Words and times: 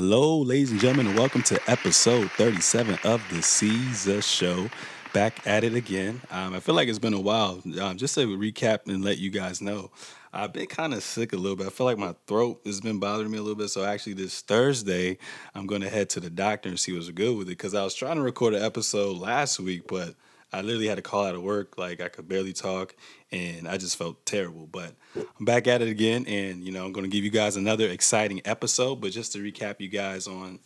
Hello, 0.00 0.38
ladies 0.38 0.70
and 0.70 0.78
gentlemen, 0.78 1.08
and 1.08 1.18
welcome 1.18 1.42
to 1.42 1.60
episode 1.68 2.30
37 2.30 3.00
of 3.02 3.20
the 3.30 3.38
Seezus 3.38 4.22
Show. 4.22 4.70
Back 5.12 5.44
at 5.44 5.64
it 5.64 5.74
again. 5.74 6.20
Um, 6.30 6.54
I 6.54 6.60
feel 6.60 6.76
like 6.76 6.86
it's 6.86 7.00
been 7.00 7.14
a 7.14 7.20
while. 7.20 7.60
Um, 7.80 7.96
just 7.96 8.14
to 8.14 8.38
recap 8.38 8.86
and 8.86 9.04
let 9.04 9.18
you 9.18 9.28
guys 9.28 9.60
know, 9.60 9.90
I've 10.32 10.52
been 10.52 10.66
kind 10.66 10.94
of 10.94 11.02
sick 11.02 11.32
a 11.32 11.36
little 11.36 11.56
bit. 11.56 11.66
I 11.66 11.70
feel 11.70 11.84
like 11.84 11.98
my 11.98 12.14
throat 12.28 12.60
has 12.64 12.80
been 12.80 13.00
bothering 13.00 13.32
me 13.32 13.38
a 13.38 13.42
little 13.42 13.58
bit. 13.58 13.70
So 13.70 13.84
actually, 13.84 14.12
this 14.12 14.40
Thursday, 14.40 15.18
I'm 15.52 15.66
going 15.66 15.80
to 15.80 15.90
head 15.90 16.10
to 16.10 16.20
the 16.20 16.30
doctor 16.30 16.68
and 16.68 16.78
see 16.78 16.92
what's 16.92 17.10
good 17.10 17.36
with 17.36 17.48
it 17.48 17.58
because 17.58 17.74
I 17.74 17.82
was 17.82 17.96
trying 17.96 18.18
to 18.18 18.22
record 18.22 18.54
an 18.54 18.62
episode 18.62 19.18
last 19.18 19.58
week, 19.58 19.88
but 19.88 20.14
I 20.52 20.62
literally 20.62 20.86
had 20.86 20.96
to 20.96 21.02
call 21.02 21.24
out 21.24 21.34
of 21.34 21.42
work. 21.42 21.76
Like 21.78 22.00
I 22.00 22.08
could 22.08 22.28
barely 22.28 22.52
talk, 22.52 22.94
and 23.30 23.68
I 23.68 23.76
just 23.76 23.96
felt 23.96 24.24
terrible. 24.24 24.66
But 24.66 24.94
I'm 25.16 25.44
back 25.44 25.66
at 25.66 25.82
it 25.82 25.88
again, 25.88 26.24
and 26.26 26.62
you 26.62 26.72
know 26.72 26.84
I'm 26.84 26.92
going 26.92 27.04
to 27.04 27.14
give 27.14 27.24
you 27.24 27.30
guys 27.30 27.56
another 27.56 27.88
exciting 27.88 28.40
episode. 28.44 28.96
But 28.96 29.12
just 29.12 29.32
to 29.32 29.38
recap, 29.38 29.76
you 29.80 29.88
guys 29.88 30.26
on 30.26 30.60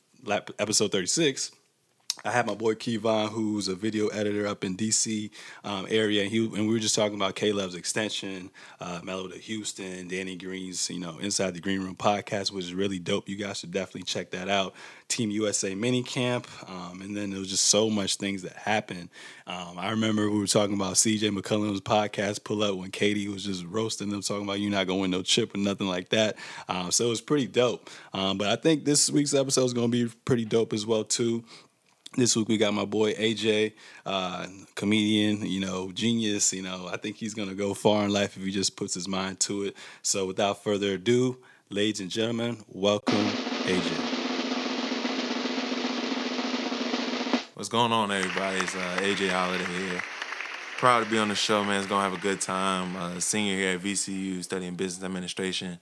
episode 0.59 0.93
36. 0.93 1.51
I 2.25 2.31
had 2.31 2.47
my 2.47 2.55
boy 2.55 2.75
Kevon, 2.75 3.31
who's 3.31 3.69
a 3.69 3.75
video 3.75 4.09
editor 4.09 4.47
up 4.47 4.65
in 4.65 4.77
DC 4.77 5.31
um, 5.65 5.87
area, 5.89 6.23
and 6.23 6.31
he 6.31 6.45
and 6.45 6.69
we 6.69 6.75
were 6.75 6.79
just 6.79 6.95
talking 6.95 7.17
about 7.17 7.41
Love's 7.43 7.75
extension, 7.75 8.51
uh, 8.81 9.01
Melo 9.03 9.29
to 9.29 9.39
Houston, 9.39 10.09
Danny 10.09 10.37
Green's, 10.37 10.89
you 10.91 11.01
know, 11.01 11.19
Inside 11.19 11.55
the 11.55 11.61
Green 11.61 11.81
Room 11.81 11.97
podcast, 11.97 12.53
which 12.53 12.67
is 12.67 12.75
really 12.75 12.99
dope. 12.99 13.29
You 13.29 13.37
guys 13.37 13.59
should 13.59 13.73
definitely 13.73 14.03
check 14.03 14.31
that 14.33 14.49
out. 14.49 14.75
Team 15.09 15.31
USA 15.31 15.75
mini 15.75 16.03
camp, 16.03 16.47
um, 16.69 17.01
and 17.01 17.17
then 17.17 17.31
there 17.31 17.41
was 17.41 17.49
just 17.49 17.65
so 17.65 17.91
much 17.91 18.17
things 18.17 18.43
that 18.43 18.57
happened. 18.57 19.09
Um, 19.47 19.79
I 19.79 19.91
remember 19.91 20.31
we 20.31 20.39
were 20.39 20.47
talking 20.47 20.75
about 20.75 20.95
CJ 20.95 21.37
McCollum's 21.37 21.81
podcast 21.81 22.45
pull 22.45 22.63
up 22.63 22.77
when 22.77 22.91
KD 22.91 23.33
was 23.33 23.45
just 23.45 23.65
roasting 23.65 24.11
them, 24.11 24.21
talking 24.21 24.45
about 24.45 24.61
you're 24.61 24.71
not 24.71 24.87
going 24.87 24.99
to 24.99 25.03
win 25.03 25.11
no 25.11 25.23
chip 25.23 25.55
or 25.55 25.59
nothing 25.59 25.89
like 25.89 26.11
that. 26.11 26.37
Um, 26.69 26.91
so 26.93 27.07
it 27.07 27.11
was 27.11 27.21
pretty 27.21 27.47
dope. 27.47 27.91
Um, 28.13 28.39
but 28.39 28.49
I 28.49 28.57
think 28.57 28.85
this 28.85 29.11
week's 29.11 29.35
episode 29.35 29.65
is 29.65 29.75
going 29.75 29.91
to 29.91 30.07
be 30.07 30.15
pretty 30.25 30.45
dope 30.45 30.73
as 30.73 30.87
well 30.87 31.05
too. 31.05 31.43
This 32.15 32.37
week 32.37 32.49
we 32.49 32.59
got 32.59 32.75
my 32.75 32.85
boy 32.85 33.15
AJ, 33.15 33.73
uh, 34.05 34.47
comedian, 34.75 35.47
you 35.47 35.61
know, 35.61 35.91
genius. 35.93 36.53
You 36.53 36.61
know, 36.61 36.87
I 36.93 36.99
think 36.99 37.17
he's 37.17 37.33
gonna 37.33 37.55
go 37.55 37.73
far 37.73 38.05
in 38.05 38.13
life 38.13 38.37
if 38.37 38.43
he 38.43 38.51
just 38.51 38.77
puts 38.77 38.93
his 38.93 39.09
mind 39.09 39.41
to 39.41 39.63
it. 39.63 39.77
So 40.03 40.27
without 40.27 40.63
further 40.63 40.93
ado, 40.93 41.39
ladies 41.71 42.01
and 42.01 42.11
gentlemen, 42.11 42.65
welcome 42.69 43.15
AJ. 43.65 43.91
What's 47.55 47.71
going 47.71 47.93
on, 47.93 48.13
everybody? 48.13 48.59
It's 48.59 48.77
uh, 48.77 48.99
AJ 49.01 49.31
Holliday 49.31 49.65
here. 49.65 50.03
Proud 50.77 51.05
to 51.05 51.11
be 51.11 51.17
on 51.17 51.29
the 51.29 51.35
show, 51.35 51.65
man. 51.65 51.79
It's 51.79 51.89
gonna 51.89 52.03
have 52.03 52.19
a 52.19 52.21
good 52.21 52.43
time. 52.43 52.95
Uh, 52.95 53.21
senior 53.21 53.57
here 53.57 53.77
at 53.77 53.81
VCU, 53.81 54.45
studying 54.45 54.75
business 54.75 55.03
administration. 55.03 55.79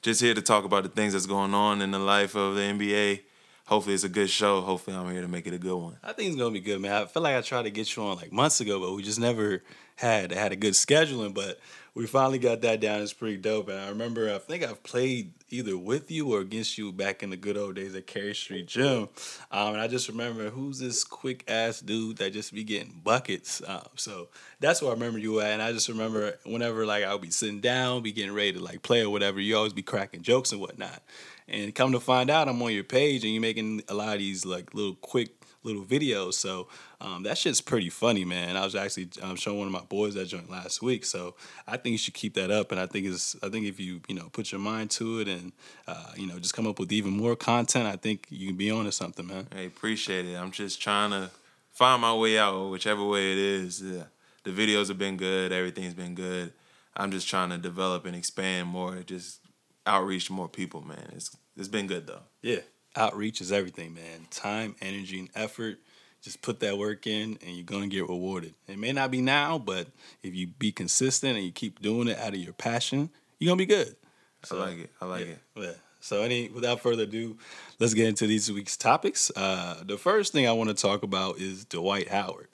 Just 0.00 0.22
here 0.22 0.32
to 0.32 0.40
talk 0.40 0.64
about 0.64 0.84
the 0.84 0.88
things 0.88 1.12
that's 1.12 1.26
going 1.26 1.52
on 1.52 1.82
in 1.82 1.90
the 1.90 1.98
life 1.98 2.34
of 2.34 2.54
the 2.54 2.62
NBA 2.62 3.20
hopefully 3.66 3.94
it's 3.94 4.04
a 4.04 4.08
good 4.08 4.30
show. 4.30 4.60
Hopefully 4.62 4.96
I'm 4.96 5.10
here 5.12 5.22
to 5.22 5.28
make 5.28 5.46
it 5.46 5.54
a 5.54 5.58
good 5.58 5.76
one. 5.76 5.96
I 6.02 6.12
think 6.12 6.28
it's 6.28 6.36
gonna 6.36 6.50
be 6.50 6.60
good, 6.60 6.80
man. 6.80 7.02
I 7.02 7.06
feel 7.06 7.22
like 7.22 7.36
I 7.36 7.40
tried 7.42 7.64
to 7.64 7.70
get 7.70 7.94
you 7.94 8.02
on 8.02 8.16
like 8.16 8.32
months 8.32 8.60
ago, 8.60 8.80
but 8.80 8.94
we 8.94 9.02
just 9.02 9.20
never 9.20 9.62
had 9.96 10.32
had 10.32 10.52
a 10.52 10.56
good 10.56 10.74
scheduling. 10.74 11.34
But 11.34 11.58
we 11.94 12.06
finally 12.06 12.38
got 12.38 12.60
that 12.60 12.80
down. 12.80 13.00
It's 13.00 13.14
pretty 13.14 13.38
dope. 13.38 13.68
And 13.68 13.78
I 13.78 13.88
remember 13.88 14.32
I 14.32 14.38
think 14.38 14.62
I've 14.62 14.82
played 14.82 15.32
either 15.48 15.78
with 15.78 16.10
you 16.10 16.32
or 16.32 16.40
against 16.40 16.76
you 16.76 16.92
back 16.92 17.22
in 17.22 17.30
the 17.30 17.36
good 17.36 17.56
old 17.56 17.76
days 17.76 17.94
at 17.94 18.06
Cary 18.06 18.34
Street 18.34 18.66
Gym. 18.66 19.08
Um, 19.50 19.72
and 19.72 19.80
I 19.80 19.88
just 19.88 20.08
remember 20.08 20.50
who's 20.50 20.78
this 20.78 21.04
quick 21.04 21.44
ass 21.48 21.80
dude 21.80 22.18
that 22.18 22.34
just 22.34 22.52
be 22.52 22.64
getting 22.64 23.00
buckets. 23.02 23.62
Um, 23.66 23.86
so 23.94 24.28
that's 24.60 24.82
where 24.82 24.90
I 24.90 24.94
remember 24.94 25.18
you 25.18 25.40
at. 25.40 25.52
And 25.52 25.62
I 25.62 25.72
just 25.72 25.88
remember 25.88 26.38
whenever 26.44 26.84
like 26.84 27.02
I 27.02 27.12
would 27.12 27.22
be 27.22 27.30
sitting 27.30 27.60
down, 27.60 28.02
be 28.02 28.12
getting 28.12 28.34
ready 28.34 28.52
to 28.52 28.60
like 28.60 28.82
play 28.82 29.02
or 29.02 29.10
whatever, 29.10 29.40
you 29.40 29.56
always 29.56 29.72
be 29.72 29.82
cracking 29.82 30.20
jokes 30.22 30.52
and 30.52 30.60
whatnot. 30.60 31.02
And 31.48 31.74
come 31.74 31.92
to 31.92 32.00
find 32.00 32.28
out, 32.28 32.48
I'm 32.48 32.60
on 32.60 32.72
your 32.72 32.84
page 32.84 33.24
and 33.24 33.32
you're 33.32 33.40
making 33.40 33.82
a 33.88 33.94
lot 33.94 34.14
of 34.14 34.18
these 34.18 34.44
like 34.44 34.74
little 34.74 34.96
quick 34.96 35.30
little 35.66 35.84
videos. 35.84 36.34
So 36.34 36.68
um, 37.00 37.24
that 37.24 37.36
shit's 37.36 37.60
pretty 37.60 37.90
funny, 37.90 38.24
man. 38.24 38.56
I 38.56 38.64
was 38.64 38.74
actually 38.74 39.08
um, 39.20 39.36
showing 39.36 39.58
one 39.58 39.66
of 39.66 39.72
my 39.72 39.82
boys 39.82 40.14
that 40.14 40.26
joint 40.26 40.48
last 40.48 40.80
week. 40.80 41.04
So 41.04 41.34
I 41.66 41.76
think 41.76 41.92
you 41.92 41.98
should 41.98 42.14
keep 42.14 42.34
that 42.34 42.50
up. 42.50 42.70
And 42.70 42.80
I 42.80 42.86
think 42.86 43.06
it's 43.06 43.36
I 43.42 43.48
think 43.48 43.66
if 43.66 43.78
you 43.78 44.00
you 44.08 44.14
know 44.14 44.28
put 44.32 44.52
your 44.52 44.60
mind 44.60 44.90
to 44.92 45.20
it 45.20 45.28
and 45.28 45.52
uh, 45.86 46.12
you 46.16 46.26
know 46.26 46.38
just 46.38 46.54
come 46.54 46.66
up 46.66 46.78
with 46.78 46.92
even 46.92 47.12
more 47.12 47.36
content, 47.36 47.86
I 47.86 47.96
think 47.96 48.26
you 48.30 48.46
can 48.46 48.56
be 48.56 48.70
on 48.70 48.86
to 48.86 48.92
something, 48.92 49.26
man. 49.26 49.48
Hey, 49.52 49.66
appreciate 49.66 50.24
it. 50.24 50.36
I'm 50.36 50.52
just 50.52 50.80
trying 50.80 51.10
to 51.10 51.30
find 51.72 52.00
my 52.00 52.14
way 52.14 52.38
out, 52.38 52.70
whichever 52.70 53.04
way 53.04 53.32
it 53.32 53.38
is. 53.38 53.82
Yeah. 53.82 54.04
The 54.44 54.52
videos 54.52 54.88
have 54.88 54.98
been 54.98 55.16
good. 55.16 55.52
Everything's 55.52 55.94
been 55.94 56.14
good. 56.14 56.52
I'm 56.96 57.10
just 57.10 57.28
trying 57.28 57.50
to 57.50 57.58
develop 57.58 58.06
and 58.06 58.16
expand 58.16 58.68
more. 58.68 58.94
Just 59.00 59.40
outreach 59.86 60.26
to 60.26 60.32
more 60.32 60.48
people, 60.48 60.82
man. 60.82 61.12
It's 61.14 61.36
it's 61.56 61.68
been 61.68 61.86
good 61.86 62.06
though. 62.06 62.22
Yeah, 62.42 62.60
outreach 62.94 63.40
is 63.40 63.52
everything, 63.52 63.94
man. 63.94 64.26
Time, 64.30 64.76
energy, 64.80 65.20
and 65.20 65.30
effort. 65.34 65.78
Just 66.22 66.42
put 66.42 66.60
that 66.60 66.76
work 66.76 67.06
in, 67.06 67.38
and 67.44 67.54
you're 67.54 67.64
gonna 67.64 67.86
get 67.86 68.08
rewarded. 68.08 68.54
It 68.66 68.78
may 68.78 68.92
not 68.92 69.10
be 69.10 69.20
now, 69.20 69.58
but 69.58 69.88
if 70.22 70.34
you 70.34 70.48
be 70.48 70.72
consistent 70.72 71.36
and 71.36 71.44
you 71.44 71.52
keep 71.52 71.80
doing 71.80 72.08
it 72.08 72.18
out 72.18 72.30
of 72.30 72.36
your 72.36 72.52
passion, 72.52 73.10
you're 73.38 73.48
gonna 73.48 73.58
be 73.58 73.66
good. 73.66 73.96
So, 74.44 74.56
I 74.56 74.66
like 74.66 74.78
it. 74.78 74.90
I 75.00 75.04
like 75.06 75.26
yeah, 75.26 75.32
it. 75.32 75.38
Yeah. 75.56 75.72
So, 76.00 76.22
any 76.22 76.48
without 76.48 76.80
further 76.80 77.04
ado, 77.04 77.36
let's 77.78 77.94
get 77.94 78.08
into 78.08 78.26
these 78.26 78.50
week's 78.50 78.76
topics. 78.76 79.30
Uh, 79.34 79.82
the 79.84 79.98
first 79.98 80.32
thing 80.32 80.46
I 80.46 80.52
want 80.52 80.68
to 80.68 80.74
talk 80.74 81.02
about 81.02 81.38
is 81.38 81.64
Dwight 81.64 82.08
Howard. 82.08 82.48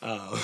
Uh, 0.00 0.38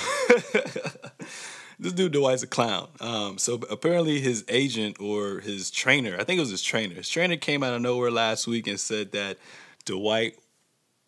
this 1.79 1.93
dude 1.93 2.13
Dwight's 2.13 2.43
a 2.43 2.47
clown. 2.47 2.89
Um, 2.99 3.37
so 3.37 3.55
apparently 3.69 4.19
his 4.19 4.45
agent 4.47 4.97
or 4.99 5.39
his 5.39 5.71
trainer, 5.71 6.15
I 6.19 6.23
think 6.23 6.37
it 6.37 6.41
was 6.41 6.51
his 6.51 6.61
trainer, 6.63 6.95
his 6.95 7.09
trainer 7.09 7.37
came 7.37 7.63
out 7.63 7.73
of 7.73 7.81
nowhere 7.81 8.11
last 8.11 8.47
week 8.47 8.67
and 8.67 8.79
said 8.79 9.11
that 9.13 9.37
Dwight, 9.85 10.37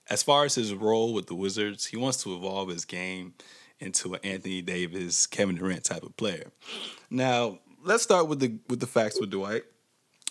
as 0.09 0.23
far 0.23 0.45
as 0.45 0.55
his 0.55 0.73
role 0.73 1.13
with 1.13 1.27
the 1.27 1.35
Wizards, 1.35 1.85
he 1.85 1.97
wants 1.97 2.23
to 2.23 2.35
evolve 2.35 2.69
his 2.69 2.85
game 2.85 3.33
into 3.79 4.13
an 4.13 4.19
Anthony 4.23 4.61
Davis, 4.61 5.27
Kevin 5.27 5.55
Durant 5.55 5.83
type 5.83 6.03
of 6.03 6.15
player. 6.17 6.51
Now 7.09 7.59
let's 7.83 8.03
start 8.03 8.27
with 8.27 8.39
the 8.39 8.57
with 8.69 8.79
the 8.79 8.87
facts 8.87 9.19
with 9.19 9.31
Dwight. 9.31 9.63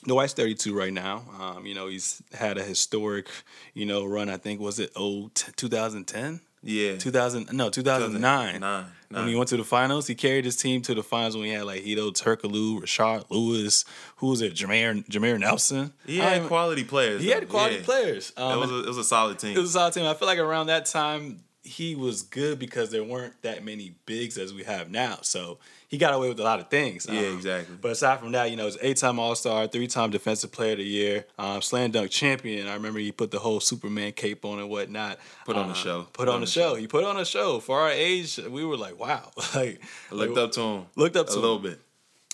Dwight's 0.05 0.35
32 0.35 0.77
right 0.77 0.93
now. 0.93 1.25
Um, 1.41 1.67
you 1.67 1.75
know, 1.75 1.89
he's 1.89 2.23
had 2.33 2.59
a 2.59 2.63
historic, 2.63 3.29
you 3.75 3.87
know, 3.87 4.05
run. 4.05 4.29
I 4.29 4.37
think 4.37 4.61
was 4.61 4.79
it 4.79 4.93
oh 4.95 5.31
2010 5.35 6.41
yeah. 6.67 6.97
2000 6.97 7.53
no 7.53 7.71
2009 7.71 8.61
nine, 8.61 8.87
when 9.09 9.29
he 9.29 9.35
went 9.35 9.49
to 9.49 9.57
the 9.57 9.65
finals 9.65 10.07
he 10.07 10.15
carried 10.15 10.45
his 10.45 10.57
team 10.57 10.83
to 10.83 10.95
the 10.95 11.03
finals 11.03 11.37
when 11.37 11.47
he 11.47 11.53
had 11.53 11.65
like 11.65 11.83
Hedo 11.83 12.13
Turkoglu, 12.13 12.81
Rashard 12.81 13.25
Lewis. 13.31 13.85
Who 14.17 14.29
was 14.29 14.43
it? 14.43 14.55
Jameer 14.55 15.07
Jameer 15.09 15.39
Nelson? 15.39 15.93
He 16.05 16.19
had 16.19 16.45
quality 16.45 16.85
players 16.85 17.23
he 17.23 17.29
though. 17.29 17.35
had 17.35 17.49
quality 17.49 17.77
yeah. 17.77 17.83
players. 17.83 18.33
Um, 18.37 18.53
it, 18.53 18.61
was 18.61 18.71
a, 18.71 18.79
it 18.81 18.89
was 18.89 18.99
a 18.99 19.05
solid 19.05 19.39
team. 19.39 19.57
it 19.57 19.61
was 19.61 19.71
a 19.71 19.73
solid 19.73 19.93
team. 19.95 20.07
I 20.07 20.15
feel 20.15 20.29
like 20.29 20.39
around 20.39 20.67
that 20.67 20.87
time 20.87 21.41
he 21.63 21.95
was 21.95 22.23
good 22.23 22.59
because 22.59 22.91
there 22.91 23.03
weren't 23.03 23.41
that 23.43 23.65
many 23.65 23.97
bigs 24.07 24.39
as 24.39 24.55
we 24.55 24.63
have 24.65 24.91
now. 24.91 25.19
So 25.23 25.59
he 25.89 25.99
got 25.99 26.15
away 26.15 26.29
with 26.29 26.41
a 26.41 26.43
lot 26.43 26.61
of 26.61 26.69
things. 26.69 27.07
Yeah, 27.09 27.21
um, 27.21 27.37
exactly. 27.37 27.77
But 27.81 27.93
aside 27.93 28.21
from 28.21 28.33
that, 28.33 28.51
you 28.51 28.57
know, 28.57 28.65
he's 28.65 28.79
eight-time 28.81 29.19
All-Star, 29.19 29.69
three-time 29.69 30.11
Defensive 30.11 30.53
Player 30.53 30.73
of 30.73 30.79
the 30.79 30.85
Year, 30.85 31.25
um, 31.39 31.63
slam 31.63 31.91
dunk 31.91 32.11
champion. 32.11 32.67
I 32.67 32.75
remember 32.75 32.99
he 32.99 33.13
put 33.13 33.31
the 33.31 33.39
whole 33.39 33.61
Superman 33.61 34.13
cape 34.13 34.45
on 34.45 34.59
and 34.59 34.69
whatnot. 34.69 35.19
Put 35.45 35.57
on 35.57 35.69
the 35.69 35.73
uh, 35.73 35.77
show. 35.77 36.03
Put, 36.03 36.13
put 36.13 36.29
on, 36.29 36.37
on 36.37 36.41
the 36.41 36.47
show. 36.47 36.75
show. 36.75 36.75
He 36.77 36.87
put 36.87 37.05
on 37.05 37.17
a 37.19 37.25
show. 37.25 37.61
For 37.61 37.81
our 37.81 37.91
age, 37.91 38.39
we 38.39 38.65
were 38.65 38.77
like, 38.77 38.99
wow. 38.99 39.31
like 39.55 39.81
I 40.11 40.15
looked 40.15 40.37
like, 40.37 40.45
up 40.45 40.53
to 40.53 40.61
him. 40.61 40.87
Looked 40.97 41.17
up 41.17 41.27
to 41.29 41.33
a 41.33 41.37
him. 41.37 41.43
little 41.43 41.59
bit. 41.59 41.81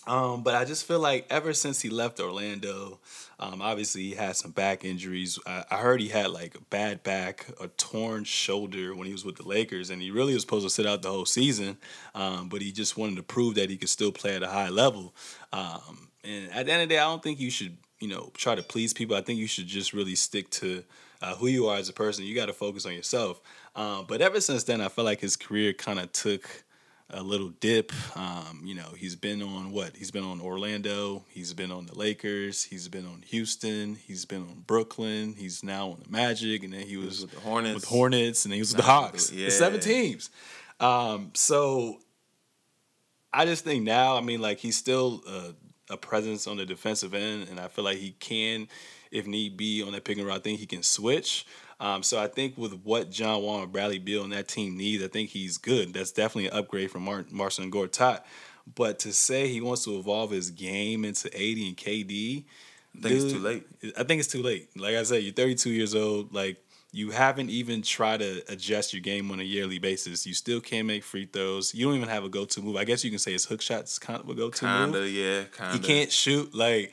Um, 0.07 0.43
but 0.43 0.55
I 0.55 0.65
just 0.65 0.85
feel 0.87 0.99
like 0.99 1.27
ever 1.31 1.53
since 1.53 1.81
he 1.81 1.89
left 1.89 2.19
Orlando, 2.19 2.99
um, 3.43 3.61
obviously 3.61 4.03
he 4.03 4.15
had 4.15 4.37
some 4.37 4.53
back 4.53 4.85
injuries. 4.85 5.37
I, 5.45 5.65
I, 5.69 5.77
heard 5.79 6.01
he 6.01 6.09
had 6.09 6.31
like 6.31 6.55
a 6.55 6.61
bad 6.61 7.03
back, 7.03 7.47
a 7.61 7.67
torn 7.67 8.23
shoulder 8.23 8.95
when 8.95 9.09
he 9.09 9.13
was 9.13 9.25
with 9.25 9.35
the 9.35 9.49
Lakers, 9.49 9.91
and 9.91 10.01
he 10.01 10.13
really 10.13 10.33
was 10.33 10.43
supposed 10.43 10.65
to 10.65 10.71
sit 10.71 10.87
out 10.87 11.03
the 11.03 11.11
whole 11.11 11.27
season. 11.27 11.77
Um, 12.15 12.49
but 12.49 12.63
he 12.63 12.71
just 12.71 12.97
wanted 12.97 13.17
to 13.17 13.25
prove 13.25 13.57
that 13.57 13.69
he 13.69 13.77
could 13.77 13.89
still 13.89 14.13
play 14.13 14.37
at 14.37 14.45
a 14.45 14.49
high 14.49 14.69
level. 14.69 15.13
Um, 15.53 16.09
and 16.23 16.53
at 16.53 16.67
the 16.67 16.73
end 16.73 16.83
of 16.83 16.89
the 16.89 16.95
day, 16.95 17.01
I 17.01 17.05
don't 17.05 17.21
think 17.21 17.41
you 17.41 17.51
should, 17.51 17.79
you 17.99 18.07
know, 18.07 18.31
try 18.37 18.55
to 18.55 18.63
please 18.63 18.93
people. 18.93 19.17
I 19.17 19.23
think 19.23 19.41
you 19.41 19.49
should 19.49 19.67
just 19.67 19.93
really 19.93 20.15
stick 20.15 20.49
to 20.51 20.85
uh, 21.21 21.35
who 21.35 21.49
you 21.49 21.67
are 21.67 21.79
as 21.79 21.89
a 21.89 21.93
person. 21.93 22.25
You 22.25 22.37
got 22.37 22.47
to 22.47 22.53
focus 22.53 22.87
on 22.87 22.93
yourself. 22.93 23.41
Um, 23.75 24.05
but 24.07 24.21
ever 24.21 24.41
since 24.41 24.63
then, 24.63 24.81
I 24.81 24.89
felt 24.89 25.05
like 25.05 25.21
his 25.21 25.35
career 25.35 25.73
kind 25.73 25.99
of 25.99 26.13
took 26.13 26.49
a 27.13 27.23
little 27.23 27.51
dip. 27.51 27.93
Um, 28.17 28.63
you 28.65 28.75
know, 28.75 28.89
he's 28.97 29.17
been 29.17 29.43
on 29.43 29.71
what? 29.71 29.97
He's 29.97 30.11
been 30.11 30.25
on 30.25 30.41
Orlando. 30.41 31.25
He's 31.29 31.53
been 31.53 31.71
on 31.71 31.87
the 31.87 31.97
Lakers. 31.97 32.65
He's 32.65 32.89
been 32.89 33.07
on 33.07 33.23
Houston. 33.27 33.97
He's 33.97 34.25
been 34.25 34.43
on 34.43 34.65
Brooklyn. 34.67 35.35
He's 35.37 35.63
now 35.63 35.91
on 35.91 36.01
the 36.03 36.11
Magic, 36.11 36.65
and 36.65 36.73
then 36.73 36.87
he 36.87 36.97
was, 36.97 37.05
he 37.05 37.09
was 37.09 37.21
with 37.23 37.31
the 37.33 37.41
Hornets. 37.41 37.75
With 37.75 37.85
Hornets, 37.85 38.45
and 38.45 38.53
then 38.53 38.57
he 38.57 38.63
was 38.63 38.75
with 38.75 38.85
the 38.85 38.91
Hawks. 38.91 39.31
Yeah. 39.31 39.47
The 39.47 39.51
seven 39.51 39.81
teams. 39.81 40.31
Um, 40.81 41.31
so 41.35 42.01
I 43.33 43.45
just 43.45 43.65
think 43.65 43.85
now, 43.85 44.17
I 44.17 44.21
mean, 44.21 44.41
like 44.41 44.59
he's 44.59 44.77
still 44.77 45.23
a, 45.29 45.95
a 45.95 45.97
presence 45.97 46.47
on 46.47 46.57
the 46.57 46.67
defensive 46.67 47.15
end, 47.15 47.49
and 47.49 47.61
I 47.61 47.69
feel 47.69 47.85
like 47.85 47.99
he 47.99 48.13
can, 48.13 48.69
if 49.11 49.27
need 49.27 49.57
be, 49.57 49.83
on 49.83 49.93
that 49.93 50.05
pick 50.05 50.19
and 50.19 50.27
roll. 50.27 50.37
I 50.37 50.41
think 50.41 50.59
he 50.59 50.67
can 50.67 50.83
switch. 50.83 51.47
Um, 51.83 52.05
so 52.05 52.23
I 52.23 52.29
think 52.29 52.57
with 52.57 52.75
what 52.85 53.11
John 53.11 53.43
Wall 53.43 53.65
and 53.65 53.73
Bradley 53.73 53.99
Beal 53.99 54.23
and 54.23 54.33
that 54.33 54.47
team 54.47 54.77
needs, 54.77 55.03
I 55.03 55.09
think 55.09 55.31
he's 55.31 55.59
good. 55.59 55.93
That's 55.93 56.13
definitely 56.13 56.47
an 56.47 56.57
upgrade 56.57 56.93
from 56.93 57.03
Mar- 57.03 57.27
Marcin 57.33 57.73
Gortat. 57.73 58.21
But 58.73 59.01
to 59.01 59.13
say 59.13 59.49
he 59.49 59.61
wants 59.61 59.85
to 59.85 59.99
evolve 59.99 60.31
his 60.31 60.53
game 60.53 61.05
into 61.05 61.27
AD 61.35 61.59
and 61.59 61.77
KD, 61.77 62.45
I 62.97 63.01
think 63.01 63.03
Dude, 63.03 63.13
it's 63.13 63.33
too 63.33 63.39
late. 63.41 63.67
I 63.99 64.05
think 64.05 64.21
it's 64.21 64.31
too 64.31 64.43
late. 64.43 64.69
Like 64.77 64.95
I 64.95 65.03
said, 65.03 65.25
you're 65.25 65.33
32 65.33 65.71
years 65.71 65.97
old. 65.97 66.33
Like 66.33 66.59
you 66.93 67.11
haven't 67.11 67.51
even 67.51 67.83
tried 67.83 68.21
to 68.21 68.45
adjust 68.49 68.93
your 68.93 69.01
game 69.01 69.33
on 69.33 69.41
a 69.41 69.43
yearly 69.43 69.81
basis. 69.81 70.25
You 70.25 70.35
still 70.35 70.61
can't 70.61 70.87
make 70.87 71.03
free 71.03 71.27
throws. 71.27 71.75
You 71.75 71.87
don't 71.87 71.97
even 71.97 72.09
have 72.09 72.23
a 72.23 72.29
go 72.29 72.45
to 72.45 72.63
move. 72.63 72.77
I 72.77 72.85
guess 72.85 73.03
you 73.03 73.11
can 73.11 73.19
say 73.19 73.33
his 73.33 73.47
hook 73.47 73.61
shots 73.61 73.99
kind 73.99 74.21
of 74.21 74.29
a 74.29 74.35
go 74.35 74.51
to 74.51 74.65
move. 74.65 74.93
Kinda, 74.93 75.11
yeah, 75.11 75.45
kinda. 75.57 75.73
He 75.73 75.79
can't 75.81 76.13
shoot. 76.13 76.55
Like 76.55 76.93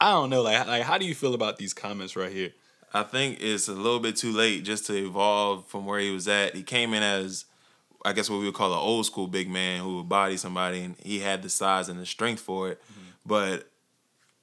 I 0.00 0.12
don't 0.12 0.30
know. 0.30 0.40
Like 0.40 0.66
like 0.66 0.84
how 0.84 0.96
do 0.96 1.04
you 1.04 1.14
feel 1.14 1.34
about 1.34 1.58
these 1.58 1.74
comments 1.74 2.16
right 2.16 2.32
here? 2.32 2.52
I 2.92 3.02
think 3.04 3.38
it's 3.40 3.68
a 3.68 3.72
little 3.72 4.00
bit 4.00 4.16
too 4.16 4.32
late 4.32 4.64
just 4.64 4.86
to 4.86 4.94
evolve 4.94 5.66
from 5.66 5.86
where 5.86 6.00
he 6.00 6.10
was 6.10 6.26
at. 6.26 6.56
He 6.56 6.62
came 6.62 6.92
in 6.92 7.02
as 7.02 7.44
I 8.04 8.12
guess 8.12 8.30
what 8.30 8.38
we 8.38 8.46
would 8.46 8.54
call 8.54 8.72
an 8.72 8.78
old 8.78 9.06
school 9.06 9.26
big 9.26 9.48
man 9.48 9.80
who 9.80 9.98
would 9.98 10.08
body 10.08 10.36
somebody, 10.36 10.80
and 10.80 10.96
he 11.02 11.20
had 11.20 11.42
the 11.42 11.50
size 11.50 11.88
and 11.88 12.00
the 12.00 12.06
strength 12.06 12.40
for 12.40 12.70
it. 12.70 12.82
Mm-hmm. 12.82 13.10
But 13.26 13.70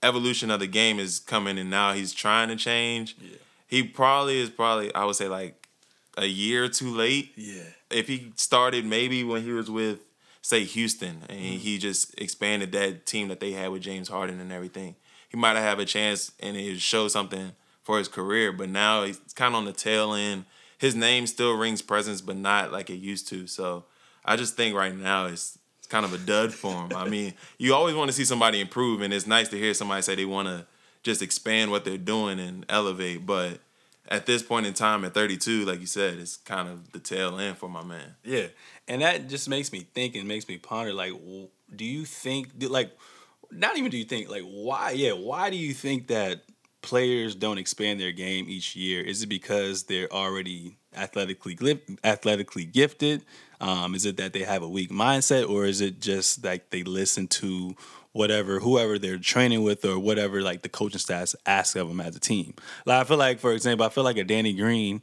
evolution 0.03 0.51
of 0.51 0.59
the 0.59 0.67
game 0.67 0.99
is 0.99 1.19
coming, 1.19 1.57
and 1.57 1.69
now 1.69 1.93
he's 1.93 2.13
trying 2.13 2.49
to 2.49 2.55
change. 2.55 3.15
Yeah. 3.19 3.37
He 3.67 3.83
probably 3.83 4.39
is 4.39 4.49
probably 4.49 4.93
I 4.93 5.03
would 5.03 5.15
say 5.15 5.27
like 5.27 5.67
a 6.17 6.25
year 6.25 6.67
too 6.69 6.95
late. 6.95 7.33
Yeah. 7.35 7.63
If 7.89 8.07
he 8.07 8.31
started 8.35 8.85
maybe 8.85 9.23
when 9.23 9.43
he 9.43 9.51
was 9.51 9.69
with 9.69 9.99
say 10.41 10.63
Houston 10.63 11.23
and 11.27 11.39
mm-hmm. 11.39 11.57
he 11.57 11.77
just 11.77 12.17
expanded 12.19 12.71
that 12.71 13.05
team 13.05 13.27
that 13.27 13.41
they 13.41 13.51
had 13.51 13.69
with 13.69 13.81
James 13.81 14.07
Harden 14.07 14.39
and 14.39 14.51
everything, 14.51 14.95
he 15.27 15.37
might 15.37 15.57
have 15.57 15.79
a 15.79 15.85
chance 15.85 16.31
and 16.39 16.55
it 16.55 16.79
show 16.79 17.07
something 17.07 17.51
for 17.87 17.97
his 17.97 18.09
career. 18.09 18.51
But 18.51 18.67
now 18.67 19.05
he's 19.05 19.17
kind 19.33 19.55
of 19.55 19.59
on 19.59 19.65
the 19.65 19.71
tail 19.71 20.13
end. 20.13 20.43
His 20.77 20.93
name 20.93 21.25
still 21.25 21.53
rings 21.53 21.81
presence, 21.81 22.19
but 22.19 22.35
not 22.35 22.71
like 22.71 22.89
it 22.89 22.97
used 22.97 23.29
to. 23.29 23.47
So 23.47 23.85
I 24.25 24.35
just 24.35 24.55
think 24.57 24.75
right 24.75 24.93
now 24.93 25.27
it's 25.27 25.57
it's 25.79 25.87
kind 25.87 26.05
of 26.05 26.13
a 26.13 26.17
dud 26.17 26.53
for 26.53 26.73
him. 26.73 26.91
I 26.93 27.07
mean, 27.07 27.33
you 27.57 27.73
always 27.73 27.95
want 27.95 28.09
to 28.09 28.13
see 28.13 28.25
somebody 28.25 28.59
improve, 28.59 29.01
and 29.01 29.13
it's 29.13 29.25
nice 29.25 29.47
to 29.49 29.57
hear 29.57 29.73
somebody 29.73 30.01
say 30.01 30.15
they 30.15 30.25
want 30.25 30.49
to 30.49 30.67
just 31.01 31.21
expand 31.21 31.71
what 31.71 31.85
they're 31.85 31.97
doing 31.97 32.41
and 32.41 32.65
elevate. 32.67 33.25
But 33.25 33.59
at 34.09 34.25
this 34.25 34.43
point 34.43 34.65
in 34.65 34.73
time, 34.73 35.05
at 35.05 35.13
32, 35.13 35.63
like 35.63 35.79
you 35.79 35.85
said, 35.85 36.19
it's 36.19 36.35
kind 36.35 36.67
of 36.67 36.91
the 36.91 36.99
tail 36.99 37.39
end 37.39 37.57
for 37.57 37.69
my 37.69 37.83
man. 37.83 38.15
Yeah, 38.25 38.47
and 38.89 39.01
that 39.01 39.29
just 39.29 39.47
makes 39.47 39.71
me 39.71 39.87
think 39.93 40.15
and 40.15 40.27
makes 40.27 40.47
me 40.49 40.57
ponder. 40.57 40.93
Like, 40.93 41.13
do 41.73 41.85
you 41.85 42.03
think 42.03 42.49
like? 42.59 42.91
Not 43.49 43.77
even 43.77 43.89
do 43.89 43.97
you 43.97 44.03
think 44.03 44.29
like 44.29 44.43
why? 44.43 44.91
Yeah, 44.91 45.13
why 45.13 45.49
do 45.49 45.55
you 45.55 45.73
think 45.73 46.07
that 46.07 46.41
players 46.87 47.35
don't 47.35 47.57
expand 47.57 47.99
their 47.99 48.13
game 48.13 48.45
each 48.47 48.73
year? 48.77 49.01
Is 49.01 49.21
it 49.21 49.27
because 49.27 49.83
they're 49.83 50.11
already 50.11 50.77
athletically 50.95 51.81
athletically 52.01 52.63
gifted? 52.63 53.25
Um, 53.59 53.93
is 53.93 54.05
it 54.05 54.15
that 54.17 54.31
they 54.31 54.43
have 54.43 54.63
a 54.63 54.69
weak 54.69 54.89
mindset, 54.89 55.49
or 55.49 55.65
is 55.65 55.81
it 55.81 55.99
just 55.99 56.45
like 56.45 56.69
they 56.69 56.83
listen 56.83 57.27
to 57.27 57.75
whatever 58.13 58.59
whoever 58.59 58.97
they're 58.97 59.17
training 59.17 59.63
with 59.63 59.83
or 59.83 59.99
whatever 59.99 60.41
like 60.41 60.61
the 60.61 60.69
coaching 60.69 60.97
staff 60.97 61.35
asks 61.45 61.75
of 61.75 61.89
them 61.89 61.99
as 61.99 62.15
a 62.15 62.21
team? 62.21 62.53
Like 62.85 63.01
I 63.01 63.03
feel 63.03 63.17
like, 63.17 63.39
for 63.39 63.51
example, 63.51 63.85
I 63.85 63.89
feel 63.89 64.05
like 64.05 64.17
a 64.17 64.23
Danny 64.23 64.53
Green. 64.53 65.01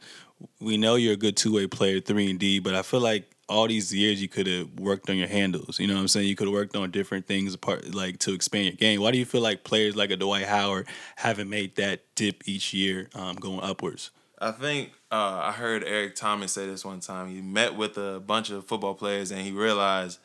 We 0.60 0.76
know 0.76 0.96
you're 0.96 1.14
a 1.14 1.16
good 1.16 1.36
two 1.36 1.54
way 1.54 1.66
player, 1.66 2.00
three 2.00 2.30
and 2.30 2.38
D, 2.38 2.58
but 2.58 2.74
I 2.74 2.82
feel 2.82 3.00
like 3.00 3.34
all 3.48 3.68
these 3.68 3.92
years 3.92 4.22
you 4.22 4.28
could 4.28 4.46
have 4.46 4.72
worked 4.78 5.10
on 5.10 5.16
your 5.16 5.28
handles. 5.28 5.78
You 5.78 5.86
know 5.86 5.94
what 5.94 6.00
I'm 6.00 6.08
saying? 6.08 6.28
You 6.28 6.36
could 6.36 6.46
have 6.46 6.54
worked 6.54 6.76
on 6.76 6.90
different 6.90 7.26
things 7.26 7.54
apart 7.54 7.94
like 7.94 8.18
to 8.20 8.32
expand 8.32 8.64
your 8.66 8.74
game. 8.74 9.00
Why 9.00 9.10
do 9.10 9.18
you 9.18 9.24
feel 9.24 9.42
like 9.42 9.64
players 9.64 9.96
like 9.96 10.10
a 10.10 10.16
Dwight 10.16 10.46
Howard 10.46 10.86
haven't 11.16 11.50
made 11.50 11.76
that 11.76 12.02
dip 12.14 12.46
each 12.46 12.72
year 12.72 13.10
um, 13.14 13.36
going 13.36 13.60
upwards? 13.60 14.10
I 14.38 14.50
think 14.50 14.92
uh, 15.10 15.40
I 15.44 15.52
heard 15.52 15.84
Eric 15.84 16.16
Thomas 16.16 16.52
say 16.52 16.66
this 16.66 16.84
one 16.84 17.00
time. 17.00 17.28
He 17.28 17.40
met 17.40 17.76
with 17.76 17.96
a 17.98 18.20
bunch 18.20 18.50
of 18.50 18.66
football 18.66 18.94
players 18.94 19.30
and 19.30 19.40
he 19.40 19.52
realized 19.52 20.18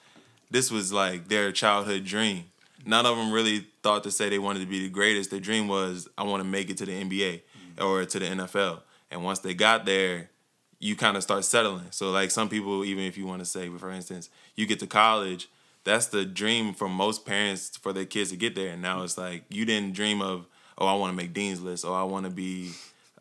this 0.50 0.72
was 0.72 0.92
like 0.92 1.28
their 1.28 1.52
childhood 1.52 2.06
dream. 2.06 2.46
None 2.86 3.06
of 3.06 3.18
them 3.18 3.32
really 3.32 3.68
thought 3.84 4.04
to 4.04 4.12
say 4.12 4.30
they 4.30 4.40
wanted 4.40 4.60
to 4.62 4.66
be 4.66 4.80
the 4.80 4.90
greatest. 4.90 5.32
Their 5.32 5.40
dream 5.40 5.68
was, 5.68 6.08
I 6.18 6.24
want 6.24 6.42
to 6.42 6.50
make 6.50 6.70
it 6.70 6.78
to 6.78 6.86
the 6.86 6.94
NBA 6.94 7.42
mm-hmm. 7.42 7.86
or 7.86 8.06
to 8.06 8.20
the 8.20 8.26
NFL. 8.26 8.82
And 9.12 9.24
once 9.24 9.40
they 9.40 9.54
got 9.54 9.86
there, 9.86 10.30
you 10.80 10.96
kind 10.96 11.18
of 11.18 11.24
start 11.24 11.44
settling. 11.46 11.88
So 11.92 12.12
like 12.12 12.32
some 12.32 12.50
people, 12.50 12.86
even 12.86 13.04
if 13.04 13.18
you 13.18 13.26
want 13.26 13.40
to 13.40 13.46
say, 13.46 13.70
for 13.70 13.92
instance, 13.92 14.30
you 14.56 14.66
get 14.66 14.80
to 14.80 14.88
college, 14.88 15.50
that's 15.84 16.08
the 16.08 16.26
dream 16.26 16.74
for 16.74 16.88
most 16.88 17.26
parents 17.26 17.76
for 17.78 17.94
their 17.94 18.06
kids 18.06 18.32
to 18.32 18.38
get 18.38 18.56
there. 18.56 18.70
And 18.70 18.82
now 18.82 19.04
it's 19.04 19.18
like 19.18 19.44
you 19.50 19.66
didn't 19.66 19.94
dream 19.94 20.22
of, 20.22 20.46
oh, 20.78 20.88
I 20.88 20.94
want 20.94 21.12
to 21.12 21.18
make 21.18 21.34
dean's 21.34 21.62
list, 21.62 21.84
or 21.84 21.96
I 21.96 22.04
want 22.04 22.26
to 22.26 22.32
be, 22.32 22.72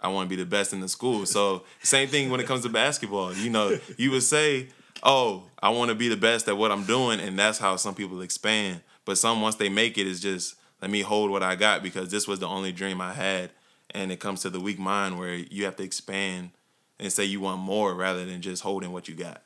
I 0.01 0.09
want 0.09 0.29
to 0.29 0.37
be 0.37 0.41
the 0.41 0.49
best 0.49 0.73
in 0.73 0.81
the 0.81 0.89
school. 0.89 1.27
So 1.27 1.65
same 1.83 2.09
thing 2.09 2.31
when 2.31 2.41
it 2.41 2.47
comes 2.47 2.63
to 2.63 2.69
basketball. 2.69 3.35
You 3.35 3.51
know, 3.51 3.79
you 3.97 4.13
would 4.13 4.23
say, 4.23 4.69
oh, 5.03 5.45
I 5.61 5.71
want 5.71 5.89
to 5.89 5.95
be 5.95 6.09
the 6.09 6.17
best 6.17 6.49
at 6.49 6.57
what 6.57 6.71
I'm 6.71 6.85
doing, 6.85 7.19
and 7.21 7.39
that's 7.39 7.59
how 7.59 7.77
some 7.77 7.95
people 7.95 8.21
expand. 8.21 8.83
But 9.05 9.19
some 9.19 9.41
once 9.41 9.57
they 9.57 9.69
make 9.69 9.99
it, 9.99 10.07
is 10.07 10.21
just 10.21 10.55
let 10.81 10.91
me 10.91 11.01
hold 11.01 11.31
what 11.31 11.43
I 11.43 11.57
got 11.57 11.83
because 11.83 12.11
this 12.11 12.29
was 12.29 12.39
the 12.39 12.47
only 12.47 12.73
dream 12.73 13.01
I 13.01 13.13
had. 13.13 13.51
And 13.91 14.13
it 14.13 14.21
comes 14.21 14.43
to 14.43 14.51
the 14.51 14.61
weak 14.61 14.79
mind 14.79 15.19
where 15.19 15.35
you 15.35 15.65
have 15.65 15.77
to 15.77 15.83
expand 15.83 16.51
and 16.99 17.13
say 17.13 17.25
you 17.25 17.41
want 17.41 17.61
more 17.61 17.95
rather 17.95 18.25
than 18.25 18.43
just 18.43 18.63
holding 18.63 18.93
what 18.93 19.09
you 19.09 19.15
got. 19.15 19.43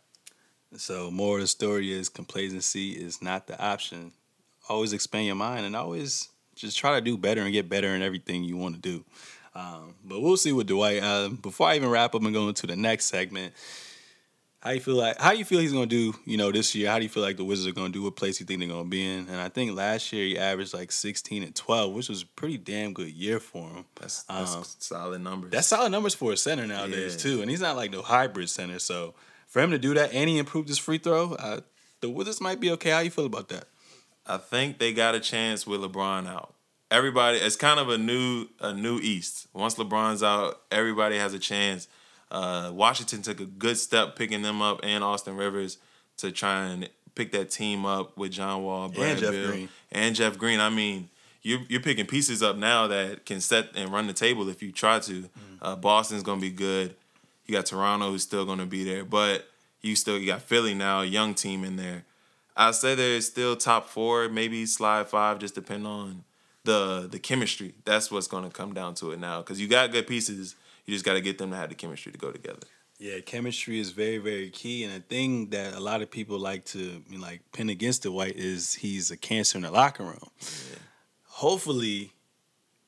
So 0.76 1.10
more 1.10 1.36
of 1.36 1.42
the 1.42 1.46
story 1.46 1.92
is 1.92 2.08
complacency 2.08 2.92
is 2.92 3.20
not 3.20 3.46
the 3.46 3.62
option. 3.62 4.12
Always 4.68 4.92
expand 4.92 5.26
your 5.26 5.36
mind 5.36 5.66
and 5.66 5.76
always 5.76 6.28
just 6.54 6.78
try 6.78 6.94
to 6.94 7.00
do 7.00 7.18
better 7.18 7.42
and 7.42 7.52
get 7.52 7.68
better 7.68 7.88
in 7.88 8.02
everything 8.02 8.44
you 8.44 8.56
want 8.56 8.74
to 8.74 8.80
do. 8.80 9.04
Um, 9.54 9.94
but 10.04 10.20
we'll 10.20 10.36
see 10.36 10.52
with 10.52 10.66
Dwight. 10.66 11.02
Uh, 11.02 11.28
before 11.28 11.68
I 11.68 11.76
even 11.76 11.90
wrap 11.90 12.14
up 12.14 12.22
and 12.22 12.32
go 12.32 12.48
into 12.48 12.66
the 12.66 12.76
next 12.76 13.06
segment, 13.06 13.52
how 14.62 14.70
you 14.70 14.80
feel 14.80 14.94
like 14.94 15.20
how 15.20 15.32
you 15.32 15.44
feel 15.44 15.58
he's 15.58 15.72
gonna 15.72 15.86
do, 15.86 16.14
you 16.24 16.36
know, 16.36 16.52
this 16.52 16.72
year? 16.72 16.88
How 16.88 16.98
do 16.98 17.02
you 17.02 17.08
feel 17.08 17.22
like 17.22 17.36
the 17.36 17.44
Wizards 17.44 17.66
are 17.66 17.72
gonna 17.72 17.92
do? 17.92 18.04
What 18.04 18.14
place 18.14 18.38
you 18.38 18.46
think 18.46 18.60
they're 18.60 18.68
gonna 18.68 18.88
be 18.88 19.04
in? 19.04 19.26
And 19.28 19.40
I 19.40 19.48
think 19.48 19.74
last 19.76 20.12
year 20.12 20.24
he 20.24 20.38
averaged 20.38 20.72
like 20.72 20.92
sixteen 20.92 21.42
and 21.42 21.52
twelve, 21.52 21.92
which 21.92 22.08
was 22.08 22.22
a 22.22 22.26
pretty 22.26 22.58
damn 22.58 22.92
good 22.92 23.10
year 23.10 23.40
for 23.40 23.68
him. 23.68 23.84
That's, 24.00 24.22
that's 24.22 24.54
um, 24.54 24.62
solid 24.64 25.20
numbers. 25.20 25.50
That's 25.50 25.66
solid 25.66 25.90
numbers 25.90 26.14
for 26.14 26.32
a 26.32 26.36
center 26.36 26.64
nowadays 26.64 27.14
yeah. 27.14 27.22
too. 27.22 27.42
And 27.42 27.50
he's 27.50 27.60
not 27.60 27.74
like 27.74 27.90
no 27.90 28.02
hybrid 28.02 28.48
center, 28.48 28.78
so 28.78 29.14
for 29.48 29.60
him 29.60 29.72
to 29.72 29.78
do 29.78 29.94
that 29.94 30.14
and 30.14 30.30
he 30.30 30.38
improved 30.38 30.68
his 30.68 30.78
free 30.78 30.98
throw, 30.98 31.34
uh, 31.34 31.60
the 32.00 32.08
Wizards 32.08 32.40
might 32.40 32.60
be 32.60 32.70
okay. 32.70 32.90
How 32.90 33.00
you 33.00 33.10
feel 33.10 33.26
about 33.26 33.48
that? 33.48 33.64
I 34.24 34.36
think 34.36 34.78
they 34.78 34.92
got 34.92 35.16
a 35.16 35.20
chance 35.20 35.66
with 35.66 35.80
LeBron 35.80 36.28
out. 36.28 36.54
Everybody, 36.88 37.38
it's 37.38 37.56
kind 37.56 37.80
of 37.80 37.88
a 37.88 37.98
new 37.98 38.46
a 38.60 38.72
new 38.72 39.00
East. 39.00 39.48
Once 39.54 39.74
LeBron's 39.74 40.22
out, 40.22 40.60
everybody 40.70 41.18
has 41.18 41.34
a 41.34 41.40
chance 41.40 41.88
uh, 42.32 42.72
Washington 42.72 43.20
took 43.20 43.40
a 43.40 43.44
good 43.44 43.76
step 43.76 44.16
picking 44.16 44.40
them 44.40 44.62
up 44.62 44.80
and 44.82 45.04
Austin 45.04 45.36
Rivers 45.36 45.76
to 46.16 46.32
try 46.32 46.64
and 46.64 46.88
pick 47.14 47.30
that 47.32 47.50
team 47.50 47.84
up 47.84 48.16
with 48.16 48.32
John 48.32 48.62
Wall, 48.64 48.88
Brad 48.88 49.10
and 49.10 49.20
Jeff 49.20 49.30
Bill, 49.32 49.50
Green. 49.50 49.68
and 49.92 50.16
Jeff 50.16 50.38
Green. 50.38 50.58
I 50.58 50.70
mean, 50.70 51.10
you're 51.42 51.60
you're 51.68 51.82
picking 51.82 52.06
pieces 52.06 52.42
up 52.42 52.56
now 52.56 52.86
that 52.86 53.26
can 53.26 53.42
set 53.42 53.76
and 53.76 53.92
run 53.92 54.06
the 54.06 54.14
table 54.14 54.48
if 54.48 54.62
you 54.62 54.72
try 54.72 54.98
to. 55.00 55.12
Mm. 55.12 55.28
Uh, 55.60 55.76
Boston's 55.76 56.22
gonna 56.22 56.40
be 56.40 56.50
good. 56.50 56.94
You 57.46 57.54
got 57.54 57.66
Toronto 57.66 58.10
who's 58.10 58.22
still 58.22 58.46
gonna 58.46 58.66
be 58.66 58.82
there, 58.82 59.04
but 59.04 59.46
you 59.82 59.94
still 59.94 60.18
you 60.18 60.26
got 60.26 60.40
Philly 60.40 60.72
now, 60.72 61.02
a 61.02 61.04
young 61.04 61.34
team 61.34 61.64
in 61.64 61.76
there. 61.76 62.04
I 62.56 62.70
say 62.70 62.94
they're 62.94 63.20
still 63.20 63.56
top 63.56 63.88
four, 63.88 64.30
maybe 64.30 64.64
slide 64.64 65.06
five, 65.08 65.38
just 65.38 65.54
depend 65.54 65.86
on 65.86 66.24
the 66.64 67.08
the 67.10 67.18
chemistry. 67.18 67.74
That's 67.84 68.10
what's 68.10 68.26
gonna 68.26 68.50
come 68.50 68.72
down 68.72 68.94
to 68.96 69.10
it 69.10 69.18
now 69.18 69.42
because 69.42 69.60
you 69.60 69.68
got 69.68 69.92
good 69.92 70.06
pieces 70.06 70.54
you 70.84 70.94
just 70.94 71.04
got 71.04 71.14
to 71.14 71.20
get 71.20 71.38
them 71.38 71.50
to 71.50 71.56
have 71.56 71.68
the 71.68 71.74
chemistry 71.74 72.12
to 72.12 72.18
go 72.18 72.30
together. 72.30 72.66
Yeah, 72.98 73.18
chemistry 73.18 73.80
is 73.80 73.90
very, 73.90 74.18
very 74.18 74.50
key, 74.50 74.84
and 74.84 74.94
a 74.94 75.00
thing 75.00 75.50
that 75.50 75.74
a 75.74 75.80
lot 75.80 76.02
of 76.02 76.10
people 76.10 76.38
like 76.38 76.64
to 76.66 77.02
like 77.18 77.40
pin 77.52 77.68
against 77.68 78.04
Dwight 78.04 78.36
is 78.36 78.74
he's 78.74 79.10
a 79.10 79.16
cancer 79.16 79.58
in 79.58 79.62
the 79.62 79.72
locker 79.72 80.04
room. 80.04 80.30
Yeah. 80.40 80.78
Hopefully, 81.24 82.12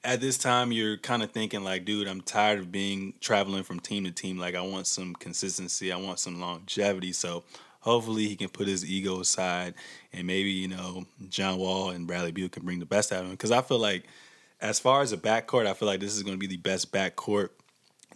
at 0.05 0.21
this 0.21 0.39
time, 0.39 0.71
you're 0.71 0.99
kind 0.99 1.25
of 1.25 1.33
thinking 1.33 1.65
like, 1.65 1.85
dude, 1.85 2.07
I'm 2.07 2.21
tired 2.21 2.61
of 2.61 2.71
being 2.71 3.15
traveling 3.21 3.65
from 3.65 3.81
team 3.81 4.05
to 4.05 4.13
team. 4.13 4.39
Like, 4.39 4.55
I 4.55 4.61
want 4.61 4.87
some 4.87 5.15
consistency. 5.15 5.91
I 5.91 5.97
want 5.97 6.21
some 6.21 6.41
longevity. 6.41 7.13
So 7.13 7.43
hopefully, 7.81 8.29
he 8.29 8.37
can 8.37 8.51
put 8.51 8.69
his 8.69 8.89
ego 8.89 9.19
aside, 9.19 9.75
and 10.13 10.29
maybe 10.29 10.51
you 10.51 10.69
know 10.69 11.07
John 11.29 11.59
Wall 11.59 11.91
and 11.91 12.07
Bradley 12.07 12.31
Beal 12.31 12.49
can 12.49 12.65
bring 12.65 12.79
the 12.79 12.87
best 12.87 13.11
out 13.11 13.21
of 13.21 13.25
him. 13.25 13.33
Because 13.33 13.51
I 13.51 13.63
feel 13.63 13.81
like, 13.81 14.05
as 14.61 14.79
far 14.79 15.03
as 15.03 15.11
a 15.11 15.17
backcourt, 15.17 15.67
I 15.67 15.75
feel 15.75 15.89
like 15.89 15.99
this 15.99 16.15
is 16.15 16.23
going 16.23 16.37
to 16.37 16.41
be 16.41 16.47
the 16.47 16.57
best 16.57 16.93
backcourt 16.93 17.49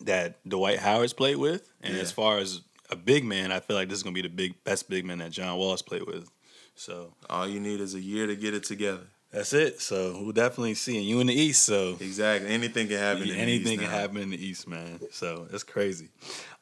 that 0.00 0.36
Dwight 0.48 0.78
Howard's 0.78 1.12
played 1.12 1.36
with, 1.36 1.70
and 1.82 1.94
yeah. 1.94 2.00
as 2.00 2.12
far 2.12 2.38
as 2.38 2.62
a 2.90 2.96
big 2.96 3.24
man, 3.24 3.52
I 3.52 3.60
feel 3.60 3.76
like 3.76 3.88
this 3.88 3.98
is 3.98 4.02
gonna 4.02 4.14
be 4.14 4.22
the 4.22 4.28
big 4.28 4.62
best 4.64 4.88
big 4.88 5.04
man 5.04 5.18
that 5.18 5.30
John 5.30 5.56
Wall's 5.58 5.82
played 5.82 6.06
with. 6.06 6.30
So 6.74 7.14
all 7.28 7.48
you 7.48 7.60
need 7.60 7.80
is 7.80 7.94
a 7.94 8.00
year 8.00 8.26
to 8.26 8.36
get 8.36 8.54
it 8.54 8.64
together. 8.64 9.02
That's 9.32 9.52
it. 9.52 9.80
So 9.80 10.18
we'll 10.22 10.32
definitely 10.32 10.74
see. 10.74 10.96
And 10.96 11.04
you 11.04 11.20
in 11.20 11.26
the 11.26 11.34
East, 11.34 11.64
so 11.64 11.96
exactly 12.00 12.48
anything 12.48 12.88
can 12.88 12.98
happen. 12.98 13.30
anything 13.30 13.78
can 13.78 13.90
happen 13.90 14.18
in 14.18 14.30
the 14.30 14.42
East, 14.42 14.66
man. 14.66 15.00
So 15.10 15.46
it's 15.52 15.64
crazy. 15.64 16.08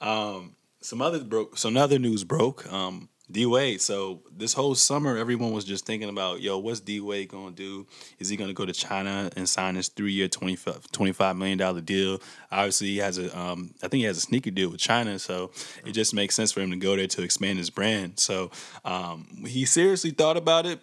Um, 0.01 0.57
some 0.81 1.01
other 1.01 1.23
broke. 1.23 1.59
Some 1.59 1.77
other 1.77 1.99
news 1.99 2.25
broke. 2.25 2.71
Um, 2.73 3.09
D 3.31 3.45
Wade. 3.45 3.81
So 3.81 4.21
this 4.37 4.53
whole 4.53 4.75
summer, 4.75 5.17
everyone 5.17 5.53
was 5.53 5.65
just 5.65 5.85
thinking 5.85 6.09
about, 6.09 6.41
yo, 6.41 6.59
what's 6.59 6.81
D 6.81 7.01
Wade 7.01 7.29
gonna 7.29 7.51
do? 7.51 7.87
Is 8.19 8.29
he 8.29 8.37
gonna 8.37 8.53
go 8.53 8.65
to 8.65 8.73
China 8.73 9.31
and 9.37 9.49
sign 9.49 9.75
his 9.75 9.89
three 9.89 10.13
year, 10.13 10.29
25, 10.29 10.93
$25 10.93 11.37
million 11.37 11.85
deal? 11.85 12.21
Obviously, 12.53 12.89
he 12.89 12.99
has 12.99 13.19
a, 13.19 13.37
um, 13.39 13.75
I 13.83 13.89
think 13.89 14.01
he 14.01 14.05
has 14.05 14.19
a 14.19 14.21
sneaker 14.21 14.51
deal 14.51 14.71
with 14.71 14.81
China, 14.81 15.19
so 15.19 15.51
it 15.85 15.93
just 15.93 16.15
makes 16.15 16.35
sense 16.37 16.53
for 16.53 16.61
him 16.61 16.71
to 16.71 16.77
go 16.77 16.95
there 16.95 17.09
to 17.09 17.23
expand 17.23 17.59
his 17.59 17.71
brand. 17.71 18.19
So 18.21 18.51
um, 18.85 19.27
he 19.47 19.65
seriously 19.65 20.11
thought 20.11 20.37
about 20.37 20.67
it. 20.67 20.81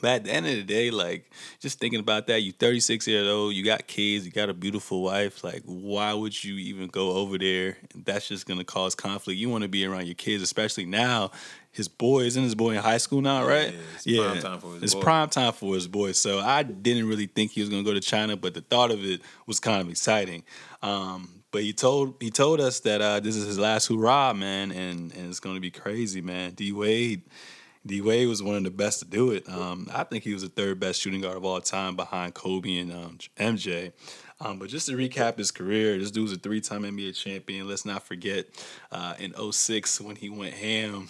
But 0.00 0.10
at 0.10 0.24
the 0.24 0.30
end 0.30 0.46
of 0.46 0.54
the 0.54 0.62
day, 0.62 0.90
like 0.90 1.30
just 1.58 1.78
thinking 1.78 2.00
about 2.00 2.26
that, 2.26 2.42
you're 2.42 2.52
36 2.52 3.06
years 3.06 3.28
old, 3.28 3.54
you 3.54 3.64
got 3.64 3.86
kids, 3.86 4.26
you 4.26 4.32
got 4.32 4.50
a 4.50 4.54
beautiful 4.54 5.02
wife. 5.02 5.42
Like, 5.42 5.62
why 5.64 6.12
would 6.12 6.42
you 6.42 6.56
even 6.56 6.88
go 6.88 7.12
over 7.12 7.38
there? 7.38 7.78
That's 7.94 8.28
just 8.28 8.46
gonna 8.46 8.64
cause 8.64 8.94
conflict. 8.94 9.38
You 9.38 9.48
want 9.48 9.62
to 9.62 9.68
be 9.68 9.86
around 9.86 10.06
your 10.06 10.14
kids, 10.14 10.42
especially 10.42 10.84
now. 10.84 11.30
His 11.76 11.88
boy 11.88 12.22
isn't 12.22 12.42
his 12.42 12.54
boy 12.54 12.70
in 12.70 12.78
high 12.78 12.96
school 12.96 13.20
now, 13.20 13.46
right? 13.46 13.74
Yeah, 14.04 14.32
it's 14.32 14.42
prime 14.42 14.42
time 14.42 14.60
for 14.60 14.74
his 14.74 14.82
it's 14.82 14.94
boy. 14.94 15.00
prime 15.02 15.28
time 15.28 15.52
for 15.52 15.74
his 15.74 15.86
boy. 15.86 16.12
So 16.12 16.38
I 16.38 16.62
didn't 16.62 17.06
really 17.06 17.26
think 17.26 17.50
he 17.52 17.60
was 17.60 17.68
gonna 17.68 17.82
go 17.82 17.92
to 17.92 18.00
China, 18.00 18.36
but 18.36 18.54
the 18.54 18.62
thought 18.62 18.90
of 18.90 19.04
it 19.04 19.20
was 19.46 19.60
kind 19.60 19.82
of 19.82 19.90
exciting. 19.90 20.42
Um, 20.82 21.42
but 21.50 21.62
he 21.62 21.72
told 21.72 22.14
he 22.20 22.30
told 22.30 22.60
us 22.60 22.80
that 22.80 23.00
uh, 23.02 23.20
this 23.20 23.36
is 23.36 23.46
his 23.46 23.58
last 23.58 23.88
hurrah, 23.88 24.32
man, 24.32 24.72
and 24.72 25.12
and 25.12 25.28
it's 25.28 25.40
gonna 25.40 25.60
be 25.60 25.70
crazy, 25.70 26.20
man. 26.20 26.52
D 26.52 26.72
Wade. 26.72 27.22
D 27.84 28.00
Wade 28.00 28.26
was 28.26 28.42
one 28.42 28.56
of 28.56 28.64
the 28.64 28.70
best 28.70 28.98
to 28.98 29.04
do 29.04 29.30
it. 29.30 29.48
Um, 29.48 29.88
I 29.94 30.02
think 30.02 30.24
he 30.24 30.32
was 30.32 30.42
the 30.42 30.48
third 30.48 30.80
best 30.80 31.00
shooting 31.00 31.20
guard 31.20 31.36
of 31.36 31.44
all 31.44 31.60
time 31.60 31.94
behind 31.94 32.34
Kobe 32.34 32.78
and 32.78 32.92
um, 32.92 33.18
MJ. 33.38 33.92
Um, 34.40 34.58
but 34.58 34.68
just 34.68 34.86
to 34.88 34.96
recap 34.96 35.38
his 35.38 35.50
career, 35.50 35.96
this 35.98 36.10
dude 36.10 36.24
was 36.24 36.32
a 36.32 36.36
three 36.36 36.60
time 36.60 36.82
NBA 36.82 37.16
champion. 37.16 37.68
Let's 37.68 37.86
not 37.86 38.02
forget 38.02 38.46
uh, 38.92 39.14
in 39.18 39.32
06 39.52 40.00
when 40.00 40.16
he 40.16 40.28
went 40.28 40.54
ham. 40.54 41.08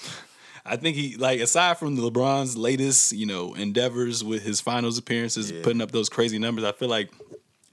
I 0.69 0.77
think 0.77 0.97
he 0.97 1.17
like 1.17 1.41
aside 1.41 1.79
from 1.79 1.97
LeBron's 1.97 2.57
latest, 2.57 3.13
you 3.13 3.27
know, 3.27 3.55
endeavors 3.55 4.23
with 4.25 4.43
his 4.43 4.61
finals 4.61 4.99
appearances, 4.99 5.51
Yeah. 5.51 5.63
putting 5.63 5.81
up 5.81 5.93
those 5.93 6.09
crazy 6.09 6.39
numbers. 6.39 6.65
I 6.65 6.73
feel 6.73 6.89
like 6.89 7.11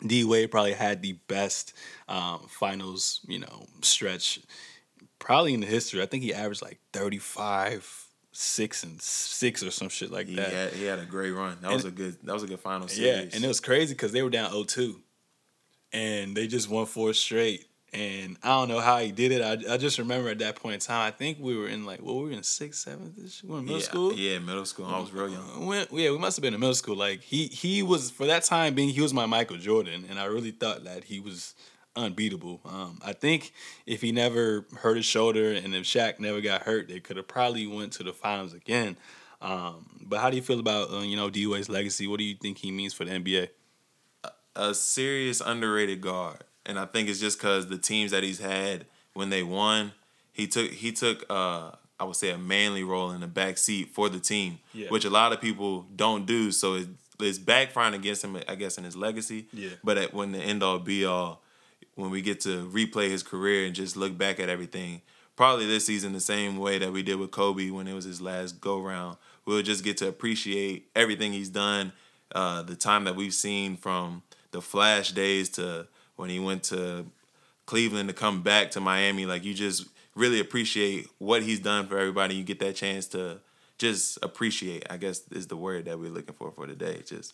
D 0.05 0.23
Wade 0.23 0.51
probably 0.51 0.73
had 0.73 1.01
the 1.01 1.13
best 1.27 1.73
um, 2.07 2.45
finals, 2.49 3.21
you 3.27 3.39
know, 3.39 3.65
stretch 3.81 4.39
probably 5.19 5.53
in 5.53 5.61
the 5.61 5.67
history. 5.67 6.01
I 6.01 6.05
think 6.05 6.23
he 6.23 6.33
averaged 6.33 6.61
like 6.61 6.79
35, 6.91 8.05
six 8.33 8.83
and 8.83 9.01
six 9.01 9.63
or 9.63 9.71
some 9.71 9.89
shit 9.89 10.11
like 10.11 10.27
He 10.27 10.35
that. 10.35 10.51
had 10.51 10.73
he 10.73 10.83
had 10.85 10.99
a 10.99 11.05
great 11.05 11.31
run. 11.31 11.57
That 11.61 11.71
was 11.71 11.85
a 11.85 11.91
good 11.91 12.17
that 12.23 12.33
was 12.33 12.43
a 12.43 12.47
good 12.47 12.59
final 12.59 12.87
Yeah, 12.95 13.21
and 13.33 13.43
it 13.43 13.47
was 13.47 13.59
crazy 13.59 13.93
because 13.93 14.11
they 14.11 14.21
were 14.23 14.29
down 14.29 14.51
0-2. 14.51 14.95
and 15.93 16.35
they 16.35 16.47
just 16.47 16.69
won 16.69 16.85
four 16.85 17.13
straight. 17.13 17.65
And 17.93 18.37
I 18.41 18.49
don't 18.49 18.69
know 18.69 18.79
how 18.79 18.97
he 18.97 19.11
did 19.11 19.31
it. 19.31 19.41
I, 19.41 19.73
I 19.73 19.77
just 19.77 19.99
remember 19.99 20.29
at 20.29 20.39
that 20.39 20.55
point 20.55 20.73
in 20.73 20.79
time, 20.79 21.07
I 21.07 21.11
think 21.11 21.37
we 21.39 21.55
were 21.55 21.67
in 21.67 21.85
like, 21.85 22.01
well, 22.01 22.17
we 22.17 22.29
were 22.29 22.31
in 22.31 22.41
sixth, 22.41 22.81
seventh, 22.81 23.17
we 23.43 23.49
were 23.49 23.59
in 23.59 23.65
middle 23.65 23.79
yeah, 23.79 23.85
school. 23.85 24.13
Yeah, 24.13 24.39
middle 24.39 24.65
school. 24.65 24.87
I 24.87 24.99
was 24.99 25.13
real 25.13 25.29
young. 25.29 25.67
We- 25.67 26.03
yeah, 26.03 26.09
we 26.09 26.17
must 26.17 26.37
have 26.37 26.41
been 26.41 26.55
in 26.55 26.59
middle 26.59 26.73
school. 26.73 26.95
Like 26.95 27.21
he 27.21 27.47
he 27.47 27.83
was 27.83 28.09
for 28.09 28.25
that 28.25 28.43
time 28.43 28.73
being 28.73 28.89
he 28.89 29.01
was 29.01 29.13
my 29.13 29.27
Michael 29.27 29.57
Jordan, 29.57 30.05
and 30.09 30.19
I 30.19 30.25
really 30.25 30.51
thought 30.51 30.83
that 30.85 31.03
he 31.03 31.19
was 31.19 31.53
unbeatable. 31.95 32.61
Um, 32.65 32.99
I 33.05 33.13
think 33.13 33.53
if 33.85 34.01
he 34.01 34.11
never 34.11 34.65
hurt 34.79 34.97
his 34.97 35.05
shoulder 35.05 35.51
and 35.51 35.75
if 35.75 35.83
Shaq 35.83 36.19
never 36.19 36.41
got 36.41 36.63
hurt, 36.63 36.87
they 36.87 36.99
could 36.99 37.17
have 37.17 37.27
probably 37.27 37.67
went 37.67 37.93
to 37.93 38.03
the 38.03 38.13
finals 38.13 38.53
again. 38.53 38.97
Um, 39.39 39.99
but 40.01 40.19
how 40.19 40.31
do 40.31 40.35
you 40.35 40.41
feel 40.41 40.59
about 40.59 40.91
uh, 40.91 41.01
you 41.01 41.15
know 41.15 41.29
D 41.29 41.45
Wade's 41.45 41.69
legacy? 41.69 42.07
What 42.07 42.17
do 42.17 42.23
you 42.23 42.35
think 42.35 42.57
he 42.57 42.71
means 42.71 42.93
for 42.93 43.05
the 43.05 43.11
NBA? 43.11 43.49
a 44.55 44.73
serious 44.73 45.41
underrated 45.41 46.01
guard, 46.01 46.43
and 46.65 46.79
I 46.79 46.85
think 46.85 47.09
it's 47.09 47.19
just 47.19 47.37
because 47.37 47.67
the 47.67 47.77
teams 47.77 48.11
that 48.11 48.23
he's 48.23 48.39
had 48.39 48.85
when 49.13 49.29
they 49.29 49.43
won, 49.43 49.91
he 50.31 50.47
took 50.47 50.71
he 50.71 50.91
took 50.91 51.25
uh 51.29 51.71
I 51.99 52.05
would 52.05 52.15
say 52.15 52.31
a 52.31 52.37
manly 52.37 52.83
role 52.83 53.11
in 53.11 53.21
the 53.21 53.27
back 53.27 53.57
seat 53.57 53.89
for 53.93 54.09
the 54.09 54.19
team, 54.19 54.59
Yeah. 54.73 54.87
which 54.89 55.05
a 55.05 55.09
lot 55.09 55.31
of 55.31 55.39
people 55.39 55.85
don't 55.95 56.25
do. 56.25 56.51
So 56.51 56.73
it, 56.75 56.87
it's 57.19 57.37
backfiring 57.39 57.93
against 57.93 58.23
him, 58.23 58.37
I 58.47 58.55
guess, 58.55 58.77
in 58.77 58.83
his 58.83 58.95
legacy. 58.97 59.45
Yeah. 59.53 59.69
But 59.83 59.97
at, 59.97 60.13
when 60.13 60.31
the 60.31 60.39
end 60.39 60.63
all 60.63 60.79
be 60.79 61.05
all, 61.05 61.41
when 61.95 62.09
we 62.09 62.21
get 62.21 62.41
to 62.41 62.67
replay 62.69 63.09
his 63.09 63.23
career 63.23 63.65
and 63.65 63.75
just 63.75 63.95
look 63.95 64.17
back 64.17 64.39
at 64.39 64.49
everything, 64.49 65.01
probably 65.37 65.65
this 65.67 65.85
season 65.85 66.11
the 66.13 66.19
same 66.19 66.57
way 66.57 66.77
that 66.79 66.91
we 66.91 67.03
did 67.03 67.17
with 67.19 67.31
Kobe 67.31 67.69
when 67.69 67.87
it 67.87 67.93
was 67.93 68.05
his 68.05 68.19
last 68.19 68.59
go 68.59 68.79
round, 68.81 69.17
we'll 69.45 69.61
just 69.61 69.83
get 69.83 69.97
to 69.97 70.07
appreciate 70.07 70.89
everything 70.95 71.31
he's 71.31 71.49
done, 71.49 71.93
uh, 72.33 72.63
the 72.63 72.75
time 72.75 73.03
that 73.05 73.15
we've 73.15 73.33
seen 73.35 73.77
from 73.77 74.23
the 74.51 74.61
Flash 74.61 75.11
days 75.11 75.47
to 75.49 75.87
when 76.15 76.29
he 76.29 76.39
went 76.39 76.63
to 76.63 77.05
Cleveland 77.65 78.09
to 78.09 78.13
come 78.15 78.41
back 78.41 78.71
to 78.71 78.79
Miami. 78.79 79.25
Like 79.25 79.43
you 79.43 79.53
just 79.53 79.87
really 80.15 80.39
appreciate 80.39 81.07
what 81.17 81.43
he's 81.43 81.59
done 81.59 81.87
for 81.87 81.97
everybody. 81.97 82.35
You 82.35 82.43
get 82.43 82.59
that 82.59 82.75
chance 82.75 83.07
to 83.07 83.39
just 83.77 84.19
appreciate. 84.21 84.85
I 84.89 84.97
guess 84.97 85.27
is 85.31 85.47
the 85.47 85.57
word 85.57 85.85
that 85.85 85.99
we're 85.99 86.11
looking 86.11 86.35
for 86.35 86.51
for 86.51 86.67
today. 86.67 87.01
Just 87.05 87.33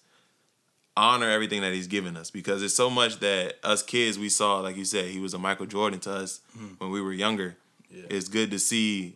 honor 0.96 1.30
everything 1.30 1.62
that 1.62 1.74
he's 1.74 1.88
given 1.88 2.18
us 2.18 2.30
because 2.30 2.62
it's 2.62 2.76
so 2.76 2.90
much 2.90 3.20
that 3.20 3.56
us 3.64 3.84
kids 3.84 4.20
we 4.20 4.30
saw. 4.30 4.60
Like 4.60 4.76
you 4.76 4.86
said, 4.86 5.06
he 5.06 5.20
was 5.20 5.34
a 5.34 5.40
Michael 5.40 5.66
Jordan 5.66 6.00
to 6.02 6.12
us 6.12 6.42
hmm. 6.58 6.74
when 6.78 6.92
we 6.92 7.02
were 7.02 7.14
younger. 7.14 7.56
Yeah. 7.90 8.04
It's 8.10 8.28
good 8.28 8.52
to 8.52 8.60
see 8.60 9.16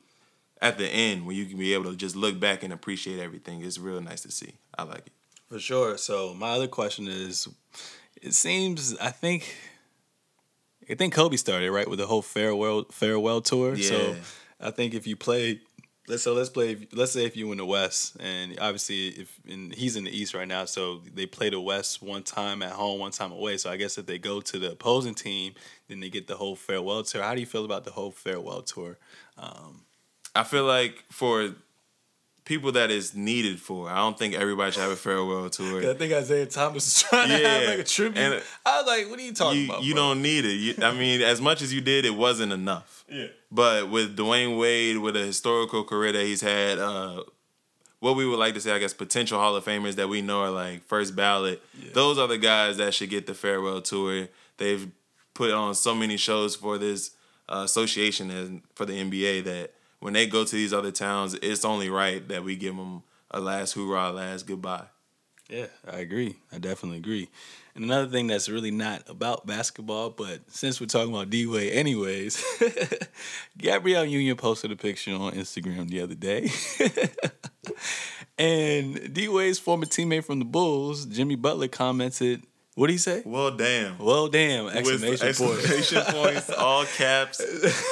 at 0.61 0.77
the 0.77 0.87
end 0.87 1.25
when 1.25 1.35
you 1.35 1.45
can 1.45 1.57
be 1.57 1.73
able 1.73 1.91
to 1.91 1.95
just 1.95 2.15
look 2.15 2.39
back 2.39 2.63
and 2.63 2.71
appreciate 2.71 3.19
everything. 3.19 3.63
It's 3.63 3.77
real 3.77 4.01
nice 4.01 4.21
to 4.21 4.31
see. 4.31 4.53
I 4.77 4.83
like 4.83 5.07
it. 5.07 5.13
For 5.49 5.59
sure. 5.59 5.97
So 5.97 6.33
my 6.33 6.51
other 6.51 6.67
question 6.67 7.07
is, 7.07 7.47
it 8.23 8.33
seems 8.33 8.97
I 8.97 9.09
think, 9.09 9.55
I 10.89 10.95
think 10.95 11.13
Kobe 11.13 11.35
started 11.35 11.71
right 11.71 11.87
with 11.87 11.99
the 11.99 12.07
whole 12.07 12.21
farewell 12.21 12.85
farewell 12.91 13.41
tour. 13.41 13.75
So 13.77 14.15
I 14.59 14.71
think 14.71 14.93
if 14.93 15.05
you 15.05 15.15
play, 15.15 15.59
let's 16.07 16.23
so 16.23 16.33
let's 16.33 16.49
play. 16.49 16.87
Let's 16.93 17.11
say 17.11 17.25
if 17.25 17.35
you 17.35 17.51
in 17.51 17.57
the 17.57 17.65
West, 17.65 18.17
and 18.19 18.57
obviously 18.59 19.09
if 19.09 19.39
and 19.47 19.73
he's 19.73 19.95
in 19.95 20.05
the 20.05 20.17
East 20.17 20.33
right 20.33 20.47
now, 20.47 20.65
so 20.65 21.01
they 21.13 21.25
play 21.25 21.49
the 21.49 21.59
West 21.59 22.01
one 22.01 22.23
time 22.23 22.63
at 22.63 22.71
home, 22.71 22.99
one 22.99 23.11
time 23.11 23.31
away. 23.31 23.57
So 23.57 23.69
I 23.69 23.75
guess 23.77 23.97
if 23.97 24.05
they 24.05 24.17
go 24.17 24.41
to 24.41 24.57
the 24.57 24.71
opposing 24.71 25.15
team, 25.15 25.53
then 25.87 25.99
they 25.99 26.09
get 26.09 26.27
the 26.27 26.35
whole 26.35 26.55
farewell 26.55 27.03
tour. 27.03 27.21
How 27.21 27.35
do 27.35 27.41
you 27.41 27.45
feel 27.45 27.65
about 27.65 27.83
the 27.83 27.91
whole 27.91 28.11
farewell 28.11 28.61
tour? 28.61 28.97
Um, 29.37 29.81
I 30.35 30.43
feel 30.43 30.63
like 30.63 31.03
for 31.11 31.55
people 32.45 32.71
that 32.73 32.91
is 32.91 33.15
needed 33.15 33.59
for, 33.59 33.89
I 33.89 33.97
don't 33.97 34.17
think 34.17 34.33
everybody 34.35 34.71
should 34.71 34.81
have 34.81 34.91
a 34.91 34.95
farewell 34.95 35.49
tour. 35.49 35.89
I 35.89 35.93
think 35.93 36.11
Isaiah 36.13 36.45
Thomas 36.45 36.87
is 36.87 37.03
trying 37.03 37.29
to 37.29 37.47
have 37.47 37.67
like 37.69 37.79
a 37.79 37.83
tribute. 37.83 38.17
And- 38.21 38.43
I 38.65 38.79
was 38.81 38.87
like, 38.87 39.09
what 39.09 39.19
are 39.19 39.23
you 39.23 39.33
talking 39.33 39.61
You, 39.61 39.65
about? 39.69 39.83
you 39.83 39.93
bro? 39.93 40.03
don't 40.03 40.21
need 40.21 40.45
it. 40.45 40.53
You, 40.55 40.75
I 40.83 40.93
mean, 40.93 41.21
as 41.21 41.39
much 41.39 41.61
as 41.61 41.73
you 41.73 41.81
did, 41.81 42.05
it 42.05 42.15
wasn't 42.15 42.51
enough. 42.51 43.05
Yeah. 43.09 43.27
But 43.51 43.89
with 43.89 44.17
Dwyane 44.17 44.57
Wade, 44.59 44.97
with 44.97 45.15
a 45.15 45.25
historical 45.25 45.83
career 45.83 46.11
that 46.11 46.23
he's 46.25 46.41
had, 46.41 46.79
uh, 46.79 47.23
what 47.99 48.15
we 48.17 48.25
would 48.27 48.39
like 48.39 48.53
to 48.55 48.59
say, 48.59 48.71
I 48.73 48.79
guess, 48.79 48.93
potential 48.93 49.39
Hall 49.39 49.55
of 49.55 49.63
Famers 49.63 49.95
that 49.95 50.09
we 50.09 50.21
know 50.21 50.41
are 50.41 50.51
like 50.51 50.83
first 50.85 51.15
ballot. 51.15 51.61
Yeah. 51.79 51.91
Those 51.93 52.17
are 52.17 52.27
the 52.27 52.37
guys 52.37 52.75
that 52.77 52.93
should 52.93 53.09
get 53.09 53.27
the 53.27 53.33
farewell 53.33 53.81
tour. 53.81 54.27
They've 54.57 54.91
put 55.33 55.51
on 55.51 55.73
so 55.75 55.95
many 55.95 56.17
shows 56.17 56.55
for 56.57 56.77
this 56.77 57.11
uh, 57.47 57.61
association 57.63 58.29
and 58.29 58.61
for 58.75 58.85
the 58.85 58.93
NBA 58.93 59.45
that 59.45 59.71
when 60.03 60.11
they 60.11 60.27
go 60.27 60.43
to 60.43 60.55
these 60.55 60.73
other 60.73 60.91
towns, 60.91 61.33
it's 61.35 61.63
only 61.63 61.89
right 61.89 62.27
that 62.27 62.43
we 62.43 62.57
give 62.57 62.75
them 62.75 63.03
a 63.31 63.39
last 63.39 63.71
hoorah, 63.71 64.11
last 64.11 64.45
goodbye. 64.45 64.87
Yeah, 65.49 65.67
I 65.89 65.99
agree. 65.99 66.35
I 66.51 66.57
definitely 66.57 66.97
agree. 66.97 67.29
And 67.73 67.85
another 67.85 68.07
thing 68.07 68.27
that's 68.27 68.49
really 68.49 68.69
not 68.69 69.09
about 69.09 69.47
basketball, 69.47 70.09
but 70.09 70.41
since 70.51 70.81
we're 70.81 70.87
talking 70.87 71.13
about 71.13 71.29
D 71.29 71.45
Wade 71.45 71.71
anyways, 71.71 72.43
Gabrielle 73.57 74.03
Union 74.03 74.35
posted 74.35 74.73
a 74.73 74.75
picture 74.75 75.13
on 75.13 75.31
Instagram 75.33 75.89
the 75.89 76.01
other 76.01 76.15
day. 76.15 76.49
and 78.37 79.13
D 79.13 79.29
Wade's 79.29 79.57
former 79.57 79.85
teammate 79.85 80.25
from 80.25 80.39
the 80.39 80.45
Bulls, 80.45 81.05
Jimmy 81.05 81.35
Butler, 81.35 81.69
commented, 81.69 82.43
what 82.75 82.87
do 82.87 82.93
you 82.93 82.99
say? 82.99 83.21
Well, 83.23 83.51
damn. 83.51 83.97
Well, 83.99 84.27
damn! 84.27 84.67
Exclamation 84.67 85.33
point. 85.33 85.59
exclamation 85.59 86.01
points, 86.07 86.49
all 86.49 86.85
caps, 86.85 87.39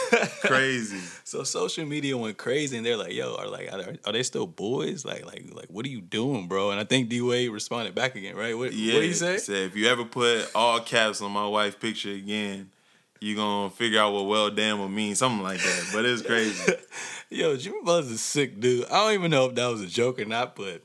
crazy. 0.41 0.99
So 1.23 1.43
social 1.43 1.85
media 1.85 2.17
went 2.17 2.37
crazy, 2.37 2.77
and 2.77 2.85
they're 2.85 2.97
like, 2.97 3.13
"Yo, 3.13 3.35
are 3.35 3.47
like, 3.47 3.71
are, 3.71 3.95
are 4.05 4.13
they 4.13 4.23
still 4.23 4.47
boys? 4.47 5.05
Like, 5.05 5.25
like, 5.25 5.45
like, 5.53 5.67
what 5.69 5.85
are 5.85 5.89
you 5.89 6.01
doing, 6.01 6.47
bro?" 6.47 6.71
And 6.71 6.79
I 6.79 6.83
think 6.83 7.09
D 7.09 7.21
Wade 7.21 7.51
responded 7.51 7.93
back 7.93 8.15
again, 8.15 8.35
right? 8.35 8.57
What, 8.57 8.73
Yeah, 8.73 8.95
what 8.95 9.01
did 9.01 9.07
he 9.07 9.13
say? 9.13 9.37
Said 9.37 9.67
if 9.67 9.75
you 9.75 9.87
ever 9.87 10.03
put 10.03 10.49
all 10.55 10.79
caps 10.79 11.21
on 11.21 11.31
my 11.31 11.47
wife's 11.47 11.75
picture 11.75 12.11
again, 12.11 12.71
you 13.19 13.35
gonna 13.35 13.69
figure 13.69 13.99
out 13.99 14.13
what 14.13 14.25
well 14.25 14.49
damn 14.49 14.79
will 14.79 14.89
mean, 14.89 15.13
something 15.13 15.43
like 15.43 15.59
that. 15.59 15.89
But 15.93 16.05
it's 16.05 16.23
crazy. 16.23 16.73
Yo, 17.29 17.55
Jimmy 17.55 17.77
Butler's 17.85 18.11
a 18.11 18.17
sick 18.17 18.59
dude. 18.59 18.85
I 18.85 19.05
don't 19.05 19.13
even 19.13 19.31
know 19.31 19.45
if 19.45 19.55
that 19.55 19.67
was 19.67 19.81
a 19.81 19.87
joke 19.87 20.19
or 20.19 20.25
not, 20.25 20.55
but 20.55 20.81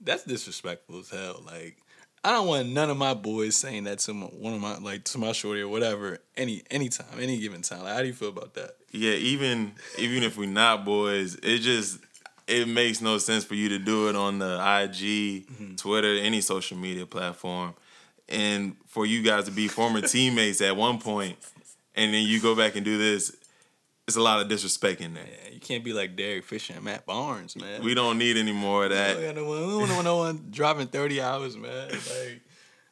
that's 0.00 0.24
disrespectful 0.24 0.98
as 0.98 1.08
hell. 1.08 1.40
Like, 1.46 1.76
I 2.24 2.30
don't 2.30 2.46
want 2.46 2.68
none 2.68 2.88
of 2.88 2.96
my 2.96 3.14
boys 3.14 3.56
saying 3.56 3.84
that 3.84 3.98
to 4.00 4.14
my, 4.14 4.26
one 4.26 4.54
of 4.54 4.60
my 4.60 4.78
like 4.78 5.04
to 5.04 5.18
my 5.18 5.32
shorty 5.32 5.60
or 5.60 5.68
whatever 5.68 6.18
any 6.36 6.62
anytime, 6.70 7.06
any 7.18 7.38
given 7.40 7.62
time. 7.62 7.82
Like, 7.82 7.94
how 7.94 8.00
do 8.00 8.06
you 8.06 8.12
feel 8.12 8.28
about 8.28 8.54
that? 8.54 8.76
yeah, 8.92 9.12
even 9.14 9.72
even 9.98 10.22
if 10.22 10.36
we're 10.36 10.48
not 10.48 10.84
boys, 10.84 11.34
it 11.42 11.58
just 11.58 11.98
it 12.46 12.68
makes 12.68 13.00
no 13.00 13.18
sense 13.18 13.44
for 13.44 13.54
you 13.54 13.68
to 13.70 13.78
do 13.78 14.08
it 14.08 14.16
on 14.16 14.38
the 14.38 14.54
IG, 14.54 15.46
Mm-hmm. 15.48 15.74
Twitter, 15.76 16.14
any 16.18 16.40
social 16.40 16.76
media 16.76 17.06
platform, 17.06 17.74
and 18.28 18.76
for 18.86 19.04
you 19.06 19.22
guys 19.22 19.44
to 19.46 19.50
be 19.50 19.66
former 19.68 20.00
teammates 20.06 20.60
at 20.60 20.76
one 20.76 20.98
point, 20.98 21.36
and 21.96 22.12
then 22.14 22.24
you 22.24 22.40
go 22.40 22.54
back 22.54 22.76
and 22.76 22.84
do 22.84 22.98
this. 22.98 23.36
It's 24.12 24.18
a 24.18 24.20
lot 24.20 24.40
of 24.40 24.48
disrespect 24.48 25.00
in 25.00 25.14
there. 25.14 25.24
Yeah, 25.26 25.54
you 25.54 25.58
can't 25.58 25.82
be 25.82 25.94
like 25.94 26.16
Derek 26.16 26.44
Fisher 26.44 26.74
and 26.74 26.84
Matt 26.84 27.06
Barnes, 27.06 27.56
man. 27.56 27.82
We 27.82 27.94
don't 27.94 28.18
need 28.18 28.36
any 28.36 28.52
more 28.52 28.84
of 28.84 28.90
that. 28.90 29.14
don't 29.14 29.22
got 29.22 29.36
no 29.36 29.44
one- 29.46 29.78
we 29.78 29.86
don't 29.86 29.94
want 29.94 30.04
no 30.04 30.16
one 30.18 30.46
driving 30.50 30.86
thirty 30.88 31.18
hours, 31.18 31.56
man. 31.56 31.88
Like, 31.88 32.42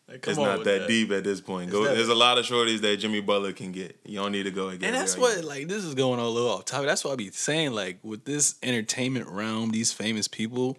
like 0.09 0.23
come 0.23 0.33
it's 0.33 0.39
not 0.41 0.59
with 0.61 0.67
that, 0.67 0.89
deep 0.89 1.11
at 1.11 1.23
this 1.25 1.43
point. 1.43 1.71
Go, 1.71 1.85
there's 1.85 2.09
a 2.09 2.15
lot 2.15 2.39
of 2.39 2.47
shorties 2.47 2.81
that 2.81 2.97
Jimmy 2.97 3.21
Butler 3.21 3.53
can 3.53 3.71
get. 3.71 4.01
You 4.07 4.19
don't 4.19 4.33
need 4.33 4.45
to 4.45 4.51
go 4.51 4.71
again. 4.71 4.89
And 4.89 4.97
that's 4.97 5.19
what 5.19 5.45
like 5.45 5.69
this 5.69 5.85
is 5.85 5.95
going 5.95 6.19
on 6.19 6.25
a 6.25 6.29
little 6.31 6.49
off 6.53 6.65
topic. 6.65 6.87
That's 6.89 7.05
what 7.05 7.13
I 7.13 7.17
be 7.17 7.31
saying. 7.31 7.73
Like 7.73 7.99
with 8.03 8.25
this 8.25 8.55
entertainment 8.63 9.29
realm, 9.29 9.73
these 9.73 9.93
famous 9.93 10.27
people, 10.27 10.79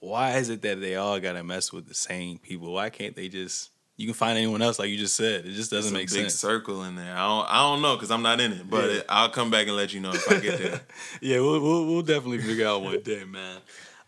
why 0.00 0.38
is 0.38 0.48
it 0.48 0.62
that 0.62 0.80
they 0.80 0.96
all 0.96 1.20
gotta 1.20 1.44
mess 1.44 1.70
with 1.70 1.86
the 1.86 1.94
same 1.94 2.38
people? 2.38 2.72
Why 2.72 2.88
can't 2.88 3.14
they 3.14 3.28
just 3.28 3.71
you 4.02 4.08
can 4.08 4.14
find 4.14 4.36
anyone 4.36 4.60
else 4.60 4.78
like 4.78 4.90
you 4.90 4.98
just 4.98 5.14
said? 5.16 5.46
It 5.46 5.52
just 5.52 5.70
doesn't 5.70 5.92
make 5.92 6.10
big 6.10 6.22
sense. 6.24 6.34
circle 6.34 6.82
in 6.84 6.96
there. 6.96 7.14
I 7.16 7.26
don't, 7.26 7.46
I 7.48 7.56
don't 7.62 7.80
know 7.82 7.94
because 7.96 8.10
I'm 8.10 8.22
not 8.22 8.40
in 8.40 8.52
it, 8.52 8.68
but 8.68 8.90
Yeah. 8.90 8.96
it, 8.98 9.06
I'll 9.08 9.28
come 9.30 9.50
back 9.50 9.66
and 9.68 9.76
let 9.76 9.94
you 9.94 10.00
know 10.00 10.12
if 10.12 10.28
I 10.30 10.38
get 10.40 10.58
there. 10.58 10.80
yeah, 11.20 11.38
we'll, 11.40 11.60
we'll 11.60 11.86
we'll 11.86 12.02
definitely 12.02 12.38
figure 12.38 12.66
out 12.66 12.82
one 12.82 13.00
day, 13.02 13.24
man. 13.24 13.58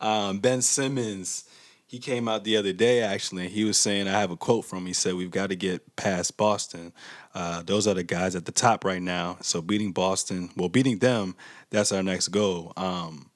Um, 0.01 0.39
ben 0.41 0.61
Simmons, 0.61 1.45
he 1.87 1.99
came 1.99 2.27
out 2.29 2.45
the 2.45 2.57
other 2.57 2.73
day 2.73 3.01
actually, 3.03 3.45
and 3.45 3.53
he 3.53 3.65
was 3.65 3.79
saying, 3.79 4.09
I 4.09 4.19
have 4.21 4.31
a 4.33 4.37
quote 4.37 4.65
from 4.65 4.81
him. 4.81 4.87
He 4.87 4.93
said, 4.93 5.15
"We've 5.15 5.31
got 5.31 5.49
to 5.51 5.57
get 5.57 5.95
past 5.97 6.37
Boston. 6.37 6.93
Uh, 7.35 7.63
those 7.63 7.87
are 7.87 7.95
the 7.95 8.03
guys 8.03 8.35
at 8.37 8.45
the 8.45 8.53
top 8.53 8.85
right 8.85 9.01
now. 9.03 9.39
So 9.41 9.63
beating 9.63 9.93
Boston, 9.93 10.51
well, 10.57 10.69
beating 10.69 10.99
them, 10.99 11.37
that's 11.71 11.93
our 11.93 12.03
next 12.03 12.29
goal." 12.29 12.73
Um, 12.77 13.31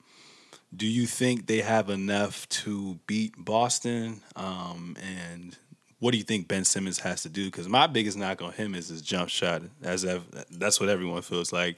do 0.77 0.87
you 0.87 1.07
think 1.07 1.47
they 1.47 1.63
have 1.63 1.89
enough 1.89 2.47
to 2.51 2.99
beat 3.07 3.33
Boston? 3.39 4.21
Um, 4.37 4.97
and 5.03 5.57
what 6.01 6.13
do 6.13 6.19
you 6.19 6.25
think 6.25 6.49
Ben 6.49 6.65
Simmons 6.65 7.01
has 7.01 7.23
to 7.23 7.29
do? 7.29 7.47
Because 7.47 7.69
my 7.69 7.87
biggest 7.87 8.17
knock 8.17 8.41
on 8.41 8.53
him 8.53 8.75
is 8.75 8.89
his 8.89 9.03
jump 9.03 9.29
shot. 9.29 9.63
As 9.83 10.05
ev- 10.05 10.45
that's 10.51 10.79
what 10.81 10.89
everyone 10.89 11.23
feels 11.23 11.53
like, 11.53 11.77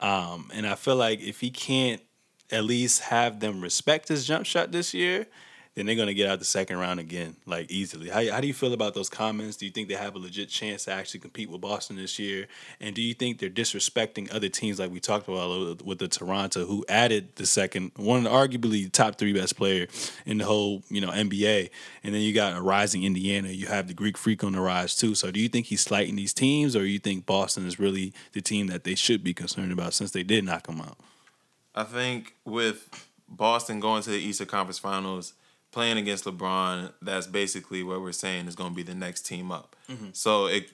um, 0.00 0.50
and 0.52 0.66
I 0.66 0.74
feel 0.74 0.96
like 0.96 1.20
if 1.20 1.40
he 1.40 1.50
can't 1.50 2.02
at 2.50 2.64
least 2.64 3.00
have 3.00 3.40
them 3.40 3.60
respect 3.62 4.08
his 4.08 4.26
jump 4.26 4.44
shot 4.44 4.72
this 4.72 4.92
year, 4.92 5.26
then 5.74 5.86
they're 5.86 5.94
gonna 5.94 6.12
get 6.12 6.28
out 6.28 6.38
the 6.38 6.44
second 6.44 6.76
round 6.76 7.00
again, 7.00 7.34
like 7.46 7.70
easily. 7.70 8.10
How, 8.10 8.22
how 8.30 8.40
do 8.40 8.46
you 8.46 8.52
feel 8.52 8.74
about 8.74 8.94
those 8.94 9.08
comments? 9.08 9.56
Do 9.56 9.64
you 9.64 9.72
think 9.72 9.88
they 9.88 9.94
have 9.94 10.14
a 10.14 10.18
legit 10.18 10.50
chance 10.50 10.84
to 10.84 10.92
actually 10.92 11.20
compete 11.20 11.48
with 11.48 11.62
Boston 11.62 11.96
this 11.96 12.18
year? 12.18 12.46
And 12.80 12.94
do 12.94 13.00
you 13.00 13.14
think 13.14 13.38
they're 13.38 13.48
disrespecting 13.48 14.32
other 14.34 14.50
teams 14.50 14.78
like 14.78 14.90
we 14.90 15.00
talked 15.00 15.28
about 15.28 15.82
with 15.82 15.98
the 15.98 16.08
Toronto, 16.08 16.66
who 16.66 16.84
added 16.88 17.36
the 17.36 17.46
second 17.46 17.92
one, 17.96 18.24
arguably 18.24 18.90
top 18.92 19.16
three 19.16 19.32
best 19.32 19.56
player 19.56 19.86
in 20.26 20.38
the 20.38 20.44
whole 20.44 20.82
you 20.90 21.00
know 21.00 21.10
NBA, 21.10 21.70
and 22.04 22.14
then 22.14 22.20
you 22.20 22.34
got 22.34 22.56
a 22.56 22.60
rising 22.60 23.04
Indiana. 23.04 23.48
You 23.48 23.66
have 23.68 23.88
the 23.88 23.94
Greek 23.94 24.18
Freak 24.18 24.44
on 24.44 24.52
the 24.52 24.60
rise 24.60 24.94
too. 24.94 25.14
So 25.14 25.30
do 25.30 25.40
you 25.40 25.48
think 25.48 25.66
he's 25.66 25.80
slighting 25.80 26.16
these 26.16 26.34
teams, 26.34 26.76
or 26.76 26.84
you 26.84 26.98
think 26.98 27.24
Boston 27.24 27.66
is 27.66 27.78
really 27.78 28.12
the 28.32 28.42
team 28.42 28.66
that 28.66 28.84
they 28.84 28.94
should 28.94 29.24
be 29.24 29.32
concerned 29.32 29.72
about 29.72 29.94
since 29.94 30.10
they 30.10 30.22
did 30.22 30.44
knock 30.44 30.66
them 30.66 30.82
out? 30.82 30.98
I 31.74 31.84
think 31.84 32.34
with 32.44 33.08
Boston 33.26 33.80
going 33.80 34.02
to 34.02 34.10
the 34.10 34.18
Eastern 34.18 34.46
Conference 34.46 34.78
Finals, 34.78 35.32
playing 35.72 35.98
against 35.98 36.24
LeBron, 36.24 36.92
that's 37.02 37.26
basically 37.26 37.82
what 37.82 38.00
we're 38.00 38.12
saying 38.12 38.46
is 38.46 38.54
going 38.54 38.70
to 38.70 38.76
be 38.76 38.82
the 38.82 38.94
next 38.94 39.22
team 39.26 39.50
up. 39.50 39.74
Mm-hmm. 39.90 40.10
So 40.12 40.46
it 40.46 40.70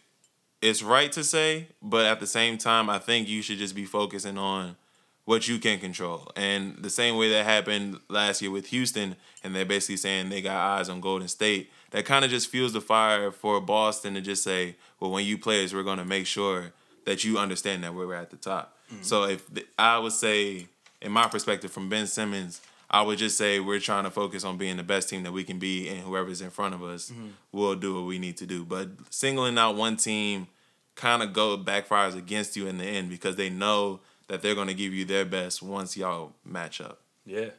it's 0.60 0.82
right 0.82 1.10
to 1.12 1.22
say, 1.22 1.68
but 1.80 2.04
at 2.04 2.20
the 2.20 2.26
same 2.26 2.58
time, 2.58 2.90
I 2.90 2.98
think 2.98 3.28
you 3.28 3.42
should 3.42 3.58
just 3.58 3.74
be 3.74 3.84
focusing 3.84 4.36
on 4.36 4.76
what 5.24 5.46
you 5.46 5.58
can 5.58 5.78
control. 5.78 6.32
And 6.36 6.76
the 6.78 6.90
same 6.90 7.16
way 7.16 7.30
that 7.30 7.44
happened 7.44 8.00
last 8.08 8.42
year 8.42 8.50
with 8.50 8.66
Houston, 8.68 9.14
and 9.44 9.54
they're 9.54 9.64
basically 9.64 9.98
saying 9.98 10.30
they 10.30 10.42
got 10.42 10.56
eyes 10.56 10.88
on 10.88 11.00
Golden 11.00 11.28
State. 11.28 11.70
That 11.90 12.04
kind 12.06 12.24
of 12.24 12.30
just 12.30 12.48
fuels 12.48 12.72
the 12.72 12.80
fire 12.80 13.30
for 13.30 13.60
Boston 13.60 14.14
to 14.14 14.20
just 14.20 14.42
say, 14.42 14.76
well, 14.98 15.10
when 15.10 15.24
you 15.24 15.38
play 15.38 15.64
us, 15.64 15.72
we're 15.72 15.82
going 15.82 15.98
to 15.98 16.04
make 16.04 16.26
sure 16.26 16.72
that 17.04 17.24
you 17.24 17.38
understand 17.38 17.84
that 17.84 17.94
we're 17.94 18.14
at 18.14 18.30
the 18.30 18.36
top. 18.36 18.76
Mm-hmm. 18.92 19.02
So 19.02 19.24
if 19.24 19.46
the, 19.52 19.66
I 19.78 19.98
would 19.98 20.12
say, 20.12 20.66
in 21.00 21.12
my 21.12 21.28
perspective, 21.28 21.70
from 21.70 21.88
Ben 21.88 22.06
Simmons, 22.06 22.60
I 22.90 23.02
would 23.02 23.18
just 23.18 23.36
say 23.36 23.60
we're 23.60 23.80
trying 23.80 24.04
to 24.04 24.10
focus 24.10 24.44
on 24.44 24.56
being 24.56 24.76
the 24.76 24.82
best 24.82 25.08
team 25.08 25.22
that 25.24 25.32
we 25.32 25.44
can 25.44 25.58
be, 25.58 25.88
and 25.88 26.00
whoever's 26.00 26.40
in 26.40 26.50
front 26.50 26.74
of 26.74 26.82
us 26.82 27.12
will 27.52 27.74
do 27.74 27.94
what 27.94 28.06
we 28.06 28.18
need 28.18 28.36
to 28.38 28.46
do. 28.46 28.64
But 28.64 28.88
singling 29.10 29.58
out 29.58 29.76
one 29.76 29.96
team 29.96 30.48
kind 30.94 31.22
of 31.22 31.32
go 31.32 31.56
backfires 31.58 32.16
against 32.16 32.56
you 32.56 32.66
in 32.66 32.78
the 32.78 32.84
end 32.84 33.10
because 33.10 33.36
they 33.36 33.50
know 33.50 34.00
that 34.28 34.42
they're 34.42 34.54
going 34.54 34.68
to 34.68 34.74
give 34.74 34.92
you 34.92 35.04
their 35.04 35.24
best 35.24 35.62
once 35.62 35.96
y'all 35.96 36.32
match 36.44 36.80
up. 36.80 37.00
Yeah. 37.24 37.50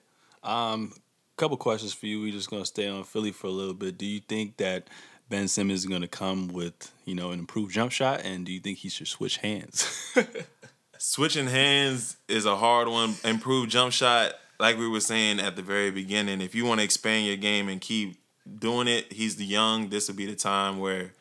Um, 0.44 0.94
couple 1.40 1.56
questions 1.56 1.94
for 1.94 2.06
you. 2.06 2.20
We're 2.20 2.34
just 2.34 2.50
gonna 2.50 2.66
stay 2.66 2.88
on 2.88 3.06
Philly 3.06 3.32
for 3.32 3.48
a 3.48 3.52
little 3.52 3.74
bit. 3.74 3.98
Do 3.98 4.06
you 4.06 4.20
think 4.20 4.58
that 4.58 4.90
Ben 5.30 5.48
Simmons 5.48 5.80
is 5.80 5.86
gonna 5.86 6.08
come 6.08 6.50
with, 6.50 6.92
you 7.06 7.16
know, 7.16 7.32
an 7.32 7.40
improved 7.40 7.74
jump 7.74 7.94
shot 7.94 8.22
and 8.26 8.46
do 8.46 8.52
you 8.52 8.60
think 8.60 8.80
he 8.80 8.90
should 8.90 9.08
switch 9.08 9.38
hands? 9.38 10.14
Switching 10.98 11.48
hands 11.48 12.18
is 12.28 12.46
a 12.46 12.58
hard 12.58 12.90
one. 12.90 13.16
Improved 13.24 13.72
jump 13.72 13.94
shot, 13.94 14.34
like 14.60 14.78
we 14.78 14.88
were 14.88 15.00
saying 15.00 15.40
at 15.40 15.56
the 15.56 15.62
very 15.62 15.92
beginning. 15.92 16.42
If 16.42 16.54
you 16.54 16.66
want 16.66 16.80
to 16.80 16.84
expand 16.84 17.26
your 17.26 17.38
game 17.38 17.70
and 17.70 17.80
keep 17.80 18.20
doing 18.60 18.88
it, 18.88 19.12
he's 19.12 19.38
the 19.38 19.46
young. 19.46 19.90
This 19.90 20.08
would 20.08 20.18
be 20.18 20.26
the 20.26 20.36
time 20.36 20.80
where, 20.80 21.14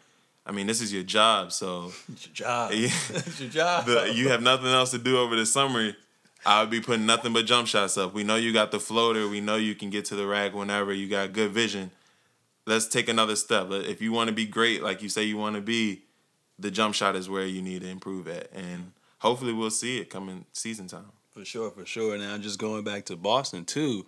I 0.45 0.53
mean, 0.53 0.67
this 0.67 0.81
is 0.81 0.93
your 0.93 1.05
job. 1.05 1.53
So 1.53 1.93
it's 2.13 2.27
your 2.27 2.35
job. 2.35 2.73
Yeah. 2.73 2.87
it's 3.11 3.41
your 3.41 3.51
job. 3.51 3.87
the, 3.87 4.13
you 4.15 4.29
have 4.31 4.43
nothing 4.43 4.69
else 4.69 4.91
to 4.91 4.99
do 4.99 5.19
over 5.19 5.37
the 5.37 5.47
summer. 5.47 5.93
I 6.45 6.61
would 6.61 6.71
be 6.71 6.81
putting 6.81 7.07
nothing 7.07 7.33
but 7.33 7.47
jump 7.47 7.69
shots 7.69 7.97
up. 7.97 8.15
We 8.15 8.25
know 8.25 8.37
you 8.37 8.53
got 8.53 8.71
the 8.71 8.81
floater. 8.81 9.29
We 9.29 9.41
know 9.41 9.57
you 9.57 9.75
can 9.75 9.91
get 9.91 10.05
to 10.07 10.17
the 10.17 10.27
rack 10.27 10.55
whenever. 10.55 10.93
You 10.93 11.09
got 11.09 11.33
good 11.33 11.53
vision. 11.53 11.91
Let's 12.67 12.87
take 12.87 13.09
another 13.09 13.37
step. 13.37 13.69
If 13.71 14.03
you 14.03 14.13
want 14.13 14.29
to 14.29 14.35
be 14.35 14.47
great, 14.47 14.83
like 14.83 15.03
you 15.03 15.09
say 15.09 15.25
you 15.25 15.37
want 15.37 15.57
to 15.57 15.63
be, 15.63 16.03
the 16.59 16.71
jump 16.71 16.95
shot 16.95 17.17
is 17.17 17.29
where 17.29 17.47
you 17.47 17.63
need 17.63 17.83
to 17.83 17.89
improve 17.89 18.29
at. 18.29 18.53
And 18.53 18.93
hopefully 19.21 19.53
we'll 19.53 19.71
see 19.71 19.99
it 19.99 20.11
coming 20.11 20.45
season 20.53 20.87
time. 20.87 21.13
For 21.39 21.45
sure, 21.45 21.71
for 21.71 21.87
sure. 21.87 22.19
Now, 22.19 22.37
just 22.37 22.59
going 22.59 22.83
back 22.83 23.05
to 23.05 23.17
Boston 23.17 23.65
too, 23.65 24.05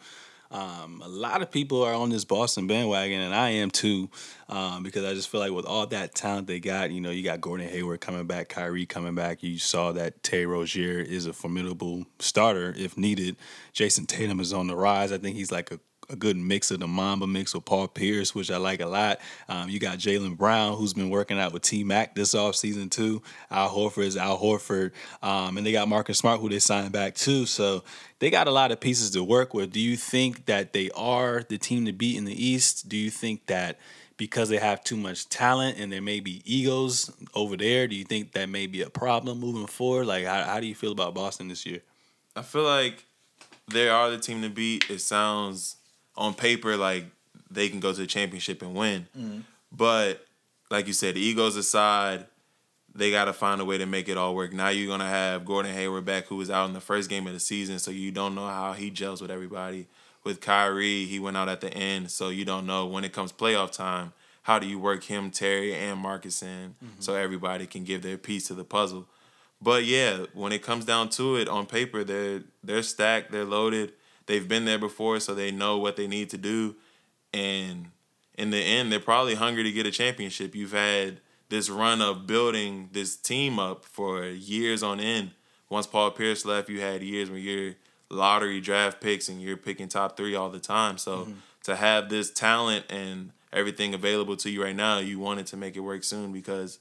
um, 0.50 1.00
a 1.00 1.08
lot 1.08 1.42
of 1.42 1.50
people 1.52 1.84
are 1.84 1.94
on 1.94 2.10
this 2.10 2.24
Boston 2.24 2.66
bandwagon, 2.66 3.20
and 3.20 3.32
I 3.32 3.50
am 3.50 3.70
too, 3.70 4.10
um, 4.48 4.82
because 4.82 5.04
I 5.04 5.14
just 5.14 5.28
feel 5.28 5.38
like 5.38 5.52
with 5.52 5.64
all 5.64 5.86
that 5.86 6.16
talent 6.16 6.48
they 6.48 6.58
got, 6.58 6.90
you 6.90 7.00
know, 7.00 7.12
you 7.12 7.22
got 7.22 7.40
Gordon 7.40 7.68
Hayward 7.68 8.00
coming 8.00 8.26
back, 8.26 8.48
Kyrie 8.48 8.84
coming 8.84 9.14
back. 9.14 9.44
You 9.44 9.60
saw 9.60 9.92
that 9.92 10.24
Terry 10.24 10.44
Rozier 10.44 10.98
is 10.98 11.26
a 11.26 11.32
formidable 11.32 12.04
starter 12.18 12.74
if 12.76 12.98
needed. 12.98 13.36
Jayson 13.74 14.06
Tatum 14.06 14.40
is 14.40 14.52
on 14.52 14.66
the 14.66 14.74
rise. 14.74 15.12
I 15.12 15.18
think 15.18 15.36
he's 15.36 15.52
like 15.52 15.70
a 15.70 15.78
a 16.10 16.16
good 16.16 16.36
mix 16.36 16.70
of 16.70 16.80
the 16.80 16.88
Mamba 16.88 17.26
mix 17.26 17.54
with 17.54 17.64
Paul 17.64 17.88
Pierce, 17.88 18.34
which 18.34 18.50
I 18.50 18.56
like 18.56 18.80
a 18.80 18.86
lot. 18.86 19.20
Um, 19.48 19.68
you 19.68 19.78
got 19.78 19.98
Jaylen 19.98 20.36
Brown, 20.36 20.76
who's 20.76 20.92
been 20.92 21.10
working 21.10 21.38
out 21.38 21.52
with 21.52 21.62
T 21.62 21.84
Mac 21.84 22.14
this 22.14 22.34
offseason 22.34 22.90
too. 22.90 23.22
Al 23.50 23.70
Horford 23.70 24.04
is 24.04 24.16
Al 24.16 24.38
Horford. 24.38 24.92
Um, 25.22 25.56
and 25.56 25.66
they 25.66 25.72
got 25.72 25.88
Marcus 25.88 26.18
Smart, 26.18 26.40
who 26.40 26.48
they 26.48 26.58
signed 26.58 26.92
back 26.92 27.14
too. 27.14 27.46
So 27.46 27.84
they 28.18 28.30
got 28.30 28.48
a 28.48 28.50
lot 28.50 28.72
of 28.72 28.80
pieces 28.80 29.10
to 29.10 29.24
work 29.24 29.54
with. 29.54 29.72
Do 29.72 29.80
you 29.80 29.96
think 29.96 30.46
that 30.46 30.72
they 30.72 30.90
are 30.90 31.42
the 31.48 31.58
team 31.58 31.86
to 31.86 31.92
beat 31.92 32.16
in 32.16 32.24
the 32.24 32.44
East? 32.44 32.88
Do 32.88 32.96
you 32.96 33.10
think 33.10 33.46
that 33.46 33.78
because 34.16 34.50
they 34.50 34.58
have 34.58 34.84
too 34.84 34.98
much 34.98 35.30
talent 35.30 35.78
and 35.78 35.90
there 35.90 36.02
may 36.02 36.20
be 36.20 36.42
egos 36.44 37.10
over 37.34 37.56
there, 37.56 37.88
do 37.88 37.96
you 37.96 38.04
think 38.04 38.32
that 38.32 38.50
may 38.50 38.66
be 38.66 38.82
a 38.82 38.90
problem 38.90 39.40
moving 39.40 39.66
forward? 39.66 40.06
Like, 40.06 40.26
how, 40.26 40.42
how 40.42 40.60
do 40.60 40.66
you 40.66 40.74
feel 40.74 40.92
about 40.92 41.14
Boston 41.14 41.48
this 41.48 41.64
year? 41.64 41.80
I 42.36 42.42
feel 42.42 42.64
like 42.64 43.06
they 43.68 43.88
are 43.88 44.10
the 44.10 44.18
team 44.18 44.42
to 44.42 44.50
beat. 44.50 44.90
It 44.90 45.00
sounds 45.00 45.76
on 46.20 46.34
paper 46.34 46.76
like 46.76 47.06
they 47.50 47.68
can 47.68 47.80
go 47.80 47.92
to 47.92 47.98
the 47.98 48.06
championship 48.06 48.62
and 48.62 48.74
win. 48.74 49.08
Mm-hmm. 49.18 49.40
But 49.72 50.24
like 50.70 50.86
you 50.86 50.92
said, 50.92 51.16
egos 51.16 51.56
aside, 51.56 52.26
they 52.94 53.10
got 53.10 53.24
to 53.24 53.32
find 53.32 53.60
a 53.60 53.64
way 53.64 53.78
to 53.78 53.86
make 53.86 54.08
it 54.08 54.16
all 54.16 54.34
work. 54.34 54.52
Now 54.52 54.68
you're 54.68 54.86
going 54.86 55.00
to 55.00 55.06
have 55.06 55.44
Gordon 55.44 55.74
Hayward 55.74 56.04
back, 56.04 56.26
who 56.26 56.36
was 56.36 56.50
out 56.50 56.66
in 56.66 56.74
the 56.74 56.80
first 56.80 57.08
game 57.08 57.26
of 57.26 57.32
the 57.32 57.40
season, 57.40 57.78
so 57.78 57.90
you 57.90 58.12
don't 58.12 58.34
know 58.34 58.46
how 58.46 58.74
he 58.74 58.90
gels 58.90 59.22
with 59.22 59.30
everybody. 59.30 59.88
With 60.22 60.42
Kyrie, 60.42 61.06
he 61.06 61.18
went 61.18 61.38
out 61.38 61.48
at 61.48 61.62
the 61.62 61.72
end, 61.72 62.10
so 62.10 62.28
you 62.28 62.44
don't 62.44 62.66
know 62.66 62.86
when 62.86 63.04
it 63.04 63.12
comes 63.12 63.32
playoff 63.32 63.72
time, 63.72 64.12
how 64.42 64.58
do 64.58 64.66
you 64.66 64.78
work 64.78 65.04
him, 65.04 65.30
Terry, 65.30 65.74
and 65.74 65.98
Marcus 65.98 66.42
in 66.42 66.74
mm-hmm. 66.84 67.00
so 67.00 67.14
everybody 67.14 67.66
can 67.66 67.84
give 67.84 68.02
their 68.02 68.18
piece 68.18 68.48
to 68.48 68.54
the 68.54 68.64
puzzle. 68.64 69.06
But 69.62 69.84
yeah, 69.84 70.26
when 70.34 70.52
it 70.52 70.62
comes 70.62 70.84
down 70.84 71.08
to 71.10 71.36
it, 71.36 71.48
on 71.48 71.64
paper, 71.64 72.04
they're 72.04 72.42
they're 72.62 72.82
stacked, 72.82 73.30
they're 73.32 73.44
loaded. 73.44 73.92
They've 74.30 74.46
been 74.46 74.64
there 74.64 74.78
before, 74.78 75.18
so 75.18 75.34
they 75.34 75.50
know 75.50 75.78
what 75.78 75.96
they 75.96 76.06
need 76.06 76.30
to 76.30 76.38
do. 76.38 76.76
And 77.34 77.88
in 78.38 78.50
the 78.50 78.62
end, 78.62 78.92
they're 78.92 79.00
probably 79.00 79.34
hungry 79.34 79.64
to 79.64 79.72
get 79.72 79.86
a 79.86 79.90
championship. 79.90 80.54
You've 80.54 80.70
had 80.70 81.18
this 81.48 81.68
run 81.68 82.00
of 82.00 82.28
building 82.28 82.90
this 82.92 83.16
team 83.16 83.58
up 83.58 83.84
for 83.84 84.24
years 84.24 84.84
on 84.84 85.00
end. 85.00 85.32
Once 85.68 85.88
Paul 85.88 86.12
Pierce 86.12 86.44
left, 86.44 86.68
you 86.68 86.80
had 86.80 87.02
years 87.02 87.28
where 87.28 87.40
you're 87.40 87.74
lottery 88.08 88.60
draft 88.60 89.00
picks 89.00 89.28
and 89.28 89.42
you're 89.42 89.56
picking 89.56 89.88
top 89.88 90.16
three 90.16 90.36
all 90.36 90.48
the 90.48 90.60
time. 90.60 90.96
So 90.96 91.22
mm-hmm. 91.22 91.32
to 91.64 91.74
have 91.74 92.08
this 92.08 92.30
talent 92.30 92.84
and 92.88 93.32
everything 93.52 93.94
available 93.94 94.36
to 94.36 94.50
you 94.50 94.62
right 94.62 94.76
now, 94.76 95.00
you 95.00 95.18
wanted 95.18 95.48
to 95.48 95.56
make 95.56 95.74
it 95.74 95.80
work 95.80 96.04
soon 96.04 96.32
because 96.32 96.78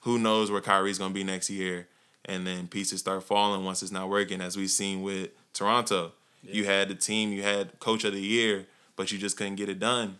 who 0.00 0.18
knows 0.18 0.50
where 0.50 0.62
Kyrie's 0.62 0.96
gonna 0.96 1.12
be 1.12 1.24
next 1.24 1.50
year. 1.50 1.88
And 2.24 2.46
then 2.46 2.68
pieces 2.68 3.00
start 3.00 3.22
falling 3.22 3.66
once 3.66 3.82
it's 3.82 3.92
not 3.92 4.08
working, 4.08 4.40
as 4.40 4.56
we've 4.56 4.70
seen 4.70 5.02
with 5.02 5.28
Toronto. 5.52 6.12
You 6.48 6.64
had 6.64 6.88
the 6.88 6.94
team, 6.94 7.32
you 7.32 7.42
had 7.42 7.78
coach 7.80 8.04
of 8.04 8.12
the 8.12 8.20
year, 8.20 8.66
but 8.96 9.12
you 9.12 9.18
just 9.18 9.36
couldn't 9.36 9.56
get 9.56 9.68
it 9.68 9.78
done. 9.78 10.18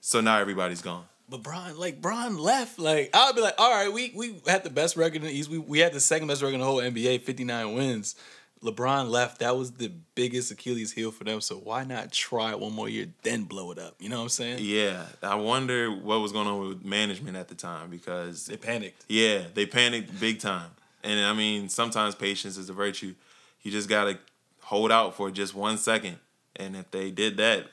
So 0.00 0.20
now 0.20 0.38
everybody's 0.38 0.82
gone. 0.82 1.04
But 1.28 1.42
Bron, 1.42 1.78
like 1.78 2.02
Bron 2.02 2.36
left, 2.36 2.78
like 2.78 3.10
I 3.14 3.26
would 3.26 3.36
be 3.36 3.42
like, 3.42 3.54
all 3.58 3.70
right, 3.70 3.92
we 3.92 4.12
we 4.14 4.42
had 4.46 4.62
the 4.62 4.70
best 4.70 4.96
record 4.96 5.16
in 5.16 5.22
the 5.22 5.32
East. 5.32 5.48
We 5.48 5.58
we 5.58 5.78
had 5.78 5.92
the 5.92 6.00
second 6.00 6.28
best 6.28 6.42
record 6.42 6.54
in 6.54 6.60
the 6.60 6.66
whole 6.66 6.78
NBA, 6.80 7.22
fifty 7.22 7.44
nine 7.44 7.74
wins. 7.74 8.14
LeBron 8.62 9.10
left. 9.10 9.40
That 9.40 9.56
was 9.56 9.72
the 9.72 9.92
biggest 10.14 10.50
Achilles 10.50 10.92
heel 10.92 11.10
for 11.10 11.24
them. 11.24 11.40
So 11.42 11.56
why 11.56 11.84
not 11.84 12.10
try 12.10 12.50
it 12.50 12.58
one 12.60 12.72
more 12.72 12.88
year, 12.88 13.06
then 13.22 13.44
blow 13.44 13.70
it 13.72 13.78
up? 13.78 13.94
You 14.00 14.08
know 14.08 14.16
what 14.16 14.22
I'm 14.22 14.28
saying? 14.30 14.58
Yeah, 14.62 15.04
I 15.22 15.34
wonder 15.34 15.90
what 15.90 16.20
was 16.20 16.32
going 16.32 16.46
on 16.46 16.68
with 16.68 16.84
management 16.84 17.36
at 17.36 17.48
the 17.48 17.54
time 17.54 17.90
because 17.90 18.46
They 18.46 18.56
panicked. 18.56 19.04
Yeah, 19.08 19.42
they 19.52 19.66
panicked 19.66 20.18
big 20.18 20.40
time. 20.40 20.70
And 21.02 21.20
I 21.20 21.34
mean, 21.34 21.68
sometimes 21.68 22.14
patience 22.14 22.56
is 22.56 22.70
a 22.70 22.72
virtue. 22.72 23.14
You 23.62 23.70
just 23.70 23.88
got 23.88 24.04
to 24.04 24.18
hold 24.64 24.90
out 24.90 25.14
for 25.14 25.30
just 25.30 25.54
one 25.54 25.78
second. 25.78 26.18
And 26.56 26.76
if 26.76 26.90
they 26.90 27.10
did 27.10 27.36
that, 27.36 27.66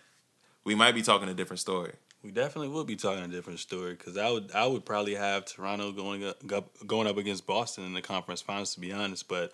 we 0.63 0.75
might 0.75 0.93
be 0.93 1.01
talking 1.01 1.30
a 1.30 1.34
different 1.34 1.60
story. 1.60 1.93
We 2.23 2.32
definitely 2.32 2.67
would 2.69 2.86
be 2.86 2.95
talking 2.95 3.23
a 3.23 3.27
different 3.27 3.60
story 3.60 3.93
because 3.93 4.15
I 4.17 4.30
would 4.30 4.51
I 4.54 4.67
would 4.67 4.86
probably 4.86 5.15
have 5.15 5.45
Toronto 5.45 5.91
going 5.91 6.23
up 6.23 6.38
going 6.86 7.08
up 7.08 7.17
against 7.17 7.47
Boston 7.47 7.84
in 7.84 7.93
the 7.93 8.01
conference 8.01 8.41
finals 8.41 8.75
to 8.75 8.80
be 8.80 8.91
honest, 8.91 9.27
but 9.27 9.51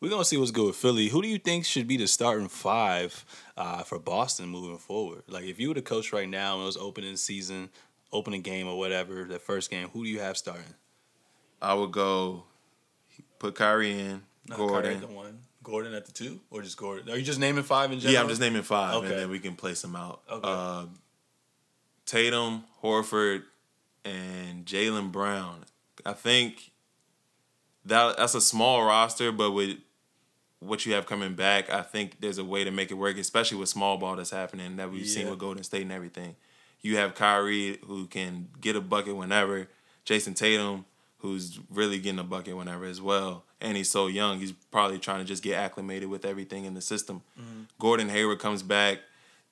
we're 0.00 0.10
gonna 0.10 0.24
see 0.24 0.38
what's 0.38 0.50
good 0.50 0.66
with 0.66 0.76
Philly. 0.76 1.08
Who 1.08 1.20
do 1.20 1.28
you 1.28 1.38
think 1.38 1.66
should 1.66 1.86
be 1.86 1.98
the 1.98 2.06
starting 2.06 2.48
five 2.48 3.24
uh, 3.56 3.82
for 3.82 3.98
Boston 3.98 4.48
moving 4.48 4.78
forward? 4.78 5.24
Like 5.28 5.44
if 5.44 5.60
you 5.60 5.68
were 5.68 5.74
the 5.74 5.82
coach 5.82 6.12
right 6.12 6.28
now 6.28 6.54
and 6.54 6.62
it 6.62 6.66
was 6.66 6.78
opening 6.78 7.16
season, 7.16 7.68
opening 8.12 8.40
game 8.40 8.66
or 8.66 8.78
whatever, 8.78 9.24
the 9.24 9.38
first 9.38 9.70
game, 9.70 9.88
who 9.88 10.04
do 10.04 10.10
you 10.10 10.20
have 10.20 10.38
starting? 10.38 10.74
I 11.60 11.74
would 11.74 11.92
go 11.92 12.44
put 13.38 13.54
Kyrie 13.56 13.98
in, 13.98 14.22
Not 14.48 14.58
Gordon. 14.58 15.00
Kyrie 15.00 15.06
the 15.06 15.12
one, 15.12 15.38
Gordon 15.66 15.94
at 15.94 16.06
the 16.06 16.12
two, 16.12 16.38
or 16.48 16.62
just 16.62 16.76
Gordon? 16.76 17.10
Are 17.10 17.16
you 17.16 17.24
just 17.24 17.40
naming 17.40 17.64
five 17.64 17.90
in 17.90 17.98
general? 17.98 18.14
Yeah, 18.14 18.20
I'm 18.22 18.28
just 18.28 18.40
naming 18.40 18.62
five, 18.62 18.94
Okay. 18.94 19.08
and 19.08 19.18
then 19.18 19.30
we 19.30 19.40
can 19.40 19.56
place 19.56 19.82
them 19.82 19.96
out. 19.96 20.22
Okay. 20.30 20.48
Uh, 20.48 20.86
Tatum, 22.04 22.62
Horford, 22.84 23.42
and 24.04 24.64
Jaylen 24.64 25.10
Brown. 25.10 25.64
I 26.04 26.12
think 26.12 26.70
that 27.84 28.16
that's 28.16 28.36
a 28.36 28.40
small 28.40 28.84
roster, 28.84 29.32
but 29.32 29.50
with 29.50 29.78
what 30.60 30.86
you 30.86 30.92
have 30.94 31.04
coming 31.04 31.34
back, 31.34 31.68
I 31.68 31.82
think 31.82 32.20
there's 32.20 32.38
a 32.38 32.44
way 32.44 32.62
to 32.62 32.70
make 32.70 32.92
it 32.92 32.94
work, 32.94 33.18
especially 33.18 33.58
with 33.58 33.68
small 33.68 33.96
ball 33.98 34.14
that's 34.14 34.30
happening 34.30 34.76
that 34.76 34.92
we've 34.92 35.08
seen 35.08 35.28
with 35.28 35.40
Golden 35.40 35.64
State 35.64 35.82
and 35.82 35.90
everything. 35.92 36.36
You 36.80 36.96
have 36.98 37.16
Kyrie 37.16 37.80
who 37.84 38.06
can 38.06 38.50
get 38.60 38.76
a 38.76 38.80
bucket 38.80 39.16
whenever, 39.16 39.68
Jayson 40.04 40.34
Tatum 40.34 40.84
who's 41.26 41.58
really 41.70 41.98
getting 41.98 42.18
a 42.18 42.24
bucket 42.24 42.56
whenever 42.56 42.84
as 42.84 43.00
well, 43.00 43.44
and 43.60 43.76
he's 43.76 43.90
so 43.90 44.06
young. 44.06 44.38
He's 44.38 44.52
probably 44.52 44.98
trying 44.98 45.18
to 45.18 45.24
just 45.24 45.42
get 45.42 45.54
acclimated 45.54 46.08
with 46.08 46.24
everything 46.24 46.64
in 46.64 46.74
the 46.74 46.80
system. 46.80 47.22
Mm-hmm. 47.40 47.62
Gordon 47.78 48.08
Hayward 48.08 48.38
comes 48.38 48.62
back. 48.62 48.98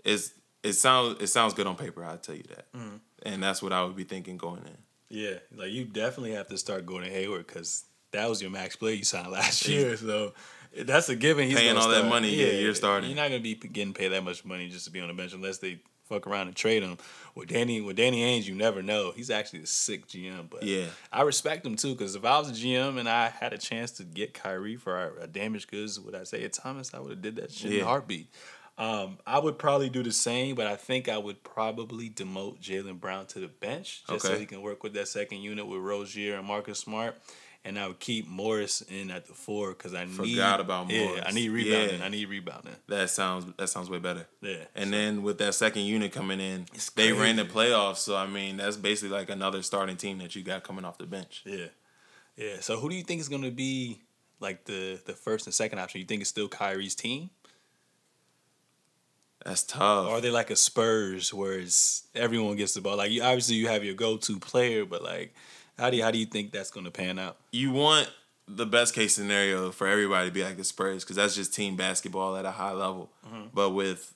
It's 0.05 0.33
it 0.63 0.75
sounds 0.75 1.23
it 1.23 1.29
sounds 1.29 1.55
good 1.55 1.67
on 1.67 1.77
paper. 1.77 2.05
I'll 2.05 2.19
tell 2.19 2.35
you 2.35 2.45
that, 2.45 2.73
mm-hmm. 2.73 2.97
and 3.23 3.43
that's 3.43 3.63
what 3.63 3.73
I 3.73 3.85
would 3.85 3.97
be 3.97 4.05
thinking 4.05 4.37
going 4.37 4.63
in. 4.65 4.79
Yeah, 5.09 5.39
like 5.55 5.71
you 5.71 5.85
definitely 5.85 6.33
have 6.33 6.49
to 6.49 6.59
start 6.59 6.87
Gordon 6.87 7.11
Hayward 7.11 7.47
because 7.47 7.85
that 8.13 8.29
was 8.29 8.41
your 8.41 8.51
max 8.51 8.77
play 8.77 8.95
you 8.95 9.05
signed 9.05 9.31
last 9.33 9.69
year. 9.69 9.97
So 9.97 10.33
that's 10.77 11.09
a 11.09 11.17
given. 11.17 11.47
He's 11.49 11.59
Paying 11.59 11.77
all 11.77 11.89
that 11.89 11.97
start. 11.99 12.09
money, 12.09 12.35
yeah, 12.35 12.53
you're 12.53 12.75
starting. 12.75 13.11
You're 13.11 13.17
not 13.17 13.29
gonna 13.29 13.41
be 13.41 13.55
getting 13.55 13.95
paid 13.95 14.09
that 14.09 14.25
much 14.25 14.45
money 14.45 14.69
just 14.69 14.87
to 14.87 14.91
be 14.91 15.01
on 15.01 15.09
the 15.09 15.15
bench 15.15 15.33
unless 15.33 15.59
they 15.59 15.81
fuck 16.05 16.27
around 16.27 16.47
and 16.49 16.57
trade 16.57 16.83
him. 16.83 16.99
With 17.35 17.49
Danny, 17.49 17.81
with 17.81 17.97
Danny 17.97 18.23
Ainge, 18.23 18.47
you 18.47 18.55
never 18.55 18.83
know. 18.83 19.13
He's 19.15 19.31
actually 19.31 19.63
a 19.63 19.67
sick 19.67 20.07
GM, 20.07 20.49
but 20.51 20.63
Yeah. 20.63 20.87
I 21.13 21.23
respect 21.23 21.67
him 21.67 21.77
too 21.77 21.93
because 21.95 22.15
if 22.15 22.25
I 22.25 22.39
was 22.39 22.51
a 22.51 22.53
GM 22.53 22.99
and 22.99 23.09
I 23.09 23.29
had 23.29 23.53
a 23.53 23.59
chance 23.59 23.91
to 23.93 24.05
get 24.05 24.35
Kyrie 24.35 24.77
for 24.77 24.97
a, 25.19 25.23
a 25.23 25.27
damaged 25.27 25.71
goods, 25.71 25.99
would 25.99 26.15
Isaiah 26.15 26.49
Thomas? 26.49 26.93
I 26.95 27.01
would 27.01 27.11
have 27.11 27.23
did 27.23 27.37
that 27.37 27.51
shit 27.53 27.71
in 27.73 27.79
Yeah. 27.79 27.83
a 27.83 27.87
heartbeat. 27.87 28.29
Um, 28.77 29.19
I 29.25 29.39
would 29.39 29.57
probably 29.57 29.89
do 29.89 30.03
the 30.03 30.11
same, 30.13 30.57
but 30.57 30.67
I 30.67 30.75
think 30.75 31.09
I 31.09 31.17
would 31.17 31.45
probably 31.45 32.11
demote 32.11 32.61
Jaylen 32.61 32.99
Brown 32.99 33.27
to 33.27 33.39
the 33.39 33.47
bench 33.47 34.03
just 34.09 34.27
so 34.27 34.37
he 34.37 34.47
can 34.47 34.63
work 34.63 34.83
with 34.83 34.95
that 34.95 35.07
second 35.07 35.39
unit 35.43 35.65
with 35.67 35.81
Rozier 35.81 36.37
and 36.37 36.47
Marcus 36.47 36.81
Smart. 36.81 37.17
And 37.67 37.79
I 37.79 37.87
would 37.89 37.99
keep 37.99 38.29
Morris 38.29 38.83
in 38.83 39.11
at 39.11 39.25
the 39.27 39.33
four 39.33 39.71
because 39.71 39.95
I 39.95 40.05
need 40.05 40.15
Forgot 40.17 40.61
about 40.61 40.91
Yeah, 40.91 41.25
I 41.25 41.31
need 41.33 41.49
rebounding. 41.49 41.99
Yeah. 42.01 42.05
I 42.05 42.09
need 42.11 42.29
rebounding. 42.29 42.75
That 42.89 43.09
sounds 43.09 43.47
that 43.57 43.69
sounds 43.69 43.89
way 43.89 43.99
better. 43.99 44.27
Yeah. 44.43 44.65
And 44.75 44.93
then 44.93 45.23
with 45.23 45.39
that 45.39 45.55
second 45.55 45.83
unit 45.85 46.13
coming 46.13 46.41
in, 46.41 46.67
they 46.95 47.13
ran 47.15 47.37
the 47.37 47.45
playoffs. 47.45 47.99
So 47.99 48.17
I 48.17 48.27
mean, 48.27 48.59
that's 48.59 48.77
basically 48.77 49.17
like 49.17 49.31
another 49.31 49.63
starting 49.63 49.97
team 49.97 50.19
that 50.19 50.37
you 50.37 50.43
got 50.43 50.63
coming 50.63 50.85
off 50.85 50.99
the 50.99 51.07
bench. 51.07 51.43
Yeah, 51.47 51.69
yeah. 52.37 52.57
So 52.61 52.77
who 52.79 52.91
do 52.91 52.97
you 52.97 53.03
think 53.03 53.23
is 53.23 53.31
going 53.31 53.45
to 53.45 53.51
be 53.51 54.03
like 54.41 54.67
the 54.67 55.01
the 55.07 55.15
first 55.15 55.47
and 55.47 55.55
second 55.55 55.79
option? 55.79 56.01
You 56.03 56.07
think 56.07 56.21
it's 56.21 56.29
still 56.29 56.49
Kyrie's 56.49 56.95
team, 56.95 57.31
That's 59.45 59.63
tough. 59.63 60.07
or 60.07 60.17
are 60.17 60.21
they 60.21 60.31
like 60.31 60.51
a 60.51 60.57
Spurs 60.57 61.33
where 61.33 61.55
it's 61.59 62.07
everyone 62.15 62.57
gets 62.57 62.75
the 62.75 62.83
ball? 62.83 62.99
Like 62.99 63.11
you 63.11 63.23
obviously 63.23 63.57
you 63.57 63.69
have 63.69 63.85
your 63.85 63.95
go 63.95 64.19
to 64.19 64.39
player, 64.39 64.85
but 64.85 65.03
like 65.03 65.35
how 65.79 65.91
do 65.91 65.97
you 65.97 66.03
how 66.03 66.11
do 66.11 66.19
you 66.19 66.27
think 66.27 66.53
that's 66.53 66.71
going 66.71 66.85
to 66.85 66.91
pan 66.91 67.19
out? 67.19 67.37
you 67.53 67.71
want 67.73 68.11
the 68.47 68.67
best 68.67 68.95
case 68.95 69.15
scenario 69.15 69.71
for 69.71 69.87
everybody 69.87 70.29
to 70.29 70.33
be 70.33 70.43
like 70.45 70.57
the 70.57 70.65
Spurs 70.65 71.03
because 71.03 71.17
that's 71.17 71.35
just 71.35 71.55
team 71.55 71.77
basketball 71.77 72.37
at 72.37 72.45
a 72.45 72.51
high 72.51 72.73
level. 72.73 73.11
But 73.55 73.71
with 73.71 74.13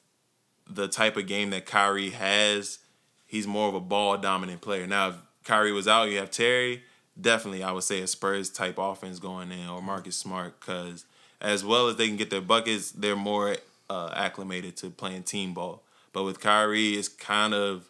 the 0.69 0.87
type 0.87 1.17
of 1.17 1.27
game 1.27 1.49
that 1.51 1.65
Kyrie 1.65 2.11
has, 2.11 2.79
he's 3.27 3.47
more 3.47 3.69
of 3.69 3.75
a 3.75 3.81
ball 3.81 4.19
dominant 4.19 4.61
player. 4.61 4.87
Now, 4.87 5.09
if 5.09 5.15
Kyrie 5.45 5.73
was 5.73 5.89
out, 5.89 6.11
you 6.11 6.19
have 6.19 6.31
Terry. 6.31 6.83
Definitely, 7.19 7.63
I 7.63 7.73
would 7.73 7.85
say 7.85 8.01
a 8.03 8.07
Spurs 8.07 8.51
type 8.51 8.77
offense 8.79 9.19
going 9.19 9.51
in 9.51 9.67
or 9.69 9.81
Marcus 9.81 10.15
Smart 10.17 10.61
because 10.61 11.07
as 11.41 11.65
well 11.65 11.89
as 11.89 11.97
they 11.97 12.07
can 12.07 12.17
get 12.17 12.29
their 12.31 12.43
buckets, 12.43 12.91
they're 12.93 13.17
more 13.17 13.57
uh, 13.89 14.11
acclimated 14.15 14.77
to 14.79 14.91
playing 14.91 15.23
team 15.23 15.55
ball. 15.55 15.83
But 16.13 16.25
with 16.25 16.39
Kyrie, 16.39 16.91
it's 16.91 17.09
kind 17.09 17.55
of 17.55 17.89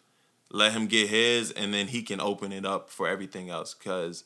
let 0.51 0.71
him 0.71 0.87
get 0.87 1.09
his 1.09 1.51
and 1.51 1.73
then 1.73 1.87
he 1.87 2.01
can 2.01 2.19
open 2.19 2.51
it 2.51 2.65
up 2.65 2.89
for 2.89 3.07
everything 3.07 3.49
else 3.49 3.73
because 3.73 4.23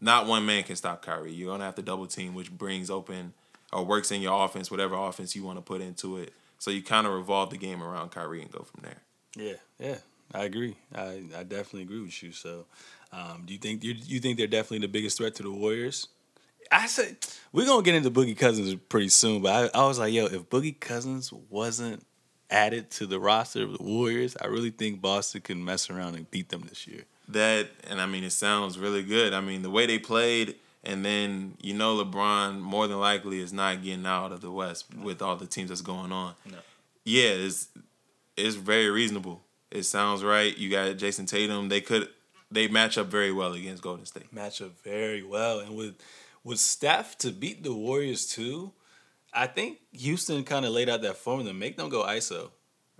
not 0.00 0.26
one 0.26 0.46
man 0.46 0.62
can 0.62 0.76
stop 0.76 1.02
Kyrie. 1.02 1.32
You're 1.32 1.50
gonna 1.52 1.64
have 1.64 1.74
to 1.76 1.82
double 1.82 2.06
team, 2.06 2.34
which 2.34 2.50
brings 2.50 2.90
open 2.90 3.34
or 3.72 3.84
works 3.84 4.10
in 4.10 4.22
your 4.22 4.44
offense, 4.44 4.70
whatever 4.70 4.94
offense 4.94 5.36
you 5.36 5.44
want 5.44 5.58
to 5.58 5.62
put 5.62 5.80
into 5.80 6.16
it. 6.16 6.32
So 6.58 6.70
you 6.70 6.82
kind 6.82 7.06
of 7.06 7.12
revolve 7.12 7.50
the 7.50 7.56
game 7.56 7.82
around 7.82 8.10
Kyrie 8.10 8.42
and 8.42 8.50
go 8.50 8.62
from 8.64 8.82
there. 8.82 9.02
Yeah, 9.36 9.58
yeah, 9.78 9.98
I 10.34 10.44
agree. 10.44 10.76
I, 10.94 11.22
I 11.36 11.42
definitely 11.42 11.82
agree 11.82 12.00
with 12.00 12.22
you. 12.22 12.32
So, 12.32 12.66
um, 13.12 13.44
do 13.46 13.52
you 13.52 13.58
think 13.58 13.84
you 13.84 13.94
you 13.94 14.20
think 14.20 14.38
they're 14.38 14.46
definitely 14.46 14.86
the 14.86 14.92
biggest 14.92 15.18
threat 15.18 15.34
to 15.36 15.42
the 15.42 15.50
Warriors? 15.50 16.08
I 16.72 16.86
said 16.86 17.16
we're 17.52 17.66
gonna 17.66 17.82
get 17.82 17.94
into 17.94 18.10
Boogie 18.10 18.36
Cousins 18.36 18.74
pretty 18.88 19.08
soon, 19.08 19.42
but 19.42 19.74
I, 19.74 19.80
I 19.80 19.86
was 19.86 19.98
like, 19.98 20.12
yo, 20.12 20.26
if 20.26 20.48
Boogie 20.48 20.78
Cousins 20.78 21.32
wasn't 21.32 22.04
added 22.50 22.90
to 22.92 23.06
the 23.06 23.20
roster 23.20 23.62
of 23.62 23.78
the 23.78 23.82
Warriors, 23.82 24.36
I 24.40 24.46
really 24.46 24.70
think 24.70 25.00
Boston 25.00 25.40
can 25.40 25.64
mess 25.64 25.88
around 25.90 26.16
and 26.16 26.30
beat 26.30 26.48
them 26.48 26.62
this 26.68 26.86
year. 26.86 27.02
That 27.28 27.68
and 27.88 28.00
I 28.00 28.06
mean 28.06 28.24
it 28.24 28.32
sounds 28.32 28.78
really 28.78 29.02
good. 29.02 29.32
I 29.32 29.40
mean 29.40 29.62
the 29.62 29.70
way 29.70 29.86
they 29.86 29.98
played, 29.98 30.56
and 30.82 31.04
then 31.04 31.54
you 31.62 31.74
know 31.74 31.96
LeBron 31.96 32.60
more 32.60 32.88
than 32.88 32.98
likely 32.98 33.38
is 33.40 33.52
not 33.52 33.82
getting 33.82 34.06
out 34.06 34.32
of 34.32 34.40
the 34.40 34.50
West 34.50 34.86
with 34.94 35.22
all 35.22 35.36
the 35.36 35.46
teams 35.46 35.68
that's 35.68 35.80
going 35.80 36.10
on. 36.12 36.34
No. 36.44 36.58
Yeah, 37.04 37.30
it's 37.30 37.68
it's 38.36 38.56
very 38.56 38.90
reasonable. 38.90 39.42
It 39.70 39.84
sounds 39.84 40.24
right. 40.24 40.56
You 40.58 40.70
got 40.70 40.96
Jayson 40.96 41.26
Tatum. 41.26 41.68
They 41.68 41.80
could 41.80 42.08
they 42.50 42.66
match 42.66 42.98
up 42.98 43.06
very 43.06 43.30
well 43.32 43.52
against 43.52 43.82
Golden 43.82 44.06
State. 44.06 44.32
match 44.32 44.60
up 44.60 44.72
very 44.82 45.22
well. 45.22 45.60
And 45.60 45.76
with 45.76 45.94
with 46.42 46.58
Steph 46.58 47.16
to 47.18 47.30
beat 47.30 47.62
the 47.62 47.72
Warriors 47.72 48.26
too, 48.26 48.72
I 49.32 49.46
think 49.46 49.78
Houston 49.92 50.44
kind 50.44 50.64
of 50.64 50.72
laid 50.72 50.88
out 50.88 51.02
that 51.02 51.16
formula. 51.16 51.54
Make 51.54 51.76
them 51.76 51.88
go 51.88 52.04
ISO. 52.04 52.50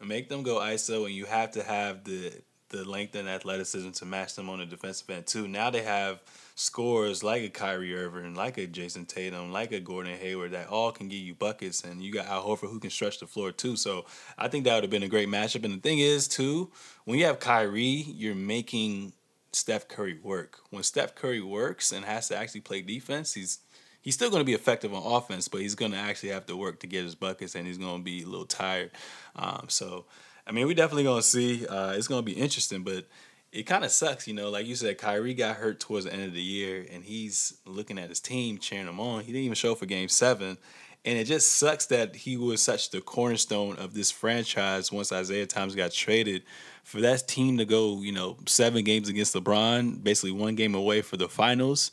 Make 0.03 0.29
them 0.29 0.43
go 0.43 0.57
ISO, 0.57 1.07
and 1.07 1.15
you 1.15 1.27
have 1.27 1.51
to 1.53 1.63
have 1.63 2.05
the 2.05 2.33
the 2.71 2.89
length 2.89 3.17
and 3.17 3.29
athleticism 3.29 3.91
to 3.91 4.05
match 4.05 4.37
them 4.37 4.49
on 4.49 4.61
the 4.61 4.67
defensive 4.67 5.11
end 5.11 5.27
too. 5.27 5.49
Now 5.49 5.71
they 5.71 5.83
have 5.83 6.21
scorers 6.55 7.23
like 7.23 7.43
a 7.43 7.49
Kyrie 7.49 7.95
Irving, 7.95 8.35
like 8.35 8.59
a 8.59 8.67
Jayson 8.67 9.07
Tatum, 9.07 9.53
like 9.53 9.73
a 9.73 9.81
Gordon 9.81 10.17
Hayward 10.17 10.53
that 10.53 10.69
all 10.69 10.93
can 10.93 11.09
give 11.09 11.19
you 11.19 11.35
buckets, 11.35 11.83
and 11.83 12.01
you 12.03 12.13
got 12.13 12.27
Al 12.27 12.47
Horford 12.47 12.71
who 12.71 12.79
can 12.79 12.91
stretch 12.91 13.19
the 13.19 13.27
floor 13.27 13.51
too. 13.53 13.77
So 13.77 14.07
I 14.39 14.49
think 14.49 14.65
that 14.65 14.75
would 14.75 14.85
have 14.85 14.91
been 14.91 15.03
a 15.03 15.09
great 15.09 15.29
matchup. 15.29 15.65
And 15.65 15.75
the 15.75 15.81
thing 15.81 15.99
is 15.99 16.29
too, 16.29 16.71
when 17.05 17.19
you 17.19 17.27
have 17.27 17.41
Kyrie, 17.41 17.83
you're 18.07 18.35
making 18.35 19.13
Steph 19.53 19.89
Curry 19.89 20.19
work. 20.23 20.59
When 20.71 20.83
Steph 20.83 21.15
Curry 21.15 21.41
works 21.41 21.91
and 21.93 22.05
has 22.05 22.29
to 22.29 22.37
actually 22.37 22.61
play 22.61 22.83
defense, 22.83 23.35
he's 23.35 23.59
he's 24.01 24.15
still 24.15 24.31
going 24.31 24.41
to 24.41 24.47
be 24.47 24.55
effective 24.55 24.93
on 24.95 25.03
offense, 25.03 25.49
but 25.49 25.61
he's 25.61 25.75
going 25.75 25.93
to 25.93 25.99
actually 25.99 26.31
have 26.31 26.47
to 26.47 26.57
work 26.57 26.81
to 26.81 26.87
get 26.87 27.05
his 27.05 27.15
buckets, 27.15 27.55
and 27.55 27.67
he's 27.67 27.79
going 27.79 27.99
to 27.99 28.05
be 28.05 28.23
a 28.23 28.27
little 28.27 28.47
tired. 28.47 28.91
Um, 29.37 29.67
so, 29.69 30.07
I 30.47 30.53
mean, 30.53 30.67
we're 30.67 30.75
definitely 30.75 31.05
going 31.05 31.23
to 31.23 31.27
see. 31.27 31.67
Uh, 31.67 31.93
it's 31.93 32.09
going 32.09 32.25
to 32.25 32.27
be 32.27 32.39
interesting, 32.39 32.83
but 32.83 33.07
it 33.53 33.65
kind 33.65 33.85
of 33.85 33.91
sucks, 33.91 34.29
you 34.29 34.35
know. 34.35 34.51
Like 34.51 34.67
you 34.67 34.75
said, 34.75 34.99
Kyrie 34.99 35.35
got 35.35 35.57
hurt 35.57 35.81
towards 35.81 36.05
the 36.05 36.13
end 36.13 36.25
of 36.25 36.33
the 36.33 36.43
year, 36.43 36.87
and 36.91 37.05
he's 37.05 37.59
looking 37.67 37.99
at 37.99 38.09
his 38.09 38.21
team 38.21 38.59
cheering 38.59 38.89
him 38.89 39.01
on. 39.01 39.21
He 39.21 39.33
didn't 39.33 39.45
even 39.45 39.55
show 39.55 39.75
for 39.75 39.87
Game 39.87 40.09
Seven. 40.09 40.59
And 41.03 41.19
it 41.19 41.25
just 41.25 41.53
sucks 41.53 41.87
that 41.87 42.15
he 42.15 42.37
was 42.37 42.63
such 42.63 42.91
the 42.91 43.01
cornerstone 43.01 43.77
of 43.77 43.95
this 43.95 44.11
franchise 44.11 44.93
once 44.93 45.13
Isaiah 45.13 45.47
Thomas 45.47 45.75
got 45.75 45.93
traded. 45.93 46.43
For 46.85 47.01
that 47.01 47.27
team 47.27 47.57
to 47.57 47.65
go, 47.65 48.03
you 48.03 48.13
know, 48.13 48.37
seven 48.47 48.85
games 48.85 49.09
against 49.09 49.35
LeBron, 49.35 50.03
basically 50.03 50.33
one 50.33 50.57
game 50.57 50.75
away 50.75 51.01
for 51.01 51.17
the 51.17 51.29
finals. 51.29 51.91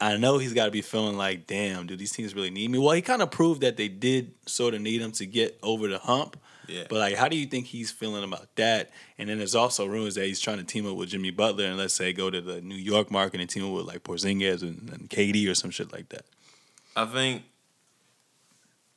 I 0.00 0.16
know 0.18 0.38
he's 0.38 0.52
got 0.52 0.66
to 0.66 0.70
be 0.70 0.82
feeling 0.82 1.16
like, 1.16 1.46
damn, 1.46 1.86
do 1.86 1.96
these 1.96 2.12
teams 2.12 2.34
really 2.34 2.50
need 2.50 2.70
me? 2.70 2.78
Well, 2.78 2.92
he 2.92 3.00
kind 3.00 3.22
of 3.22 3.30
proved 3.30 3.62
that 3.62 3.76
they 3.76 3.88
did 3.88 4.34
sort 4.46 4.74
of 4.74 4.82
need 4.82 5.00
him 5.00 5.12
to 5.12 5.26
get 5.26 5.58
over 5.62 5.88
the 5.88 5.98
hump. 5.98 6.38
Yeah. 6.68 6.84
But 6.88 6.98
like, 6.98 7.14
how 7.14 7.28
do 7.28 7.36
you 7.36 7.46
think 7.46 7.66
he's 7.66 7.90
feeling 7.90 8.24
about 8.24 8.54
that? 8.56 8.90
And 9.18 9.28
then 9.28 9.38
there's 9.38 9.54
also 9.54 9.86
rumors 9.86 10.16
that 10.16 10.26
he's 10.26 10.40
trying 10.40 10.58
to 10.58 10.64
team 10.64 10.86
up 10.86 10.96
with 10.96 11.10
Jimmy 11.10 11.30
Butler 11.30 11.64
and 11.64 11.78
let's 11.78 11.94
say 11.94 12.12
go 12.12 12.28
to 12.28 12.40
the 12.40 12.60
New 12.60 12.74
York 12.74 13.10
market 13.10 13.40
and 13.40 13.48
team 13.48 13.64
up 13.64 13.72
with 13.72 13.86
like 13.86 14.02
Porzingis 14.02 14.62
and, 14.62 14.90
and 14.90 15.08
KD 15.08 15.48
or 15.48 15.54
some 15.54 15.70
shit 15.70 15.92
like 15.92 16.08
that. 16.10 16.26
I 16.94 17.06
think 17.06 17.44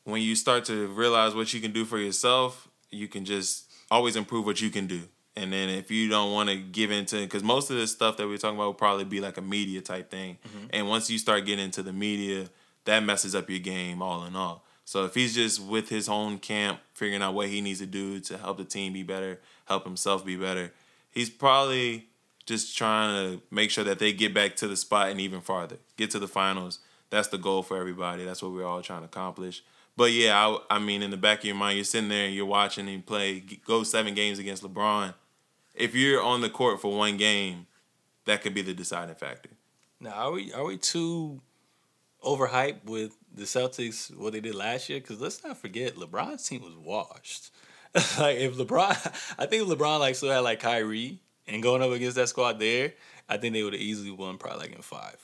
when 0.04 0.22
you 0.22 0.36
start 0.36 0.66
to 0.66 0.88
realize 0.88 1.36
what 1.36 1.54
you 1.54 1.62
can 1.62 1.72
do 1.72 1.86
for 1.86 1.98
yourself, 1.98 2.68
you 2.90 3.08
can 3.08 3.24
just 3.24 3.72
always 3.92 4.16
improve 4.16 4.46
what 4.46 4.60
you 4.60 4.70
can 4.70 4.88
do. 4.88 5.04
And 5.40 5.54
then 5.54 5.70
if 5.70 5.90
you 5.90 6.10
don't 6.10 6.34
want 6.34 6.50
to 6.50 6.58
give 6.58 6.92
into, 6.92 7.22
because 7.22 7.44
most 7.44 7.70
of 7.70 7.78
this 7.78 7.92
stuff 7.92 8.18
that 8.18 8.28
we're 8.28 8.38
talking 8.38 8.58
about 8.58 8.66
will 8.66 8.74
probably 8.74 9.06
be 9.06 9.22
like 9.22 9.38
a 9.38 9.42
media 9.42 9.80
type 9.80 10.12
thing. 10.12 10.38
Mm-hmm. 10.46 10.68
And 10.72 10.90
once 10.90 11.10
you 11.10 11.18
start 11.18 11.46
getting 11.46 11.64
into 11.64 11.82
the 11.82 11.94
media, 11.94 12.50
that 12.84 13.02
messes 13.04 13.36
up 13.36 13.50
your 13.50 13.60
game 13.60 14.02
all 14.02 14.26
in 14.26 14.36
all. 14.36 14.66
So 14.84 15.06
if 15.06 15.16
he's 15.16 15.36
just 15.36 15.62
with 15.62 15.88
his 15.90 16.10
own 16.10 16.40
camp, 16.40 16.80
figuring 16.94 17.22
out 17.22 17.36
what 17.36 17.48
he 17.48 17.62
needs 17.62 17.80
to 17.80 17.86
do 17.86 18.20
to 18.22 18.38
help 18.38 18.58
the 18.58 18.66
team 18.66 18.94
be 18.94 19.04
better, 19.04 19.40
help 19.66 19.86
himself 19.86 20.26
be 20.26 20.36
better, 20.36 20.74
he's 21.12 21.30
probably 21.30 22.08
just 22.46 22.76
trying 22.76 23.14
to 23.14 23.42
make 23.52 23.70
sure 23.70 23.84
that 23.84 24.00
they 24.00 24.12
get 24.12 24.34
back 24.34 24.56
to 24.58 24.68
the 24.68 24.76
spot 24.76 25.10
and 25.10 25.22
even 25.22 25.40
farther, 25.40 25.78
get 25.96 26.12
to 26.12 26.20
the 26.20 26.28
finals. 26.28 26.80
That's 27.12 27.28
the 27.28 27.38
goal 27.38 27.64
for 27.64 27.78
everybody. 27.78 28.26
That's 28.26 28.42
what 28.42 28.52
we're 28.52 28.66
all 28.66 28.82
trying 28.82 29.02
to 29.02 29.06
accomplish. 29.06 29.64
But 29.96 30.12
yeah, 30.12 30.36
I, 30.70 30.76
I 30.76 30.80
mean, 30.80 31.04
in 31.04 31.12
the 31.12 31.18
back 31.18 31.40
of 31.40 31.46
your 31.46 31.56
mind, 31.56 31.78
you're 31.78 31.86
sitting 31.86 32.10
there 32.10 32.26
and 32.26 32.34
you're 32.34 32.46
watching 32.46 32.88
him 32.88 33.02
play, 33.02 33.44
go 33.66 33.84
seven 33.84 34.14
games 34.14 34.40
against 34.40 34.64
LeBron. 34.64 35.14
If 35.80 35.96
you're 35.96 36.22
on 36.22 36.42
the 36.42 36.50
court 36.50 36.82
for 36.82 36.96
one 36.96 37.18
game, 37.18 37.68
that 38.26 38.42
could 38.42 38.54
be 38.54 38.62
the 38.62 38.74
deciding 38.74 39.16
factor. 39.16 39.50
Now, 40.00 40.12
are 40.12 40.32
we 40.32 40.54
are 40.54 40.64
we 40.64 40.78
too 40.78 41.42
overhyped 42.24 42.86
with 42.86 43.16
the 43.34 43.44
Celtics 43.44 44.16
what 44.16 44.34
they 44.34 44.42
did 44.42 44.56
last 44.56 44.90
year? 44.90 45.00
Because 45.00 45.20
let's 45.20 45.44
not 45.44 45.58
forget, 45.58 45.96
LeBron's 45.96 46.48
team 46.48 46.62
was 46.62 46.76
washed. 46.76 47.52
like 48.20 48.38
if 48.38 48.56
LeBron, 48.56 48.90
I 49.40 49.46
think 49.46 49.64
if 49.64 49.78
LeBron 49.78 50.00
like 50.00 50.16
still 50.16 50.32
had 50.32 50.40
like 50.40 50.60
Kyrie 50.60 51.20
and 51.48 51.64
going 51.64 51.82
up 51.82 51.92
against 51.92 52.16
that 52.18 52.30
squad 52.30 52.60
there, 52.60 52.94
I 53.28 53.38
think 53.38 53.54
they 53.54 53.64
would 53.64 53.74
have 53.74 53.82
easily 53.82 54.12
won 54.12 54.38
probably 54.38 54.68
like 54.68 54.76
in 54.76 54.82
five. 54.82 55.18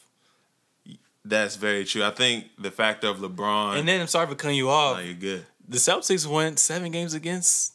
That's 1.24 1.56
very 1.56 1.86
true. 1.86 2.04
I 2.04 2.12
think 2.12 2.46
the 2.60 2.72
fact 2.72 3.04
of 3.04 3.18
LeBron. 3.18 3.80
And 3.80 3.88
then 3.88 4.02
I'm 4.02 4.08
sorry 4.08 4.28
for 4.28 4.36
cutting 4.36 4.58
you 4.58 4.70
off. 4.70 4.98
No, 4.98 5.04
you're 5.04 5.16
good. 5.16 5.46
The 5.68 5.78
Celtics 5.78 6.28
went 6.28 6.60
seven 6.60 6.92
games 6.92 7.16
against 7.16 7.74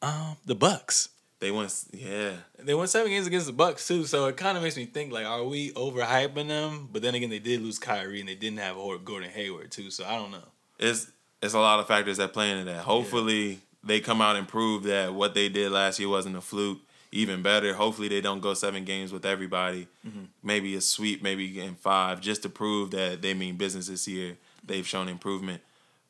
um, 0.00 0.36
the 0.44 0.54
Bucks. 0.54 1.08
They 1.44 1.50
went, 1.50 1.84
yeah. 1.92 2.36
They 2.58 2.72
won 2.72 2.86
seven 2.86 3.10
games 3.10 3.26
against 3.26 3.46
the 3.46 3.52
Bucks 3.52 3.86
too, 3.86 4.06
so 4.06 4.24
it 4.28 4.38
kind 4.38 4.56
of 4.56 4.62
makes 4.62 4.78
me 4.78 4.86
think 4.86 5.12
like, 5.12 5.26
are 5.26 5.44
we 5.44 5.72
overhyping 5.72 6.48
them? 6.48 6.88
But 6.90 7.02
then 7.02 7.14
again, 7.14 7.28
they 7.28 7.38
did 7.38 7.60
lose 7.60 7.78
Kyrie 7.78 8.20
and 8.20 8.26
they 8.30 8.34
didn't 8.34 8.60
have 8.60 8.76
Gordon 9.04 9.28
Hayward 9.28 9.70
too, 9.70 9.90
so 9.90 10.06
I 10.06 10.12
don't 10.12 10.30
know. 10.30 10.48
It's 10.78 11.12
it's 11.42 11.52
a 11.52 11.58
lot 11.58 11.80
of 11.80 11.86
factors 11.86 12.16
that 12.16 12.32
play 12.32 12.50
into 12.50 12.64
that. 12.64 12.84
Hopefully, 12.84 13.46
yeah. 13.46 13.56
they 13.82 14.00
come 14.00 14.22
out 14.22 14.36
and 14.36 14.48
prove 14.48 14.84
that 14.84 15.12
what 15.12 15.34
they 15.34 15.50
did 15.50 15.70
last 15.70 16.00
year 16.00 16.08
wasn't 16.08 16.34
a 16.34 16.40
fluke. 16.40 16.78
Even 17.12 17.42
better, 17.42 17.74
hopefully 17.74 18.08
they 18.08 18.22
don't 18.22 18.40
go 18.40 18.54
seven 18.54 18.86
games 18.86 19.12
with 19.12 19.26
everybody. 19.26 19.86
Mm-hmm. 20.08 20.24
Maybe 20.42 20.74
a 20.76 20.80
sweep, 20.80 21.22
maybe 21.22 21.60
in 21.60 21.74
five, 21.74 22.22
just 22.22 22.40
to 22.44 22.48
prove 22.48 22.92
that 22.92 23.20
they 23.20 23.34
mean 23.34 23.56
business 23.56 23.88
this 23.88 24.08
year. 24.08 24.38
They've 24.64 24.86
shown 24.86 25.10
improvement. 25.10 25.60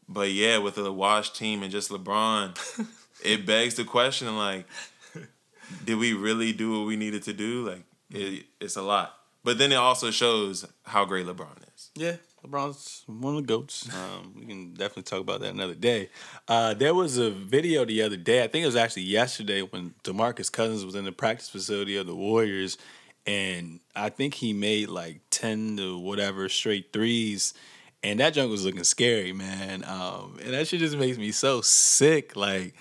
But 0.08 0.30
yeah, 0.30 0.58
with 0.58 0.76
the 0.76 0.92
wash 0.92 1.32
team 1.32 1.64
and 1.64 1.72
just 1.72 1.90
LeBron, 1.90 2.86
it 3.24 3.44
begs 3.44 3.74
the 3.74 3.84
question 3.84 4.36
like 4.36 4.66
did 5.84 5.96
we 5.96 6.12
really 6.12 6.52
do 6.52 6.78
what 6.78 6.86
we 6.86 6.96
needed 6.96 7.22
to 7.24 7.32
do? 7.32 7.68
Like 7.68 7.84
it, 8.10 8.46
it's 8.60 8.76
a 8.76 8.82
lot. 8.82 9.14
But 9.42 9.58
then 9.58 9.72
it 9.72 9.76
also 9.76 10.10
shows 10.10 10.66
how 10.84 11.04
great 11.04 11.26
LeBron 11.26 11.58
is. 11.74 11.90
Yeah, 11.94 12.16
LeBron's 12.44 13.04
one 13.06 13.36
of 13.36 13.42
the 13.42 13.46
goats. 13.46 13.88
Um, 13.94 14.34
we 14.38 14.46
can 14.46 14.72
definitely 14.72 15.02
talk 15.02 15.20
about 15.20 15.40
that 15.40 15.52
another 15.52 15.74
day. 15.74 16.08
Uh, 16.48 16.72
there 16.72 16.94
was 16.94 17.18
a 17.18 17.30
video 17.30 17.84
the 17.84 18.00
other 18.02 18.16
day. 18.16 18.42
I 18.42 18.48
think 18.48 18.62
it 18.62 18.66
was 18.66 18.76
actually 18.76 19.02
yesterday 19.02 19.60
when 19.60 19.94
Demarcus 20.02 20.50
Cousins 20.50 20.84
was 20.84 20.94
in 20.94 21.04
the 21.04 21.12
practice 21.12 21.50
facility 21.50 21.96
of 21.96 22.06
the 22.06 22.14
Warriors, 22.14 22.78
and 23.26 23.80
I 23.94 24.08
think 24.08 24.34
he 24.34 24.52
made 24.52 24.88
like 24.88 25.20
ten 25.30 25.76
to 25.76 25.98
whatever 25.98 26.48
straight 26.48 26.92
threes. 26.92 27.52
And 28.02 28.20
that 28.20 28.34
junk 28.34 28.50
was 28.50 28.66
looking 28.66 28.84
scary, 28.84 29.32
man. 29.32 29.82
Um, 29.84 30.38
and 30.42 30.52
that 30.52 30.68
shit 30.68 30.80
just 30.80 30.96
makes 30.96 31.16
me 31.16 31.32
so 31.32 31.62
sick. 31.62 32.36
Like, 32.36 32.74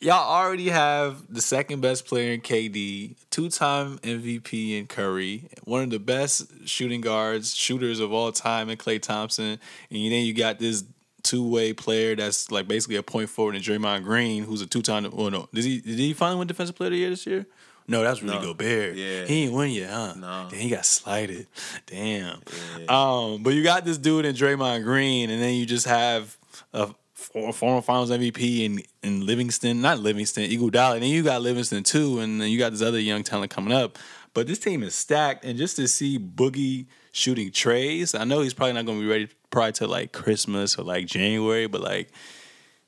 y'all 0.00 0.28
already 0.28 0.68
have 0.68 1.22
the 1.32 1.40
second 1.40 1.80
best 1.80 2.06
player 2.06 2.32
in 2.32 2.40
KD, 2.40 3.16
two 3.30 3.48
time 3.48 3.98
MVP 3.98 4.78
in 4.78 4.86
Curry, 4.86 5.48
one 5.64 5.82
of 5.82 5.90
the 5.90 5.98
best 5.98 6.68
shooting 6.68 7.00
guards, 7.00 7.54
shooters 7.54 8.00
of 8.00 8.12
all 8.12 8.32
time 8.32 8.68
in 8.68 8.76
Klay 8.78 9.00
Thompson, 9.00 9.44
and 9.44 9.58
then 9.90 10.24
you 10.24 10.34
got 10.34 10.58
this 10.58 10.84
two 11.22 11.48
way 11.48 11.72
player 11.72 12.16
that's 12.16 12.50
like 12.50 12.66
basically 12.66 12.96
a 12.96 13.02
point 13.02 13.30
forward 13.30 13.54
in 13.54 13.62
Draymond 13.62 14.04
Green, 14.04 14.44
who's 14.44 14.60
a 14.60 14.66
two 14.66 14.82
time. 14.82 15.08
Oh 15.12 15.28
no, 15.28 15.48
did 15.52 15.64
he 15.64 15.80
did 15.80 15.98
he 15.98 16.12
finally 16.12 16.38
win 16.38 16.48
Defensive 16.48 16.76
Player 16.76 16.88
of 16.88 16.92
the 16.92 16.98
Year 16.98 17.10
this 17.10 17.26
year? 17.26 17.46
No, 17.88 18.02
that's 18.02 18.22
really 18.22 18.36
no. 18.36 18.42
Gobert. 18.42 18.94
Yeah, 18.94 19.24
he 19.24 19.44
ain't 19.44 19.52
win 19.52 19.70
yet, 19.70 19.90
huh? 19.90 20.14
No, 20.16 20.48
then 20.48 20.60
he 20.60 20.70
got 20.70 20.86
slighted. 20.86 21.46
Damn. 21.86 22.40
Yeah. 22.78 22.86
Um, 22.88 23.42
but 23.42 23.54
you 23.54 23.62
got 23.62 23.84
this 23.84 23.98
dude 23.98 24.24
in 24.24 24.34
Draymond 24.36 24.84
Green, 24.84 25.30
and 25.30 25.42
then 25.42 25.54
you 25.54 25.66
just 25.66 25.86
have 25.86 26.36
a 26.72 26.94
former 27.22 27.82
Finals 27.82 28.10
MVP 28.10 28.66
and 28.66 28.82
and 29.02 29.24
Livingston, 29.24 29.80
not 29.80 29.98
Livingston, 29.98 30.44
Iguodala, 30.44 30.94
and 30.94 31.02
then 31.02 31.10
you 31.10 31.22
got 31.22 31.42
Livingston 31.42 31.82
too, 31.82 32.20
and 32.20 32.40
then 32.40 32.50
you 32.50 32.58
got 32.58 32.72
this 32.72 32.82
other 32.82 33.00
young 33.00 33.22
talent 33.22 33.50
coming 33.50 33.72
up. 33.72 33.98
But 34.34 34.46
this 34.46 34.58
team 34.58 34.82
is 34.82 34.94
stacked, 34.94 35.44
and 35.44 35.58
just 35.58 35.76
to 35.76 35.86
see 35.88 36.18
Boogie 36.18 36.86
shooting 37.12 37.50
trays, 37.50 38.14
I 38.14 38.24
know 38.24 38.40
he's 38.40 38.54
probably 38.54 38.74
not 38.74 38.86
going 38.86 38.98
to 38.98 39.04
be 39.04 39.10
ready 39.10 39.28
prior 39.50 39.72
to 39.72 39.86
like 39.86 40.12
Christmas 40.12 40.78
or 40.78 40.84
like 40.84 41.06
January, 41.06 41.66
but 41.66 41.80
like. 41.80 42.10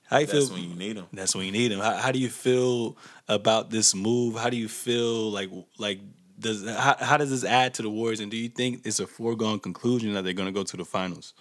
How 0.07 0.19
you 0.19 0.27
that's 0.27 0.49
feel? 0.49 0.57
when 0.59 0.69
you 0.69 0.77
need 0.77 0.97
him. 0.97 1.07
That's 1.15 1.35
when 1.35 1.47
you 1.47 1.51
need 1.51 1.73
him. 1.73 1.81
How, 1.81 1.95
how 1.97 2.13
do 2.13 2.19
you 2.19 2.29
feel 2.29 2.99
about 3.27 3.71
this 3.71 3.95
move? 3.95 4.37
How 4.37 4.51
do 4.51 4.57
you 4.57 4.69
feel 4.69 5.31
like 5.31 5.49
like 5.79 5.99
does 6.39 6.69
how, 6.69 6.97
how 7.01 7.17
does 7.17 7.31
this 7.31 7.45
add 7.45 7.75
to 7.75 7.83
the 7.83 7.91
Warriors? 7.91 8.21
And 8.21 8.31
do 8.31 8.37
you 8.37 8.49
think 8.49 8.83
it's 8.85 9.01
a 9.01 9.07
foregone 9.07 9.61
conclusion 9.61 10.15
that 10.15 10.23
they're 10.23 10.35
going 10.35 10.47
to 10.47 10.53
go 10.53 10.63
to 10.63 10.77
the 10.77 10.85
finals? 10.85 11.33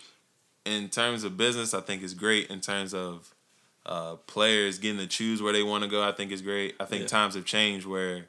In 0.66 0.90
terms 0.90 1.24
of 1.24 1.38
business, 1.38 1.74
I 1.74 1.82
think 1.82 2.04
it's 2.04 2.14
great. 2.14 2.50
In 2.50 2.62
terms 2.62 2.94
of 2.94 3.34
uh, 3.86 4.16
players 4.28 4.80
getting 4.80 5.00
to 5.00 5.08
choose 5.08 5.42
where 5.42 5.54
they 5.54 5.64
want 5.64 5.84
to 5.84 5.90
go, 5.90 6.04
I 6.04 6.12
think 6.12 6.32
it's 6.32 6.42
great. 6.42 6.76
I 6.80 6.86
think 6.86 7.02
yeah. 7.04 7.08
times 7.08 7.36
have 7.36 7.46
changed 7.46 7.86
where 7.86 8.26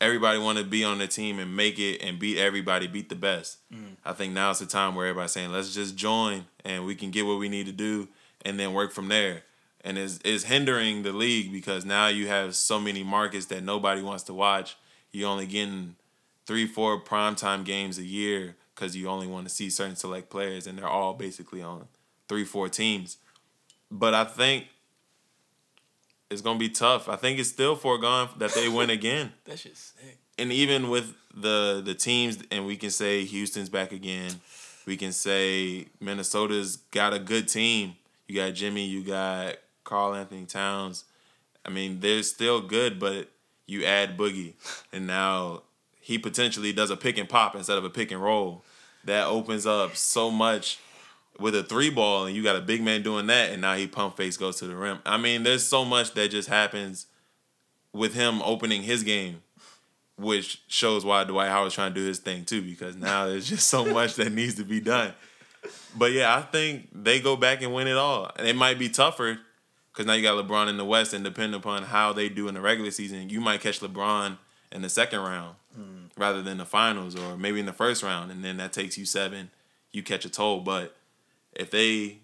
everybody 0.00 0.38
want 0.38 0.58
to 0.58 0.64
be 0.64 0.84
on 0.84 0.98
the 0.98 1.06
team 1.06 1.38
and 1.38 1.54
make 1.54 1.78
it 1.78 2.02
and 2.02 2.18
beat 2.18 2.38
everybody, 2.38 2.86
beat 2.86 3.08
the 3.08 3.16
best. 3.16 3.58
Mm. 3.72 3.96
I 4.04 4.12
think 4.12 4.32
now 4.32 4.50
it's 4.50 4.60
the 4.60 4.66
time 4.66 4.94
where 4.94 5.06
everybody's 5.06 5.32
saying, 5.32 5.50
let's 5.50 5.74
just 5.74 5.96
join 5.96 6.46
and 6.64 6.86
we 6.86 6.94
can 6.94 7.10
get 7.10 7.26
what 7.26 7.38
we 7.38 7.48
need 7.48 7.66
to 7.66 7.72
do 7.72 8.08
and 8.44 8.58
then 8.58 8.72
work 8.72 8.92
from 8.92 9.08
there. 9.08 9.42
And 9.84 9.96
is 9.96 10.18
is 10.22 10.44
hindering 10.44 11.02
the 11.02 11.12
league 11.12 11.52
because 11.52 11.84
now 11.84 12.08
you 12.08 12.26
have 12.26 12.56
so 12.56 12.80
many 12.80 13.04
markets 13.04 13.46
that 13.46 13.62
nobody 13.62 14.02
wants 14.02 14.24
to 14.24 14.34
watch. 14.34 14.76
You're 15.12 15.30
only 15.30 15.46
getting 15.46 15.94
three, 16.46 16.66
four 16.66 17.00
primetime 17.00 17.64
games 17.64 17.96
a 17.96 18.02
year 18.02 18.56
because 18.78 18.94
you 18.94 19.08
only 19.08 19.26
want 19.26 19.48
to 19.48 19.52
see 19.52 19.68
certain 19.70 19.96
select 19.96 20.30
players, 20.30 20.66
and 20.66 20.78
they're 20.78 20.86
all 20.86 21.14
basically 21.14 21.60
on 21.60 21.88
three, 22.28 22.44
four 22.44 22.68
teams. 22.68 23.16
But 23.90 24.14
I 24.14 24.24
think 24.24 24.66
it's 26.30 26.42
gonna 26.42 26.58
be 26.58 26.68
tough. 26.68 27.08
I 27.08 27.16
think 27.16 27.38
it's 27.38 27.48
still 27.48 27.74
foregone 27.74 28.28
that 28.38 28.52
they 28.52 28.68
win 28.68 28.90
again. 28.90 29.32
That's 29.44 29.64
just 29.64 29.98
sick. 29.98 30.18
And 30.38 30.52
even 30.52 30.90
with 30.90 31.14
the 31.34 31.82
the 31.84 31.94
teams, 31.94 32.38
and 32.50 32.66
we 32.66 32.76
can 32.76 32.90
say 32.90 33.24
Houston's 33.24 33.68
back 33.68 33.92
again. 33.92 34.40
We 34.86 34.96
can 34.96 35.12
say 35.12 35.86
Minnesota's 36.00 36.76
got 36.76 37.12
a 37.12 37.18
good 37.18 37.48
team. 37.48 37.96
You 38.26 38.36
got 38.36 38.54
Jimmy. 38.54 38.86
You 38.86 39.02
got 39.02 39.56
Karl-Anthony 39.84 40.46
Towns. 40.46 41.04
I 41.66 41.68
mean, 41.68 42.00
they're 42.00 42.22
still 42.22 42.62
good, 42.62 42.98
but 42.98 43.28
you 43.66 43.84
add 43.84 44.16
Boogie, 44.16 44.54
and 44.90 45.06
now 45.06 45.64
he 46.00 46.16
potentially 46.16 46.72
does 46.72 46.90
a 46.90 46.96
pick 46.96 47.18
and 47.18 47.28
pop 47.28 47.54
instead 47.54 47.76
of 47.76 47.84
a 47.84 47.90
pick 47.90 48.10
and 48.10 48.22
roll 48.22 48.64
that 49.08 49.26
opens 49.26 49.66
up 49.66 49.96
so 49.96 50.30
much 50.30 50.78
with 51.38 51.54
a 51.54 51.62
three 51.62 51.90
ball 51.90 52.26
and 52.26 52.34
you 52.34 52.42
got 52.42 52.56
a 52.56 52.60
big 52.60 52.82
man 52.82 53.02
doing 53.02 53.26
that 53.26 53.50
and 53.50 53.60
now 53.60 53.74
he 53.74 53.86
pump 53.86 54.16
face 54.16 54.36
goes 54.36 54.56
to 54.56 54.66
the 54.66 54.76
rim. 54.76 54.98
I 55.04 55.16
mean, 55.18 55.42
there's 55.42 55.64
so 55.64 55.84
much 55.84 56.14
that 56.14 56.30
just 56.30 56.48
happens 56.48 57.06
with 57.92 58.14
him 58.14 58.42
opening 58.42 58.82
his 58.82 59.02
game, 59.02 59.42
which 60.16 60.62
shows 60.68 61.04
why 61.04 61.24
Dwight 61.24 61.48
Howard's 61.48 61.74
trying 61.74 61.94
to 61.94 62.00
do 62.00 62.06
his 62.06 62.18
thing 62.18 62.44
too, 62.44 62.62
because 62.62 62.96
now 62.96 63.26
there's 63.26 63.48
just 63.48 63.68
so 63.68 63.84
much 63.92 64.14
that 64.14 64.32
needs 64.32 64.54
to 64.56 64.64
be 64.64 64.80
done. 64.80 65.14
But 65.96 66.12
yeah, 66.12 66.36
I 66.36 66.42
think 66.42 66.88
they 66.92 67.20
go 67.20 67.36
back 67.36 67.62
and 67.62 67.74
win 67.74 67.88
it 67.88 67.96
all. 67.96 68.30
And 68.36 68.46
it 68.46 68.56
might 68.56 68.78
be 68.78 68.88
tougher 68.88 69.38
because 69.92 70.06
now 70.06 70.12
you 70.12 70.22
got 70.22 70.46
LeBron 70.46 70.68
in 70.68 70.76
the 70.76 70.84
West, 70.84 71.12
and 71.12 71.24
depending 71.24 71.58
upon 71.58 71.82
how 71.82 72.12
they 72.12 72.28
do 72.28 72.46
in 72.46 72.54
the 72.54 72.60
regular 72.60 72.90
season, 72.90 73.30
you 73.30 73.40
might 73.40 73.60
catch 73.60 73.80
LeBron 73.80 74.38
in 74.72 74.82
the 74.82 74.88
second 74.88 75.20
round 75.20 75.56
mm. 75.78 76.08
rather 76.16 76.42
than 76.42 76.58
the 76.58 76.64
finals 76.64 77.16
or 77.16 77.36
maybe 77.36 77.60
in 77.60 77.66
the 77.66 77.72
first 77.72 78.02
round 78.02 78.30
and 78.30 78.44
then 78.44 78.56
that 78.56 78.72
takes 78.72 78.98
you 78.98 79.04
seven 79.04 79.50
you 79.92 80.02
catch 80.02 80.24
a 80.24 80.30
toll 80.30 80.60
but 80.60 80.96
if 81.52 81.70
they 81.70 82.18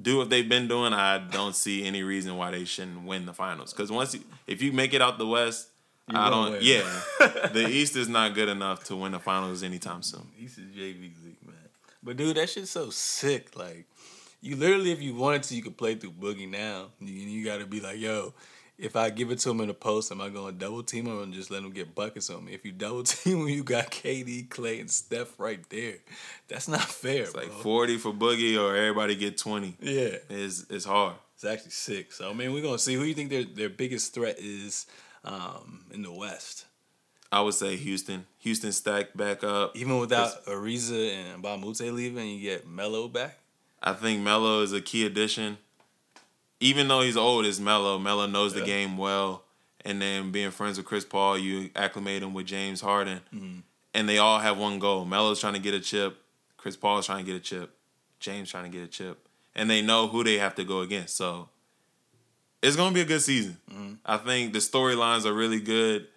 do 0.00 0.18
what 0.18 0.30
they've 0.30 0.48
been 0.48 0.68
doing 0.68 0.92
i 0.92 1.18
don't 1.18 1.56
see 1.56 1.84
any 1.84 2.02
reason 2.02 2.36
why 2.36 2.50
they 2.50 2.64
shouldn't 2.64 3.04
win 3.04 3.26
the 3.26 3.32
finals 3.32 3.72
because 3.72 3.90
once 3.90 4.14
you, 4.14 4.20
if 4.46 4.62
you 4.62 4.72
make 4.72 4.94
it 4.94 5.02
out 5.02 5.18
the 5.18 5.26
west 5.26 5.68
you 6.08 6.16
I 6.16 6.30
don't. 6.30 6.52
Win. 6.52 6.60
Yeah, 6.62 7.00
the 7.52 7.66
East 7.68 7.96
is 7.96 8.08
not 8.08 8.34
good 8.34 8.48
enough 8.48 8.84
to 8.84 8.96
win 8.96 9.12
the 9.12 9.18
finals 9.18 9.62
anytime 9.62 10.02
soon. 10.02 10.28
East 10.38 10.58
is 10.58 10.66
JV 10.66 11.00
league, 11.24 11.44
man. 11.44 11.56
But 12.02 12.16
dude, 12.16 12.36
that 12.36 12.48
shit's 12.48 12.70
so 12.70 12.90
sick. 12.90 13.56
Like, 13.58 13.86
you 14.40 14.54
literally, 14.54 14.92
if 14.92 15.02
you 15.02 15.16
wanted 15.16 15.42
to, 15.44 15.56
you 15.56 15.62
could 15.62 15.76
play 15.76 15.96
through 15.96 16.12
Boogie 16.12 16.48
now. 16.48 16.90
You, 17.00 17.12
you 17.12 17.44
got 17.44 17.58
to 17.58 17.66
be 17.66 17.80
like, 17.80 17.98
yo, 17.98 18.34
if 18.78 18.94
I 18.94 19.10
give 19.10 19.30
it 19.30 19.38
to 19.40 19.50
him 19.50 19.60
in 19.60 19.70
a 19.70 19.74
post, 19.74 20.12
am 20.12 20.20
I 20.20 20.28
going 20.28 20.52
to 20.52 20.58
double 20.58 20.82
team 20.82 21.06
him 21.06 21.22
and 21.22 21.32
just 21.32 21.50
let 21.50 21.62
him 21.62 21.70
get 21.70 21.94
buckets 21.94 22.28
on 22.28 22.44
me? 22.44 22.52
If 22.52 22.64
you 22.64 22.72
double 22.72 23.02
team 23.04 23.40
him, 23.40 23.48
you 23.48 23.64
got 23.64 23.90
KD, 23.90 24.48
Klay, 24.48 24.80
and 24.80 24.90
Steph 24.90 25.38
right 25.38 25.66
there. 25.70 25.96
That's 26.48 26.68
not 26.68 26.82
fair. 26.82 27.22
It's 27.22 27.32
bro. 27.32 27.42
like 27.42 27.52
forty 27.52 27.98
for 27.98 28.12
Boogie, 28.12 28.60
or 28.60 28.76
everybody 28.76 29.16
get 29.16 29.38
twenty. 29.38 29.76
Yeah, 29.80 30.16
it's 30.28 30.66
it's 30.68 30.84
hard. 30.84 31.14
It's 31.34 31.44
actually 31.44 31.70
six. 31.70 32.18
So 32.18 32.30
I 32.30 32.32
mean, 32.32 32.52
we're 32.52 32.62
gonna 32.62 32.78
see 32.78 32.94
who 32.94 33.04
you 33.04 33.14
think 33.14 33.30
their 33.30 33.44
their 33.44 33.68
biggest 33.68 34.14
threat 34.14 34.36
is 34.38 34.86
um, 35.24 35.84
in 35.92 36.02
the 36.02 36.12
West. 36.12 36.66
I 37.32 37.40
would 37.40 37.54
say 37.54 37.76
Houston. 37.76 38.26
Houston 38.38 38.72
stacked 38.72 39.16
back 39.16 39.42
up. 39.42 39.76
Even 39.76 39.98
without 39.98 40.44
Ariza 40.46 41.12
and 41.12 41.42
Moute 41.42 41.80
leaving, 41.80 42.28
you 42.28 42.40
get 42.40 42.66
Melo 42.66 43.08
back. 43.08 43.38
I 43.82 43.92
think 43.92 44.22
Melo 44.22 44.62
is 44.62 44.72
a 44.72 44.80
key 44.80 45.04
addition. 45.04 45.58
Even 46.60 46.88
though 46.88 47.02
he's 47.02 47.16
old, 47.16 47.44
is 47.44 47.60
Melo. 47.60 47.98
Melo 47.98 48.26
knows 48.26 48.54
yeah. 48.54 48.60
the 48.60 48.66
game 48.66 48.96
well. 48.96 49.44
And 49.84 50.02
then 50.02 50.32
being 50.32 50.50
friends 50.50 50.78
with 50.78 50.86
Chris 50.86 51.04
Paul, 51.04 51.38
you 51.38 51.70
acclimate 51.76 52.22
him 52.22 52.34
with 52.34 52.46
James 52.46 52.80
Harden. 52.80 53.20
Mm-hmm. 53.32 53.58
And 53.94 54.08
they 54.08 54.18
all 54.18 54.38
have 54.38 54.58
one 54.58 54.78
goal. 54.78 55.04
Melo's 55.04 55.40
trying 55.40 55.54
to 55.54 55.60
get 55.60 55.74
a 55.74 55.80
chip. 55.80 56.18
Chris 56.56 56.76
Paul's 56.76 57.06
trying 57.06 57.24
to 57.24 57.30
get 57.30 57.36
a 57.36 57.42
chip. 57.42 57.74
James 58.18 58.50
trying 58.50 58.64
to 58.64 58.70
get 58.70 58.84
a 58.84 58.88
chip. 58.88 59.28
And 59.54 59.70
they 59.70 59.82
know 59.82 60.08
who 60.08 60.24
they 60.24 60.38
have 60.38 60.54
to 60.56 60.64
go 60.64 60.80
against. 60.80 61.16
So 61.16 61.48
it's 62.62 62.76
gonna 62.76 62.94
be 62.94 63.00
a 63.00 63.06
good 63.06 63.22
season. 63.22 63.56
Mm-hmm. 63.70 63.94
I 64.04 64.16
think 64.16 64.52
the 64.52 64.58
storylines 64.58 65.24
are 65.24 65.32
really 65.32 65.60
good. 65.60 66.08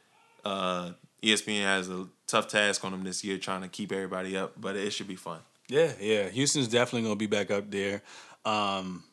Uh, 0.44 0.92
ESPN 1.22 1.62
has 1.64 1.90
a 1.90 2.08
tough 2.28 2.48
task 2.48 2.84
on 2.84 2.92
them 2.92 3.04
this 3.04 3.24
year, 3.24 3.38
trying 3.38 3.62
to 3.62 3.68
keep 3.68 3.92
everybody 3.92 4.36
up, 4.36 4.54
but 4.60 4.76
it 4.76 4.92
should 4.92 5.08
be 5.08 5.16
fun. 5.16 5.40
Yeah, 5.68 5.92
yeah. 6.00 6.30
Houston's 6.30 6.68
definitely 6.68 7.04
gonna 7.04 7.18
be 7.18 7.28
back 7.28 7.52
up 7.52 7.70
there. 7.70 8.02
Um, 8.46 9.04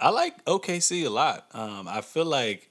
I 0.00 0.10
like 0.10 0.44
OKC 0.44 1.06
a 1.06 1.10
lot. 1.10 1.46
Um, 1.52 1.88
I 1.88 2.00
feel 2.00 2.26
like 2.26 2.70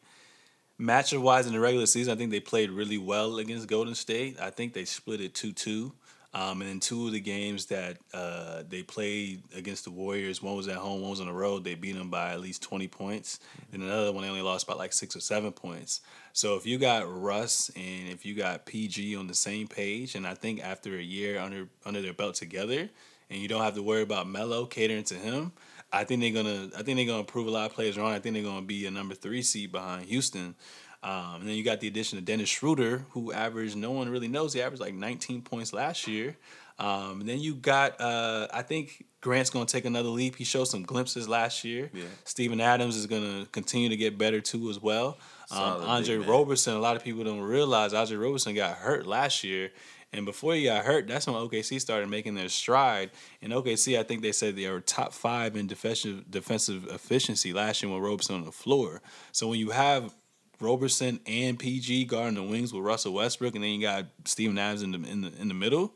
matchup 0.79 1.21
wise 1.21 1.47
in 1.47 1.53
the 1.53 1.59
regular 1.59 1.85
season, 1.85 2.13
I 2.13 2.17
think 2.17 2.31
they 2.31 2.39
played 2.39 2.69
really 2.69 2.97
well 2.97 3.37
against 3.37 3.67
Golden 3.67 3.95
State. 3.95 4.39
I 4.39 4.49
think 4.49 4.73
they 4.73 4.85
split 4.85 5.21
it 5.21 5.33
two 5.33 5.51
two. 5.51 5.93
Um, 6.33 6.61
and 6.61 6.69
in 6.69 6.79
two 6.81 7.07
of 7.07 7.13
the 7.13 7.21
games 7.21 7.67
that 7.67 7.97
uh, 8.13 8.63
they 8.67 8.83
played 8.83 9.43
against 9.55 9.85
the 9.85 9.91
Warriors, 9.91 10.41
one 10.41 10.57
was 10.57 10.67
at 10.67 10.75
home, 10.75 10.99
one 10.99 11.11
was 11.11 11.21
on 11.21 11.27
the 11.27 11.33
road. 11.33 11.63
They 11.63 11.75
beat 11.75 11.95
them 11.95 12.09
by 12.09 12.33
at 12.33 12.41
least 12.41 12.61
twenty 12.61 12.89
points, 12.89 13.39
and 13.71 13.81
another 13.81 14.11
one 14.11 14.23
they 14.23 14.29
only 14.29 14.41
lost 14.41 14.67
by 14.67 14.73
like 14.73 14.91
six 14.91 15.15
or 15.15 15.21
seven 15.21 15.53
points. 15.53 16.01
So 16.33 16.57
if 16.57 16.65
you 16.65 16.77
got 16.77 17.05
Russ 17.09 17.71
and 17.77 18.09
if 18.09 18.25
you 18.25 18.35
got 18.35 18.65
PG 18.65 19.15
on 19.15 19.27
the 19.27 19.33
same 19.33 19.67
page, 19.67 20.15
and 20.15 20.27
I 20.27 20.33
think 20.33 20.61
after 20.61 20.97
a 20.97 21.01
year 21.01 21.39
under 21.39 21.69
under 21.85 22.01
their 22.01 22.13
belt 22.13 22.35
together, 22.35 22.89
and 23.29 23.41
you 23.41 23.47
don't 23.47 23.63
have 23.63 23.75
to 23.75 23.83
worry 23.83 24.01
about 24.01 24.27
Melo 24.27 24.65
catering 24.65 25.05
to 25.05 25.15
him, 25.15 25.53
I 25.91 26.03
think 26.03 26.21
they're 26.21 26.43
gonna 26.43 26.69
I 26.77 26.83
think 26.83 26.97
they're 26.97 27.05
gonna 27.05 27.23
prove 27.23 27.47
a 27.47 27.51
lot 27.51 27.69
of 27.69 27.73
players 27.73 27.97
wrong. 27.97 28.11
I 28.11 28.19
think 28.19 28.35
they're 28.35 28.43
gonna 28.43 28.65
be 28.65 28.85
a 28.85 28.91
number 28.91 29.15
three 29.15 29.41
seed 29.41 29.71
behind 29.71 30.05
Houston. 30.05 30.55
Um, 31.03 31.41
and 31.41 31.49
then 31.49 31.55
you 31.55 31.63
got 31.63 31.81
the 31.81 31.87
addition 31.87 32.17
of 32.17 32.25
Dennis 32.25 32.49
Schroeder, 32.49 33.05
who 33.11 33.31
averaged 33.31 33.77
no 33.77 33.91
one 33.91 34.09
really 34.09 34.27
knows 34.27 34.53
he 34.53 34.61
averaged 34.61 34.81
like 34.81 34.95
19 34.95 35.43
points 35.43 35.71
last 35.71 36.07
year. 36.07 36.35
Um, 36.79 37.21
and 37.21 37.29
then 37.29 37.39
you 37.39 37.55
got 37.55 38.01
uh, 38.01 38.47
I 38.51 38.61
think 38.63 39.05
Grant's 39.21 39.49
gonna 39.49 39.65
take 39.65 39.85
another 39.85 40.09
leap. 40.09 40.35
He 40.35 40.43
showed 40.43 40.65
some 40.65 40.83
glimpses 40.83 41.29
last 41.29 41.63
year. 41.63 41.89
Yeah. 41.93 42.03
Steven 42.25 42.59
Adams 42.59 42.97
is 42.97 43.05
gonna 43.05 43.45
continue 43.51 43.89
to 43.89 43.97
get 43.97 44.17
better 44.17 44.41
too 44.41 44.69
as 44.69 44.81
well. 44.81 45.17
Um, 45.51 45.83
Andre 45.83 46.17
Roberson, 46.17 46.73
a 46.73 46.79
lot 46.79 46.95
of 46.95 47.03
people 47.03 47.23
don't 47.23 47.41
realize 47.41 47.93
Andre 47.93 48.17
Roberson 48.17 48.55
got 48.55 48.75
hurt 48.77 49.05
last 49.05 49.43
year. 49.43 49.71
And 50.15 50.25
before 50.25 50.53
he 50.53 50.63
got 50.65 50.85
hurt, 50.85 51.07
that's 51.07 51.27
when 51.27 51.35
OKC 51.35 51.79
started 51.81 52.09
making 52.09 52.35
their 52.35 52.49
stride. 52.49 53.11
And 53.41 53.51
OKC, 53.51 53.99
I 53.99 54.03
think 54.03 54.21
they 54.21 54.31
said 54.31 54.55
they 54.55 54.69
were 54.69 54.81
top 54.81 55.13
five 55.13 55.55
in 55.55 55.67
defensive 55.67 56.29
defensive 56.29 56.87
efficiency 56.87 57.53
last 57.53 57.83
year 57.83 57.93
with 57.93 58.03
Roberson 58.03 58.35
on 58.35 58.45
the 58.45 58.51
floor. 58.51 59.01
So 59.31 59.47
when 59.47 59.59
you 59.59 59.71
have 59.71 60.13
Roberson 60.59 61.19
and 61.25 61.59
PG 61.59 62.05
guarding 62.05 62.35
the 62.35 62.43
wings 62.43 62.73
with 62.73 62.83
Russell 62.83 63.13
Westbrook, 63.13 63.55
and 63.55 63.63
then 63.63 63.71
you 63.71 63.81
got 63.81 64.05
Steven 64.25 64.57
Adams 64.57 64.83
in 64.83 64.91
the 64.91 65.09
in 65.09 65.21
the 65.21 65.33
in 65.39 65.47
the 65.47 65.53
middle, 65.53 65.93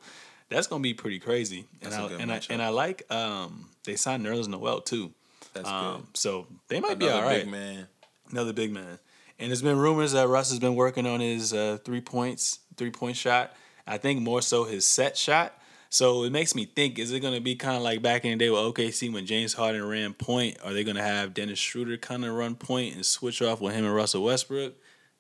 that's 0.50 0.68
gonna 0.68 0.84
be 0.84 0.94
pretty 0.94 1.20
crazy. 1.20 1.66
That's 1.82 1.96
and 1.96 2.04
I 2.04 2.22
and 2.22 2.32
I 2.32 2.42
and 2.50 2.62
I 2.62 2.70
like 2.70 3.12
um 3.12 3.70
they 3.86 3.96
signed 3.96 4.26
Nerlens 4.26 4.48
Noel 4.48 4.82
too. 4.82 5.14
That's 5.54 5.68
um, 5.68 6.02
good. 6.02 6.18
So 6.18 6.48
they 6.68 6.80
might 6.80 6.98
Another 6.98 7.06
be 7.06 7.10
all 7.10 7.22
right. 7.22 7.44
Big 7.44 7.52
man. 7.52 7.88
Another 8.32 8.54
big 8.54 8.72
man. 8.72 9.00
And 9.40 9.50
there's 9.50 9.62
been 9.62 9.78
rumors 9.78 10.12
that 10.12 10.28
Russ 10.28 10.50
has 10.50 10.60
been 10.60 10.76
working 10.76 11.08
on 11.08 11.22
his 11.22 11.54
uh, 11.54 11.78
three 11.86 12.02
points, 12.02 12.60
three 12.76 12.92
point 12.92 13.16
shot. 13.16 13.54
I 13.90 13.98
think 13.98 14.22
more 14.22 14.42
so 14.42 14.64
his 14.66 14.86
set 14.86 15.18
shot. 15.18 15.54
So 15.90 16.24
it 16.24 16.32
makes 16.32 16.54
me 16.54 16.66
think: 16.66 17.00
Is 17.00 17.12
it 17.12 17.20
going 17.22 17.34
to 17.34 17.42
be 17.42 17.56
kind 17.56 17.76
of 17.76 17.82
like 17.82 18.02
back 18.02 18.24
in 18.24 18.32
the 18.32 18.38
day 18.38 18.50
with 18.52 18.60
OKC 18.60 19.12
when 19.12 19.26
James 19.26 19.54
Harden 19.54 19.86
ran 19.86 20.14
point? 20.14 20.58
Are 20.64 20.72
they 20.72 20.84
going 20.84 20.98
to 20.98 21.04
have 21.04 21.34
Dennis 21.34 21.58
Schroeder 21.58 21.98
kind 21.98 22.24
of 22.24 22.36
run 22.36 22.56
point 22.56 22.96
and 22.96 23.06
switch 23.06 23.42
off 23.42 23.60
with 23.60 23.74
him 23.74 23.86
and 23.86 23.96
Russell 23.96 24.24
Westbrook? 24.24 24.76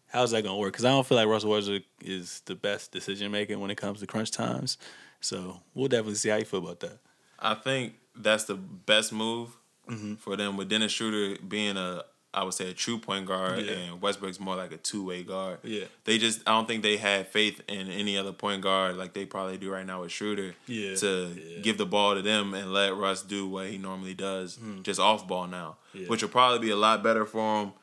How's 0.08 0.32
that 0.32 0.44
going 0.44 0.56
to 0.56 0.60
work? 0.60 0.74
Because 0.74 0.86
I 0.86 0.90
don't 0.90 1.06
feel 1.06 1.18
like 1.18 1.28
Russell 1.28 1.50
Westbrook 1.50 1.84
is 2.04 2.42
the 2.46 2.56
best 2.56 2.92
decision 2.92 3.32
maker 3.32 3.58
when 3.58 3.72
it 3.72 3.76
comes 3.76 4.00
to 4.00 4.08
crunch 4.08 4.32
times. 4.32 4.78
So 5.22 5.62
we'll 5.74 5.88
definitely 5.88 6.16
see 6.16 6.30
how 6.30 6.38
you 6.38 6.46
feel 6.46 6.62
about 6.62 6.80
that. 6.82 7.00
I 7.40 7.56
think 7.56 7.94
that's 8.16 8.44
the 8.44 8.56
best 8.56 9.12
move 9.12 9.58
mm-hmm. 9.90 10.16
for 10.16 10.36
them 10.36 10.58
with 10.58 10.70
Dennis 10.70 10.92
Schroeder 10.92 11.42
being 11.48 11.78
a 11.78 12.04
I 12.32 12.44
would 12.44 12.54
say 12.54 12.70
a 12.70 12.74
true 12.74 13.00
point 13.00 13.26
guard, 13.26 13.66
yeah. 13.66 13.72
and 13.72 14.02
Westbrook's 14.02 14.40
more 14.40 14.56
like 14.56 14.72
a 14.72 14.78
two 14.78 15.04
way 15.04 15.24
guard. 15.24 15.60
Yeah, 15.64 15.86
they 16.04 16.20
just 16.20 16.48
I 16.48 16.52
don't 16.52 16.68
think 16.68 16.84
they 16.84 16.98
had 16.98 17.28
faith 17.28 17.62
in 17.68 17.88
any 17.90 18.18
other 18.18 18.32
point 18.32 18.62
guard 18.62 18.98
like 18.98 19.14
they 19.14 19.26
probably 19.26 19.58
do 19.58 19.72
right 19.72 19.86
now 19.86 20.02
with 20.02 20.12
Schroeder. 20.12 20.54
Yeah, 20.68 20.96
to 20.96 21.34
yeah. 21.36 21.60
give 21.62 21.80
the 21.80 21.88
ball 21.88 22.14
to 22.14 22.22
them 22.22 22.54
and 22.54 22.72
let 22.72 22.96
Russ 22.96 23.24
do 23.24 23.48
what 23.48 23.68
he 23.68 23.80
normally 23.80 24.14
does, 24.14 24.58
mm. 24.58 24.84
just 24.84 25.00
off 25.00 25.28
ball 25.28 25.48
now, 25.48 25.78
yeah. 25.94 26.08
which 26.08 26.22
will 26.22 26.30
probably 26.30 26.60
be 26.60 26.70
a 26.70 26.76
lot 26.76 27.02
better 27.02 27.26
for 27.26 27.64
him. 27.64 27.74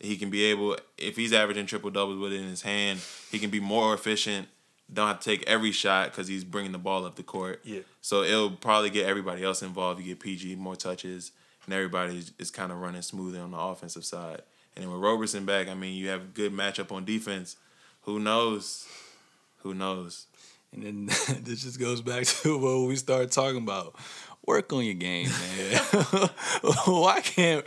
He 0.00 0.16
can 0.16 0.30
be 0.30 0.44
able 0.46 0.76
if 0.98 1.14
he's 1.14 1.32
averaging 1.32 1.66
triple 1.66 1.90
doubles 1.90 2.18
with 2.18 2.32
it 2.32 2.40
in 2.40 2.48
his 2.48 2.62
hand, 2.62 2.98
he 3.30 3.38
can 3.38 3.50
be 3.50 3.60
more 3.60 3.94
efficient. 3.94 4.48
Don't 4.92 5.06
have 5.06 5.20
to 5.20 5.24
take 5.24 5.44
every 5.46 5.70
shot 5.70 6.10
because 6.10 6.26
he's 6.26 6.42
bringing 6.42 6.72
the 6.72 6.78
ball 6.78 7.06
up 7.06 7.14
the 7.14 7.22
court. 7.22 7.60
Yeah. 7.62 7.80
So 8.00 8.24
it'll 8.24 8.50
probably 8.50 8.90
get 8.90 9.06
everybody 9.06 9.44
else 9.44 9.62
involved. 9.62 10.00
You 10.00 10.06
get 10.06 10.20
PG 10.20 10.56
more 10.56 10.74
touches 10.74 11.30
and 11.64 11.74
everybody 11.74 12.22
is, 12.38 12.50
kind 12.50 12.72
of 12.72 12.78
running 12.78 13.02
smoothly 13.02 13.38
on 13.38 13.50
the 13.52 13.58
offensive 13.58 14.04
side. 14.04 14.42
And 14.74 14.84
then 14.84 14.92
with 14.92 15.00
Roberson 15.00 15.44
back, 15.44 15.68
I 15.68 15.74
mean, 15.74 15.94
you 15.94 16.08
have 16.08 16.34
good 16.34 16.52
matchup 16.52 16.92
on 16.92 17.04
defense. 17.04 17.56
Who 18.02 18.18
knows? 18.18 18.86
Who 19.58 19.74
knows? 19.74 20.26
And 20.72 20.82
then 20.82 21.06
this 21.42 21.62
just 21.62 21.78
goes 21.78 22.00
back 22.00 22.24
to 22.42 22.58
what 22.58 22.88
we 22.88 22.96
started 22.96 23.30
talking 23.30 23.62
about. 23.62 23.94
Work 24.44 24.72
on 24.72 24.84
your 24.84 24.94
game, 24.94 25.28
man. 25.28 25.80
Why 26.84 27.20
can't 27.20 27.64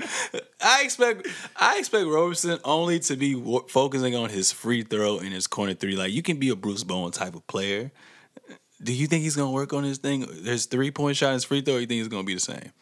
I 0.61 0.81
expect? 0.83 1.25
I 1.55 1.79
expect 1.79 2.05
Roberson 2.05 2.59
only 2.65 2.99
to 2.99 3.15
be 3.15 3.41
focusing 3.69 4.13
on 4.13 4.29
his 4.29 4.51
free 4.51 4.81
throw 4.81 5.19
and 5.19 5.29
his 5.29 5.47
corner 5.47 5.73
three. 5.73 5.95
Like 5.95 6.11
you 6.11 6.21
can 6.21 6.37
be 6.37 6.49
a 6.49 6.55
Bruce 6.55 6.83
Bowen 6.83 7.13
type 7.13 7.33
of 7.33 7.47
player. 7.47 7.93
Do 8.83 8.91
you 8.91 9.07
think 9.07 9.23
he's 9.23 9.37
gonna 9.37 9.51
work 9.51 9.71
on 9.71 9.85
his 9.85 9.99
thing? 9.99 10.27
His 10.43 10.65
three 10.65 10.91
point 10.91 11.15
shot, 11.15 11.31
his 11.31 11.45
free 11.45 11.61
throw. 11.61 11.77
you 11.77 11.87
think 11.87 11.99
he's 11.99 12.09
gonna 12.09 12.23
be 12.25 12.33
the 12.33 12.41
same? 12.41 12.73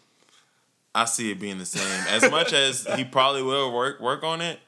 I 0.96 1.06
see 1.06 1.32
it 1.32 1.40
being 1.40 1.58
the 1.58 1.66
same. 1.66 2.08
As 2.08 2.30
much 2.30 2.54
as 2.54 2.88
he 2.96 3.04
probably 3.04 3.42
will 3.42 3.74
work 3.74 4.00
work 4.00 4.24
on 4.24 4.42
it, 4.42 4.60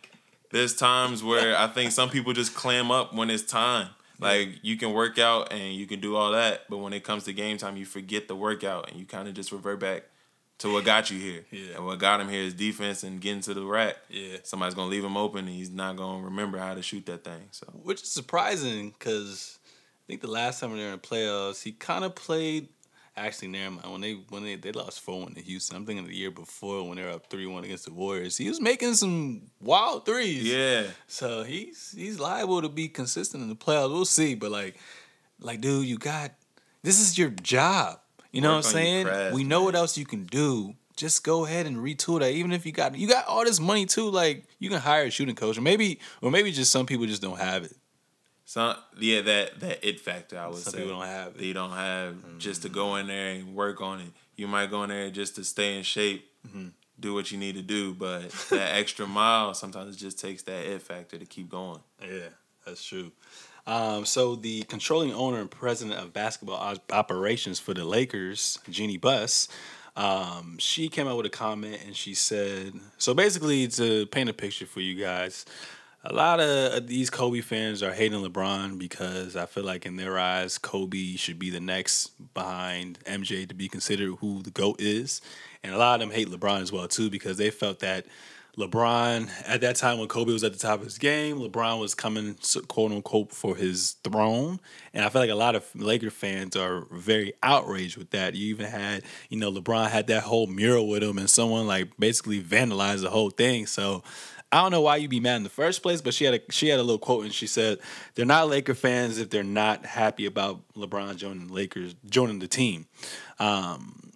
there's 0.51 0.75
times 0.75 1.23
where 1.23 1.57
I 1.57 1.67
think 1.67 1.91
some 1.91 2.09
people 2.09 2.33
just 2.33 2.55
clam 2.55 2.91
up 2.91 3.13
when 3.13 3.29
it's 3.29 3.43
time. 3.43 3.89
Like 4.19 4.59
you 4.61 4.77
can 4.77 4.93
work 4.93 5.19
out 5.19 5.51
and 5.51 5.73
you 5.73 5.85
can 5.87 5.99
do 5.99 6.15
all 6.15 6.31
that, 6.31 6.61
but 6.69 6.77
when 6.77 6.93
it 6.93 7.03
comes 7.03 7.25
to 7.25 7.33
game 7.33 7.57
time, 7.57 7.77
you 7.77 7.85
forget 7.85 8.27
the 8.27 8.35
workout 8.35 8.89
and 8.89 8.99
you 8.99 9.05
kind 9.05 9.27
of 9.27 9.33
just 9.33 9.51
revert 9.51 9.79
back 9.79 10.03
to 10.59 10.71
what 10.71 10.85
got 10.85 11.11
you 11.11 11.19
here. 11.19 11.45
Yeah. 11.51 11.75
And 11.75 11.85
what 11.85 11.99
got 11.99 12.21
him 12.21 12.29
here 12.29 12.41
is 12.41 12.53
defense 12.53 13.03
and 13.03 13.19
getting 13.19 13.41
to 13.41 13.53
the 13.53 13.65
rack. 13.65 13.97
Yeah. 14.09 14.37
Somebody's 14.43 14.73
gonna 14.73 14.89
leave 14.89 15.03
him 15.03 15.17
open 15.17 15.47
and 15.47 15.55
he's 15.55 15.69
not 15.69 15.97
gonna 15.97 16.23
remember 16.23 16.57
how 16.57 16.73
to 16.73 16.81
shoot 16.81 17.05
that 17.07 17.23
thing. 17.23 17.49
So 17.51 17.67
which 17.83 18.03
is 18.03 18.09
surprising 18.09 18.91
because 18.97 19.59
I 19.63 20.07
think 20.07 20.21
the 20.21 20.31
last 20.31 20.59
time 20.61 20.71
we 20.71 20.79
were 20.79 20.85
in 20.85 20.91
the 20.91 20.97
playoffs, 20.97 21.63
he 21.63 21.73
kind 21.73 22.05
of 22.05 22.15
played 22.15 22.69
Actually, 23.17 23.47
never 23.47 23.75
mind. 23.75 23.91
When 23.91 24.01
they 24.01 24.13
when 24.29 24.43
they, 24.43 24.55
they 24.55 24.73
lost 24.73 24.99
four 24.99 25.21
one 25.21 25.33
to 25.35 25.41
Houston, 25.41 25.77
I'm 25.77 25.85
thinking 25.85 26.05
the 26.05 26.13
year 26.13 26.31
before 26.31 26.85
when 26.85 26.97
they 26.97 27.03
were 27.03 27.11
up 27.11 27.29
three 27.29 27.45
one 27.45 27.63
against 27.63 27.85
the 27.85 27.93
Warriors. 27.93 28.35
He 28.35 28.49
was 28.49 28.59
making 28.59 28.95
some 28.95 29.43
wild 29.61 30.05
threes. 30.05 30.43
Yeah. 30.43 30.87
So 31.07 31.43
he's 31.43 31.93
he's 31.97 32.19
liable 32.19 32.61
to 32.61 32.67
be 32.67 32.89
consistent 32.89 33.41
in 33.41 33.47
the 33.47 33.55
playoffs. 33.55 33.91
We'll 33.91 34.03
see. 34.03 34.35
But 34.35 34.51
like 34.51 34.77
like 35.39 35.61
dude, 35.61 35.85
you 35.85 35.97
got 35.97 36.31
this 36.83 36.99
is 36.99 37.17
your 37.17 37.29
job. 37.29 37.99
You 38.33 38.41
know 38.41 38.49
what 38.49 38.65
I'm 38.65 38.71
saying? 38.73 39.05
Craft, 39.05 39.33
we 39.33 39.45
know 39.45 39.59
man. 39.59 39.65
what 39.65 39.75
else 39.75 39.97
you 39.97 40.05
can 40.05 40.25
do. 40.25 40.73
Just 40.97 41.23
go 41.23 41.45
ahead 41.45 41.65
and 41.65 41.77
retool 41.77 42.19
that. 42.19 42.31
Even 42.31 42.51
if 42.51 42.65
you 42.65 42.73
got 42.73 42.97
you 42.97 43.07
got 43.07 43.27
all 43.27 43.45
this 43.45 43.61
money 43.61 43.85
too, 43.85 44.09
like 44.11 44.45
you 44.59 44.69
can 44.69 44.81
hire 44.81 45.05
a 45.05 45.09
shooting 45.09 45.35
coach, 45.35 45.57
or 45.57 45.61
maybe 45.61 46.01
or 46.21 46.31
maybe 46.31 46.51
just 46.51 46.69
some 46.69 46.85
people 46.85 47.05
just 47.05 47.21
don't 47.21 47.39
have 47.39 47.63
it. 47.63 47.77
Some 48.45 48.75
yeah, 48.99 49.21
that 49.21 49.59
that 49.59 49.87
it 49.87 49.99
factor 49.99 50.37
I 50.37 50.47
would 50.47 50.57
Some 50.57 50.73
say. 50.73 50.79
people 50.79 50.99
don't 50.99 51.07
have 51.07 51.27
it. 51.29 51.39
They 51.39 51.53
don't 51.53 51.71
have 51.71 52.13
mm-hmm. 52.13 52.37
just 52.37 52.61
to 52.61 52.69
go 52.69 52.95
in 52.95 53.07
there 53.07 53.29
and 53.29 53.55
work 53.55 53.81
on 53.81 53.99
it. 53.99 54.11
You 54.35 54.47
might 54.47 54.69
go 54.69 54.83
in 54.83 54.89
there 54.89 55.09
just 55.09 55.35
to 55.35 55.43
stay 55.43 55.77
in 55.77 55.83
shape, 55.83 56.29
mm-hmm. 56.47 56.67
do 56.99 57.13
what 57.15 57.31
you 57.31 57.39
need 57.39 57.55
to 57.55 57.63
do, 57.63 57.93
but 57.95 58.29
that 58.51 58.75
extra 58.75 59.07
mile 59.07 59.53
sometimes 59.55 59.95
it 59.95 59.99
just 59.99 60.19
takes 60.19 60.43
that 60.43 60.63
it 60.65 60.81
factor 60.83 61.17
to 61.17 61.25
keep 61.25 61.49
going. 61.49 61.79
Yeah, 62.01 62.29
that's 62.65 62.83
true. 62.83 63.11
Um, 63.67 64.05
so 64.05 64.35
the 64.35 64.61
controlling 64.63 65.11
owner 65.11 65.41
and 65.41 65.49
president 65.49 65.99
of 65.99 66.13
basketball 66.13 66.77
operations 66.91 67.59
for 67.59 67.73
the 67.73 67.83
Lakers, 67.83 68.59
Jeanie 68.69 68.97
Buss, 68.97 69.47
um, 69.95 70.57
she 70.59 70.89
came 70.89 71.07
out 71.07 71.17
with 71.17 71.25
a 71.25 71.31
comment 71.31 71.79
and 71.85 71.95
she 71.95 72.13
said, 72.13 72.73
so 72.97 73.13
basically 73.13 73.67
to 73.69 74.05
paint 74.07 74.29
a 74.29 74.33
picture 74.33 74.65
for 74.65 74.81
you 74.81 74.93
guys, 74.93 75.45
a 76.05 76.13
lot 76.13 76.39
of 76.39 76.73
uh, 76.73 76.79
these 76.85 77.09
Kobe 77.09 77.41
fans 77.41 77.81
are 77.81 77.91
hating 77.93 78.21
LeBron 78.21 78.77
because 78.77 79.35
I 79.35 79.47
feel 79.47 79.63
like 79.63 79.85
in 79.85 79.95
their 79.95 80.19
eyes, 80.19 80.57
Kobe 80.57 81.15
should 81.15 81.39
be 81.39 81.49
the 81.49 81.59
next 81.59 82.11
behind 82.33 82.99
MJ 83.05 83.47
to 83.49 83.55
be 83.55 83.67
considered 83.67 84.15
who 84.19 84.43
the 84.43 84.51
GOAT 84.51 84.79
is. 84.79 85.21
And 85.63 85.73
a 85.73 85.77
lot 85.77 85.95
of 85.95 86.07
them 86.07 86.15
hate 86.15 86.27
LeBron 86.29 86.61
as 86.61 86.71
well, 86.71 86.87
too, 86.87 87.09
because 87.09 87.37
they 87.37 87.49
felt 87.49 87.79
that 87.79 88.05
LeBron 88.57 89.29
at 89.47 89.61
that 89.61 89.75
time 89.75 89.99
when 89.99 90.07
Kobe 90.07 90.31
was 90.31 90.43
at 90.43 90.53
the 90.53 90.59
top 90.59 90.79
of 90.79 90.85
his 90.85 90.97
game, 90.97 91.39
LeBron 91.39 91.79
was 91.79 91.93
coming 91.93 92.37
quote 92.67 92.91
unquote 92.91 93.33
for 93.33 93.55
his 93.55 93.97
throne, 94.03 94.59
and 94.93 95.03
I 95.03 95.09
feel 95.09 95.21
like 95.21 95.29
a 95.29 95.35
lot 95.35 95.55
of 95.55 95.65
Laker 95.75 96.09
fans 96.09 96.55
are 96.55 96.85
very 96.89 97.33
outraged 97.43 97.97
with 97.97 98.11
that. 98.11 98.33
You 98.33 98.47
even 98.47 98.67
had 98.67 99.03
you 99.29 99.37
know 99.37 99.51
LeBron 99.51 99.89
had 99.89 100.07
that 100.07 100.23
whole 100.23 100.47
mural 100.47 100.87
with 100.87 101.03
him, 101.03 101.17
and 101.17 101.29
someone 101.29 101.67
like 101.67 101.97
basically 101.97 102.41
vandalized 102.41 103.01
the 103.01 103.09
whole 103.09 103.29
thing. 103.29 103.65
So. 103.65 104.03
I 104.51 104.61
don't 104.61 104.71
know 104.71 104.81
why 104.81 104.97
you'd 104.97 105.09
be 105.09 105.19
mad 105.19 105.37
in 105.37 105.43
the 105.43 105.49
first 105.49 105.81
place, 105.81 106.01
but 106.01 106.13
she 106.13 106.25
had 106.25 106.35
a 106.35 106.39
she 106.51 106.69
had 106.69 106.79
a 106.79 106.83
little 106.83 106.99
quote 106.99 107.25
and 107.25 107.33
she 107.33 107.47
said 107.47 107.79
they're 108.13 108.25
not 108.25 108.47
Laker 108.47 108.75
fans 108.75 109.17
if 109.17 109.29
they're 109.29 109.43
not 109.43 109.85
happy 109.85 110.25
about 110.25 110.61
LeBron 110.75 111.17
joining 111.17 111.47
the 111.47 111.53
Lakers 111.53 111.95
joining 112.05 112.39
the 112.39 112.47
team. 112.47 112.85
Um, 113.39 114.13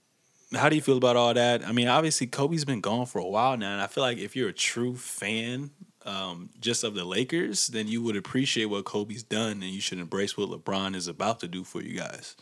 how 0.54 0.70
do 0.70 0.76
you 0.76 0.82
feel 0.82 0.98
about 0.98 1.16
all 1.16 1.34
that? 1.34 1.68
I 1.68 1.72
mean, 1.72 1.88
obviously 1.88 2.28
Kobe's 2.28 2.66
been 2.66 2.82
gone 2.82 3.06
for 3.06 3.20
a 3.20 3.28
while 3.28 3.58
now, 3.58 3.74
and 3.74 3.82
I 3.82 3.88
feel 3.88 4.04
like 4.04 4.18
if 4.18 4.36
you're 4.36 4.50
a 4.50 4.54
true 4.54 4.96
fan 4.96 5.72
um, 6.06 6.50
just 6.60 6.84
of 6.84 6.96
the 6.96 7.04
Lakers, 7.04 7.68
then 7.68 7.88
you 7.88 8.02
would 8.02 8.16
appreciate 8.16 8.66
what 8.66 8.86
Kobe's 8.86 9.24
done, 9.24 9.62
and 9.64 9.66
you 9.66 9.82
should 9.82 10.00
embrace 10.00 10.38
what 10.38 10.50
LeBron 10.50 10.96
is 10.96 11.08
about 11.08 11.40
to 11.42 11.48
do 11.48 11.64
for 11.64 11.82
you 11.84 11.98
guys. 11.98 12.36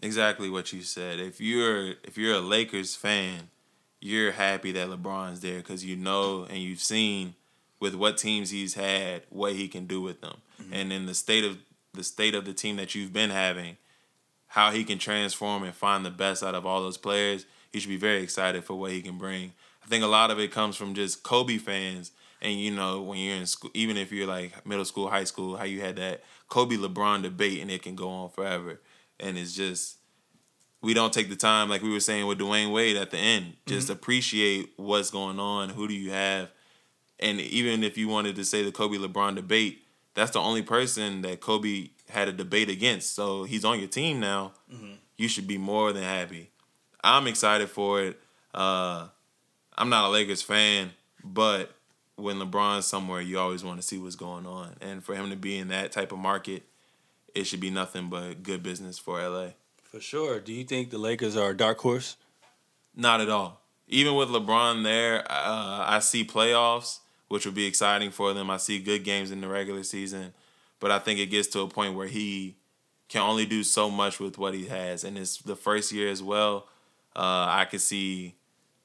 Exactly 0.00 0.48
what 0.48 0.72
you 0.72 0.82
said. 0.82 1.18
If 1.18 1.40
you're 1.40 1.94
if 2.04 2.16
you're 2.16 2.36
a 2.36 2.40
Lakers 2.40 2.94
fan, 2.94 3.48
you're 4.00 4.32
happy 4.32 4.72
that 4.72 4.88
LeBron's 4.88 5.40
there 5.40 5.58
because 5.58 5.84
you 5.84 5.96
know 5.96 6.46
and 6.48 6.58
you've 6.58 6.80
seen 6.80 7.34
with 7.80 7.94
what 7.94 8.18
teams 8.18 8.50
he's 8.50 8.74
had 8.74 9.22
what 9.30 9.52
he 9.52 9.68
can 9.68 9.86
do 9.86 10.00
with 10.00 10.20
them, 10.20 10.36
mm-hmm. 10.60 10.72
and 10.72 10.92
in 10.92 11.06
the 11.06 11.14
state 11.14 11.44
of 11.44 11.58
the 11.94 12.04
state 12.04 12.34
of 12.34 12.44
the 12.44 12.52
team 12.52 12.76
that 12.76 12.94
you've 12.94 13.12
been 13.12 13.30
having 13.30 13.76
how 14.48 14.70
he 14.70 14.82
can 14.82 14.98
transform 14.98 15.62
and 15.62 15.74
find 15.74 16.04
the 16.04 16.10
best 16.10 16.42
out 16.42 16.54
of 16.54 16.66
all 16.66 16.82
those 16.82 16.96
players, 16.96 17.46
he 17.70 17.78
should 17.78 17.90
be 17.90 17.96
very 17.96 18.22
excited 18.22 18.64
for 18.64 18.74
what 18.74 18.90
he 18.90 19.02
can 19.02 19.18
bring. 19.18 19.52
I 19.84 19.88
think 19.88 20.02
a 20.02 20.08
lot 20.08 20.30
of 20.30 20.40
it 20.40 20.50
comes 20.50 20.76
from 20.76 20.94
just 20.94 21.22
Kobe 21.22 21.58
fans. 21.58 22.12
And 22.40 22.58
you 22.58 22.70
know, 22.70 23.02
when 23.02 23.18
you're 23.18 23.36
in 23.36 23.46
school, 23.46 23.70
even 23.74 23.96
if 23.96 24.10
you're 24.10 24.26
like 24.26 24.66
middle 24.66 24.84
school, 24.84 25.08
high 25.08 25.24
school, 25.24 25.56
how 25.56 25.64
you 25.64 25.80
had 25.80 25.96
that 25.96 26.22
Kobe 26.48 26.76
LeBron 26.76 27.22
debate 27.22 27.60
and 27.60 27.70
it 27.70 27.82
can 27.82 27.94
go 27.94 28.08
on 28.08 28.30
forever. 28.30 28.80
And 29.20 29.36
it's 29.36 29.54
just, 29.54 29.97
we 30.80 30.94
don't 30.94 31.12
take 31.12 31.28
the 31.28 31.36
time, 31.36 31.68
like 31.68 31.82
we 31.82 31.90
were 31.90 32.00
saying 32.00 32.26
with 32.26 32.38
Dwyane 32.38 32.72
Wade 32.72 32.96
at 32.96 33.10
the 33.10 33.18
end, 33.18 33.54
just 33.66 33.86
mm-hmm. 33.86 33.94
appreciate 33.94 34.70
what's 34.76 35.10
going 35.10 35.40
on. 35.40 35.70
Who 35.70 35.88
do 35.88 35.94
you 35.94 36.12
have? 36.12 36.50
And 37.18 37.40
even 37.40 37.82
if 37.82 37.98
you 37.98 38.08
wanted 38.08 38.36
to 38.36 38.44
say 38.44 38.62
the 38.62 38.70
Kobe 38.70 38.96
LeBron 38.96 39.34
debate, 39.34 39.82
that's 40.14 40.30
the 40.30 40.40
only 40.40 40.62
person 40.62 41.22
that 41.22 41.40
Kobe 41.40 41.88
had 42.08 42.28
a 42.28 42.32
debate 42.32 42.68
against. 42.68 43.14
So 43.14 43.44
he's 43.44 43.64
on 43.64 43.78
your 43.78 43.88
team 43.88 44.20
now. 44.20 44.52
Mm-hmm. 44.72 44.92
You 45.16 45.28
should 45.28 45.48
be 45.48 45.58
more 45.58 45.92
than 45.92 46.04
happy. 46.04 46.50
I'm 47.02 47.26
excited 47.26 47.68
for 47.68 48.02
it. 48.02 48.20
Uh, 48.54 49.08
I'm 49.76 49.88
not 49.88 50.06
a 50.06 50.08
Lakers 50.08 50.42
fan, 50.42 50.90
but 51.24 51.72
when 52.16 52.38
LeBron's 52.38 52.86
somewhere, 52.86 53.20
you 53.20 53.38
always 53.38 53.64
want 53.64 53.80
to 53.80 53.86
see 53.86 53.98
what's 53.98 54.16
going 54.16 54.46
on. 54.46 54.76
And 54.80 55.02
for 55.04 55.14
him 55.14 55.30
to 55.30 55.36
be 55.36 55.58
in 55.58 55.68
that 55.68 55.92
type 55.92 56.12
of 56.12 56.18
market, 56.18 56.64
it 57.34 57.44
should 57.44 57.60
be 57.60 57.70
nothing 57.70 58.08
but 58.08 58.42
good 58.42 58.62
business 58.62 58.98
for 58.98 59.20
LA. 59.20 59.50
For 59.88 60.00
sure. 60.00 60.38
Do 60.38 60.52
you 60.52 60.64
think 60.64 60.90
the 60.90 60.98
Lakers 60.98 61.34
are 61.34 61.50
a 61.50 61.56
dark 61.56 61.78
horse? 61.78 62.16
Not 62.94 63.22
at 63.22 63.30
all. 63.30 63.62
Even 63.88 64.14
with 64.16 64.28
LeBron 64.28 64.84
there, 64.84 65.20
uh, 65.30 65.84
I 65.86 66.00
see 66.00 66.24
playoffs, 66.24 66.98
which 67.28 67.46
would 67.46 67.54
be 67.54 67.64
exciting 67.64 68.10
for 68.10 68.34
them. 68.34 68.50
I 68.50 68.58
see 68.58 68.80
good 68.80 69.02
games 69.02 69.30
in 69.30 69.40
the 69.40 69.48
regular 69.48 69.82
season. 69.82 70.34
But 70.78 70.90
I 70.90 70.98
think 70.98 71.18
it 71.18 71.26
gets 71.26 71.48
to 71.48 71.60
a 71.60 71.68
point 71.68 71.94
where 71.94 72.06
he 72.06 72.56
can 73.08 73.22
only 73.22 73.46
do 73.46 73.64
so 73.64 73.90
much 73.90 74.20
with 74.20 74.36
what 74.36 74.52
he 74.52 74.66
has. 74.66 75.04
And 75.04 75.16
it's 75.16 75.38
the 75.38 75.56
first 75.56 75.90
year 75.90 76.10
as 76.10 76.22
well. 76.22 76.66
Uh, 77.16 77.46
I 77.48 77.66
could 77.70 77.80
see 77.80 78.34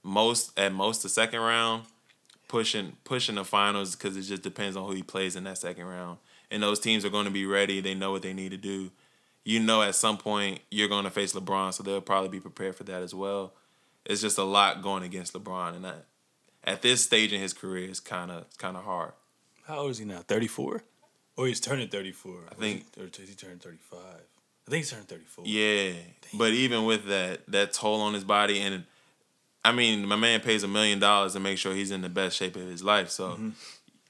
most 0.04 0.58
at 0.58 0.74
most 0.74 1.04
the 1.04 1.10
second 1.10 1.42
round 1.42 1.84
pushing 2.48 2.96
pushing 3.04 3.36
the 3.36 3.44
finals 3.44 3.96
because 3.96 4.16
it 4.16 4.22
just 4.22 4.44
depends 4.44 4.78
on 4.78 4.86
who 4.86 4.94
he 4.94 5.04
plays 5.04 5.36
in 5.36 5.44
that 5.44 5.58
second 5.58 5.86
round. 5.86 6.18
And 6.50 6.64
those 6.64 6.80
teams 6.80 7.04
are 7.04 7.10
going 7.10 7.26
to 7.26 7.32
be 7.32 7.46
ready. 7.46 7.82
They 7.82 7.94
know 7.94 8.12
what 8.12 8.22
they 8.22 8.34
need 8.34 8.52
to 8.52 8.58
do. 8.58 8.92
You 9.46 9.60
know, 9.60 9.82
at 9.82 9.96
some 9.96 10.18
point 10.18 10.62
you're 10.72 10.88
going 10.88 11.04
to 11.04 11.10
face 11.10 11.34
LeBron, 11.34 11.74
so 11.74 11.84
they'll 11.84 12.02
probably 12.02 12.30
be 12.30 12.40
prepared 12.40 12.76
for 12.76 12.84
that 12.86 13.02
as 13.02 13.14
well. 13.14 13.54
It's 14.06 14.22
just 14.22 14.38
a 14.38 14.44
lot 14.44 14.82
going 14.82 15.04
against 15.04 15.34
LeBron, 15.34 15.76
and 15.76 15.86
that, 15.86 16.06
at 16.64 16.82
this 16.82 17.04
stage 17.04 17.34
in 17.34 17.42
his 17.42 17.54
career, 17.54 17.90
it's 17.90 18.00
kind 18.00 18.32
of 18.32 18.46
kind 18.58 18.78
of 18.78 18.84
hard. 18.84 19.12
How 19.66 19.80
old 19.80 19.92
is 19.92 19.98
he 19.98 20.06
now? 20.06 20.20
Thirty 20.20 20.48
four. 20.48 20.84
Oh, 21.38 21.46
he's 21.46 21.60
turning 21.60 21.88
34. 21.88 22.36
I 22.52 22.56
think. 22.56 22.86
Or 22.98 23.06
is 23.06 23.30
he 23.30 23.36
turning 23.36 23.58
35? 23.58 24.00
I 24.00 24.70
think 24.70 24.84
he's 24.84 24.92
turning 24.92 25.06
34. 25.06 25.46
Yeah. 25.48 25.92
Damn. 25.92 26.38
But 26.38 26.52
even 26.52 26.86
with 26.86 27.06
that, 27.08 27.42
that 27.48 27.74
toll 27.74 28.02
on 28.02 28.14
his 28.14 28.24
body, 28.24 28.60
and 28.60 28.84
I 29.66 29.72
mean, 29.72 30.06
my 30.08 30.16
man 30.16 30.42
pays 30.42 30.64
a 30.64 30.68
million 30.68 31.00
dollars 31.00 31.34
to 31.34 31.40
make 31.40 31.58
sure 31.58 31.74
he's 31.74 31.92
in 31.92 32.02
the 32.02 32.10
best 32.10 32.38
shape 32.38 32.56
of 32.56 32.64
his 32.64 32.84
life. 32.84 33.10
So 33.10 33.32
mm-hmm. 33.32 33.50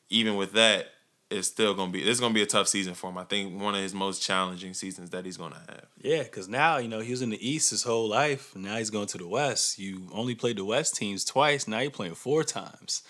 even 0.10 0.36
with 0.36 0.54
that, 0.54 0.88
it's 1.34 1.48
still 1.48 1.74
gonna 1.74 1.92
be. 1.92 2.02
It's 2.02 2.20
gonna 2.20 2.34
be 2.34 2.42
a 2.42 2.48
tough 2.48 2.68
season 2.68 2.94
for 2.94 3.10
him. 3.10 3.18
I 3.18 3.24
think 3.24 3.60
one 3.60 3.76
of 3.76 3.82
his 3.82 3.94
most 3.94 4.22
challenging 4.22 4.74
seasons 4.74 5.10
that 5.10 5.26
he's 5.26 5.38
gonna 5.38 5.62
have. 5.68 5.86
Yeah, 6.02 6.24
because 6.24 6.48
now 6.48 6.78
you 6.78 6.88
know 6.88 7.00
he 7.00 7.12
was 7.12 7.22
in 7.22 7.30
the 7.30 7.48
East 7.48 7.72
his 7.72 7.84
whole 7.84 8.08
life. 8.08 8.56
Now 8.56 8.78
he's 8.78 8.90
going 8.90 9.08
to 9.08 9.18
the 9.18 9.28
West. 9.28 9.80
You 9.80 10.10
only 10.14 10.36
played 10.36 10.58
the 10.58 10.66
West 10.66 10.96
teams 10.96 11.26
twice. 11.26 11.68
Now 11.68 11.80
you're 11.80 11.92
playing 11.92 12.16
four 12.16 12.44
times. 12.44 13.04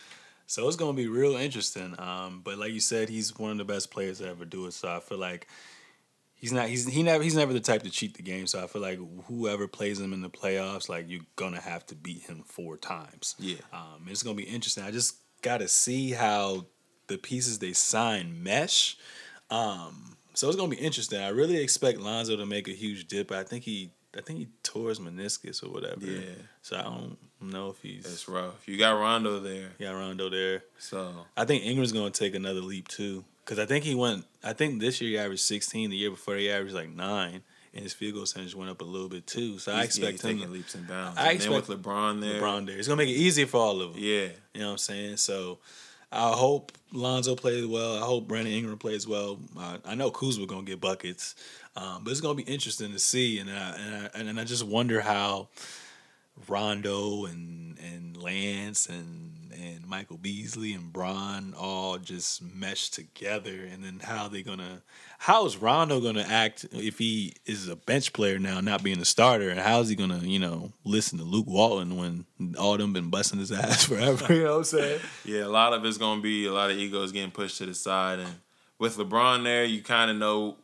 So 0.47 0.67
it's 0.67 0.77
gonna 0.77 0.93
be 0.93 1.07
real 1.07 1.35
interesting. 1.35 1.95
Um, 1.99 2.41
but 2.43 2.57
like 2.57 2.71
you 2.71 2.79
said, 2.79 3.09
he's 3.09 3.37
one 3.37 3.51
of 3.51 3.57
the 3.57 3.65
best 3.65 3.91
players 3.91 4.19
to 4.19 4.29
ever 4.29 4.45
do 4.45 4.65
it. 4.67 4.73
So 4.73 4.87
I 4.87 4.99
feel 4.99 5.17
like 5.17 5.47
he's 6.35 6.51
not 6.51 6.67
he's 6.67 6.87
he 6.87 7.03
never 7.03 7.23
he's 7.23 7.35
never 7.35 7.53
the 7.53 7.59
type 7.59 7.83
to 7.83 7.89
cheat 7.89 8.15
the 8.15 8.23
game. 8.23 8.47
So 8.47 8.63
I 8.63 8.67
feel 8.67 8.81
like 8.81 8.99
whoever 9.27 9.67
plays 9.67 9.99
him 9.99 10.13
in 10.13 10.21
the 10.21 10.29
playoffs, 10.29 10.89
like 10.89 11.09
you're 11.09 11.21
gonna 11.35 11.61
have 11.61 11.85
to 11.87 11.95
beat 11.95 12.23
him 12.23 12.43
four 12.45 12.77
times. 12.77 13.35
Yeah. 13.39 13.57
Um, 13.71 14.07
it's 14.07 14.23
gonna 14.23 14.35
be 14.35 14.43
interesting. 14.43 14.83
I 14.83 14.91
just 14.91 15.15
gotta 15.41 15.67
see 15.67 16.11
how 16.11 16.65
the 17.07 17.17
pieces 17.17 17.59
they 17.59 17.73
sign 17.73 18.43
mesh. 18.43 18.97
Um, 19.49 20.17
so 20.33 20.47
it's 20.47 20.57
gonna 20.57 20.69
be 20.69 20.77
interesting. 20.77 21.19
I 21.19 21.29
really 21.29 21.57
expect 21.57 21.99
Lonzo 21.99 22.35
to 22.37 22.45
make 22.45 22.67
a 22.67 22.71
huge 22.71 23.07
dip. 23.07 23.31
I 23.31 23.43
think 23.43 23.63
he 23.63 23.91
I 24.17 24.21
think 24.21 24.39
he 24.39 24.47
tore 24.61 24.89
his 24.89 24.99
meniscus 24.99 25.63
or 25.63 25.71
whatever. 25.71 26.05
Yeah. 26.05 26.21
So 26.61 26.77
I 26.77 26.83
don't 26.83 27.17
know 27.41 27.69
if 27.69 27.81
he's. 27.81 28.03
That's 28.03 28.27
rough. 28.29 28.67
You 28.67 28.77
got 28.77 28.99
Rondo 28.99 29.39
there. 29.39 29.71
You 29.79 29.87
got 29.87 29.93
Rondo 29.93 30.29
there. 30.29 30.63
So 30.77 31.25
I 31.35 31.45
think 31.45 31.63
Ingram's 31.65 31.91
going 31.91 32.11
to 32.11 32.19
take 32.19 32.35
another 32.35 32.61
leap 32.61 32.87
too, 32.87 33.25
because 33.43 33.59
I 33.59 33.65
think 33.65 33.83
he 33.83 33.95
went. 33.95 34.25
I 34.43 34.53
think 34.53 34.79
this 34.79 35.01
year 35.01 35.09
he 35.11 35.17
averaged 35.17 35.41
sixteen. 35.41 35.89
The 35.89 35.97
year 35.97 36.11
before 36.11 36.35
he 36.35 36.49
averaged 36.51 36.75
like 36.75 36.89
nine, 36.89 37.41
and 37.73 37.83
his 37.83 37.93
field 37.93 38.13
goal 38.13 38.23
percentage 38.23 38.55
went 38.55 38.69
up 38.69 38.81
a 38.81 38.85
little 38.85 39.09
bit 39.09 39.25
too. 39.25 39.57
So 39.57 39.71
he's, 39.71 39.79
I 39.79 39.83
expect 39.83 40.23
yeah, 40.23 40.29
him 40.29 40.37
taking 40.37 40.53
leaps 40.53 40.75
and 40.75 40.87
bounds. 40.87 41.17
I 41.17 41.29
and 41.29 41.35
expect 41.35 41.67
with 41.67 41.81
LeBron 41.81 42.21
there. 42.21 42.39
LeBron 42.41 42.67
there. 42.67 42.77
It's 42.77 42.87
gonna 42.87 42.97
make 42.97 43.09
it 43.09 43.13
easier 43.19 43.47
for 43.47 43.57
all 43.57 43.81
of 43.81 43.93
them. 43.93 44.03
Yeah. 44.03 44.27
You 44.53 44.61
know 44.61 44.67
what 44.67 44.71
I'm 44.73 44.77
saying? 44.77 45.17
So. 45.17 45.59
I 46.13 46.31
hope 46.33 46.71
Lonzo 46.91 47.35
plays 47.35 47.65
well. 47.65 47.97
I 47.97 48.05
hope 48.05 48.27
Brandon 48.27 48.53
Ingram 48.53 48.77
plays 48.77 49.07
well. 49.07 49.39
Uh, 49.57 49.77
I 49.83 49.95
know 49.95 50.11
Kuzma 50.11 50.45
gonna 50.45 50.63
get 50.63 50.79
buckets. 50.79 51.35
Um, 51.75 52.03
but 52.03 52.11
it's 52.11 52.21
gonna 52.21 52.35
be 52.35 52.43
interesting 52.43 52.91
to 52.91 52.99
see, 52.99 53.39
and 53.39 53.49
I, 53.49 53.75
and 53.75 53.95
I, 53.95 54.29
and 54.29 54.39
I 54.39 54.43
just 54.43 54.63
wonder 54.63 55.01
how 55.01 55.49
Rondo 56.47 57.25
and 57.25 57.77
and 57.79 58.15
Lance 58.15 58.87
and 58.87 59.31
and 59.55 59.87
Michael 59.87 60.17
Beasley 60.17 60.73
and 60.73 60.91
Bron 60.91 61.53
all 61.57 61.97
just 61.97 62.41
mesh 62.41 62.89
together, 62.89 63.67
and 63.71 63.83
then 63.83 63.99
how 64.03 64.27
they 64.27 64.43
gonna 64.43 64.81
how 65.19 65.45
is 65.45 65.57
Rondo 65.57 65.99
gonna 65.99 66.25
act 66.27 66.65
if 66.71 66.97
he 66.97 67.33
is 67.45 67.67
a 67.67 67.75
bench 67.75 68.13
player 68.13 68.39
now, 68.39 68.59
not 68.61 68.83
being 68.83 68.99
a 68.99 69.05
starter, 69.05 69.49
and 69.49 69.59
how 69.59 69.79
is 69.79 69.89
he 69.89 69.95
gonna 69.95 70.19
you 70.19 70.39
know 70.39 70.71
listen 70.83 71.17
to 71.19 71.23
Luke 71.23 71.47
Walton 71.47 71.97
when 71.97 72.25
all 72.57 72.77
them 72.77 72.93
been 72.93 73.09
busting 73.09 73.39
his 73.39 73.51
ass 73.53 73.85
forever? 73.85 74.33
you 74.33 74.43
know 74.43 74.51
what 74.51 74.57
I'm 74.57 74.63
saying? 74.65 75.01
Yeah, 75.25 75.45
a 75.45 75.47
lot 75.47 75.73
of 75.73 75.85
it's 75.85 75.97
gonna 75.97 76.21
be 76.21 76.45
a 76.45 76.53
lot 76.53 76.71
of 76.71 76.77
egos 76.77 77.11
getting 77.11 77.31
pushed 77.31 77.57
to 77.59 77.65
the 77.65 77.73
side, 77.73 78.19
and 78.19 78.35
with 78.79 78.97
LeBron 78.97 79.43
there, 79.43 79.63
you 79.63 79.81
kind 79.81 80.11
of 80.11 80.17
know 80.17 80.57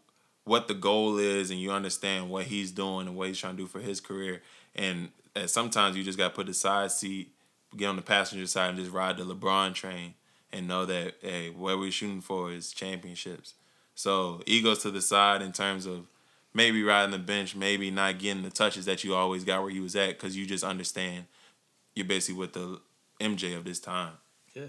what 0.50 0.68
the 0.68 0.74
goal 0.74 1.18
is 1.20 1.52
and 1.52 1.60
you 1.60 1.72
understand 1.72 2.30
what 2.30 2.46
he's 2.46 2.72
doing 2.72 3.08
and 3.08 3.16
what 3.16 3.28
he's 3.28 3.38
trying 3.38 3.56
to 3.56 3.64
do 3.64 3.68
for 3.68 3.80
his 3.80 4.02
career. 4.02 4.42
And, 4.76 5.10
and 5.36 5.50
sometimes 5.50 5.96
you 5.96 6.04
just 6.04 6.18
got 6.18 6.30
to 6.30 6.36
put 6.36 6.48
the 6.48 6.54
side 6.56 6.92
seat, 6.92 7.32
get 7.76 7.88
on 7.88 7.95
the 7.95 8.01
passenger 8.01 8.47
side, 8.47 8.70
and 8.70 8.80
just 8.80 8.91
ride 8.91 9.17
the 9.17 9.24
LeBron 9.24 9.74
train 9.74 10.15
and 10.51 10.67
know 10.67 10.86
that 10.86 11.15
hey, 11.22 11.49
what 11.49 11.80
we're 11.80 11.91
shooting 11.91 12.22
for 12.22 12.51
is 12.51 12.72
championships. 12.72 13.53
So 13.95 14.41
egos 14.45 14.82
to 14.84 14.91
the 14.91 15.01
side 15.01 15.41
in 15.41 15.51
terms 15.51 15.86
of 15.86 16.07
maybe 16.53 16.84
riding 16.84 17.11
the 17.11 17.20
bench, 17.20 17.55
maybe 17.55 17.91
not 17.91 18.20
getting 18.20 18.43
the 18.43 18.49
touches 18.49 18.86
that 18.86 19.03
you 19.03 19.13
always 19.13 19.43
got 19.43 19.61
where 19.61 19.72
you 19.72 19.84
was 19.84 19.95
at 19.95 20.09
because 20.09 20.36
you 20.36 20.45
just 20.45 20.63
understand 20.63 21.26
you're 21.95 22.05
basically 22.05 22.39
with 22.39 22.53
the 22.53 22.80
MJ 23.20 23.55
of 23.57 23.65
this 23.65 23.80
time. 23.80 24.13
Yeah, 24.53 24.67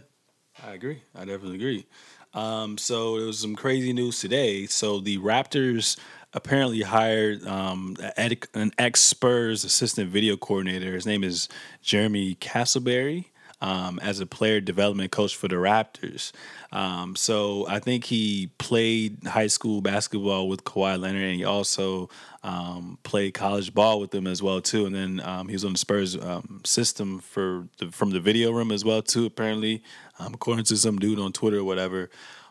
I 0.65 0.73
agree. 0.73 1.03
I 1.15 1.21
definitely 1.21 1.57
agree. 1.57 1.87
Um, 2.33 2.79
so 2.79 3.17
there 3.17 3.27
was 3.27 3.39
some 3.39 3.57
crazy 3.57 3.93
news 3.93 4.21
today. 4.21 4.67
So 4.67 5.01
the 5.01 5.19
Raptors 5.19 5.99
apparently 6.33 6.83
hired 6.83 7.47
um, 7.47 7.97
an 8.17 8.73
ex 8.79 9.01
Spurs 9.01 9.65
assistant 9.65 10.11
video 10.11 10.37
coordinator. 10.37 10.93
His 10.93 11.07
name 11.07 11.25
is 11.25 11.49
Jeremy 11.83 12.37
Castleberry. 12.37 13.27
um, 13.61 13.99
as 14.01 14.21
a 14.21 14.27
player 14.27 14.61
development 14.61 15.13
coach 15.13 15.37
for 15.37 15.49
the 15.49 15.57
Raptors. 15.57 16.33
Um, 16.73 17.15
so 17.15 17.67
I 17.69 17.79
think 17.79 18.05
he 18.05 18.51
played 18.59 19.27
high 19.27 19.49
school 19.49 19.81
basketball 19.81 20.49
with 20.49 20.65
Kawhi 20.65 20.99
Leonard, 20.99 21.23
and 21.23 21.37
he 21.37 21.45
also 21.45 22.09
um, 22.43 22.99
played 23.03 23.35
college 23.35 23.75
ball 23.75 24.01
with 24.01 24.13
them 24.13 24.27
as 24.27 24.43
well 24.43 24.61
too. 24.61 24.87
And 24.87 24.95
then 24.95 25.21
um, 25.21 25.49
he 25.49 25.55
was 25.55 25.65
on 25.65 25.73
the 25.73 25.79
Spurs 25.79 26.17
um, 26.17 26.63
system 26.65 27.19
for 27.21 27.69
the, 27.79 27.91
from 27.91 28.11
the 28.11 28.21
video 28.21 28.51
room 28.51 28.73
as 28.73 28.85
well 28.85 29.03
too. 29.03 29.27
Apparently, 29.27 29.83
um, 30.19 30.35
according 30.35 30.65
to 30.67 30.77
some 30.77 30.99
dude 30.99 31.19
on 31.19 31.33
Twitter 31.33 31.59
or 31.59 31.65
whatever. 31.65 32.11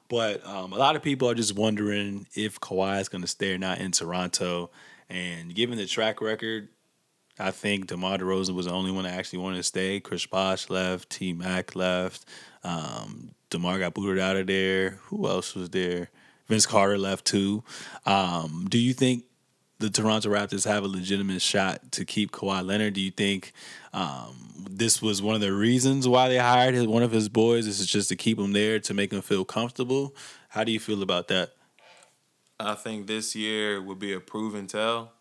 But 0.10 0.45
um, 0.45 0.74
a 0.74 0.78
lot 0.78 0.95
of 0.95 1.03
people 1.03 1.30
are 1.30 1.36
just 1.36 1.55
wondering 1.55 2.28
if 2.34 2.60
Kawhi 2.60 2.99
is 2.99 3.10
going 3.10 3.22
to 3.22 3.28
stay 3.28 3.53
or 3.53 3.57
not 3.57 3.78
in 3.78 3.91
Toronto. 3.91 4.72
And 5.07 5.53
given 5.53 5.78
the 5.78 5.86
track 5.86 6.20
record, 6.20 6.70
I 7.39 7.51
think 7.51 7.88
DeMar 7.88 8.18
DeRozan 8.18 8.55
was 8.55 8.66
the 8.66 8.74
only 8.74 8.91
one 8.91 9.05
that 9.05 9.14
actually 9.14 9.39
wanted 9.39 9.57
to 9.57 9.64
stay. 9.64 9.99
Chris 9.99 10.26
Bosh 10.26 10.70
left, 10.70 11.10
T 11.10 11.32
Mac 11.34 11.76
left. 11.76 12.26
Um, 12.64 13.32
DeMar 13.49 13.80
got 13.80 13.93
booted 13.93 14.20
out 14.20 14.36
of 14.36 14.47
there. 14.47 14.99
Who 15.05 15.28
else 15.28 15.55
was 15.55 15.70
there? 15.70 16.10
Vince 16.47 16.66
Carter 16.66 16.97
left 16.97 17.26
too. 17.26 17.64
Um, 18.05 18.66
do 18.70 18.80
you 18.80 18.93
think 18.93 19.26
the 19.80 19.90
Toronto 19.90 20.30
Raptors 20.30 20.66
have 20.66 20.84
a 20.84 20.88
legitimate 20.88 21.42
shot 21.42 21.92
to 21.94 22.06
keep 22.06 22.32
Kawhi 22.32 22.66
Leonard? 22.66 22.94
Do 22.94 23.02
you 23.02 23.12
think 23.12 23.54
um, 23.94 24.36
this 24.70 25.02
was 25.02 25.22
one 25.22 25.36
of 25.36 25.42
the 25.42 25.54
reasons 25.54 26.08
why 26.08 26.28
they 26.28 26.38
hired 26.38 26.76
his, 26.76 26.86
one 26.86 27.02
of 27.02 27.12
his 27.12 27.30
boys? 27.30 27.66
This 27.66 27.80
is 27.80 27.88
just 27.88 28.10
to 28.10 28.16
keep 28.16 28.38
him 28.38 28.52
there 28.52 28.80
to 28.82 28.94
make 28.94 29.14
him 29.14 29.22
feel 29.22 29.46
comfortable. 29.46 30.14
How 30.50 30.66
do 30.66 30.72
you 30.72 30.80
feel 30.80 31.02
about 31.02 31.30
that? 31.30 31.54
I 32.60 32.76
think 32.76 33.08
this 33.08 33.36
year 33.36 33.82
would 33.82 34.00
be 34.00 34.12
a 34.12 34.20
prove 34.20 34.54
and 34.54 34.70
tell. 34.70 35.14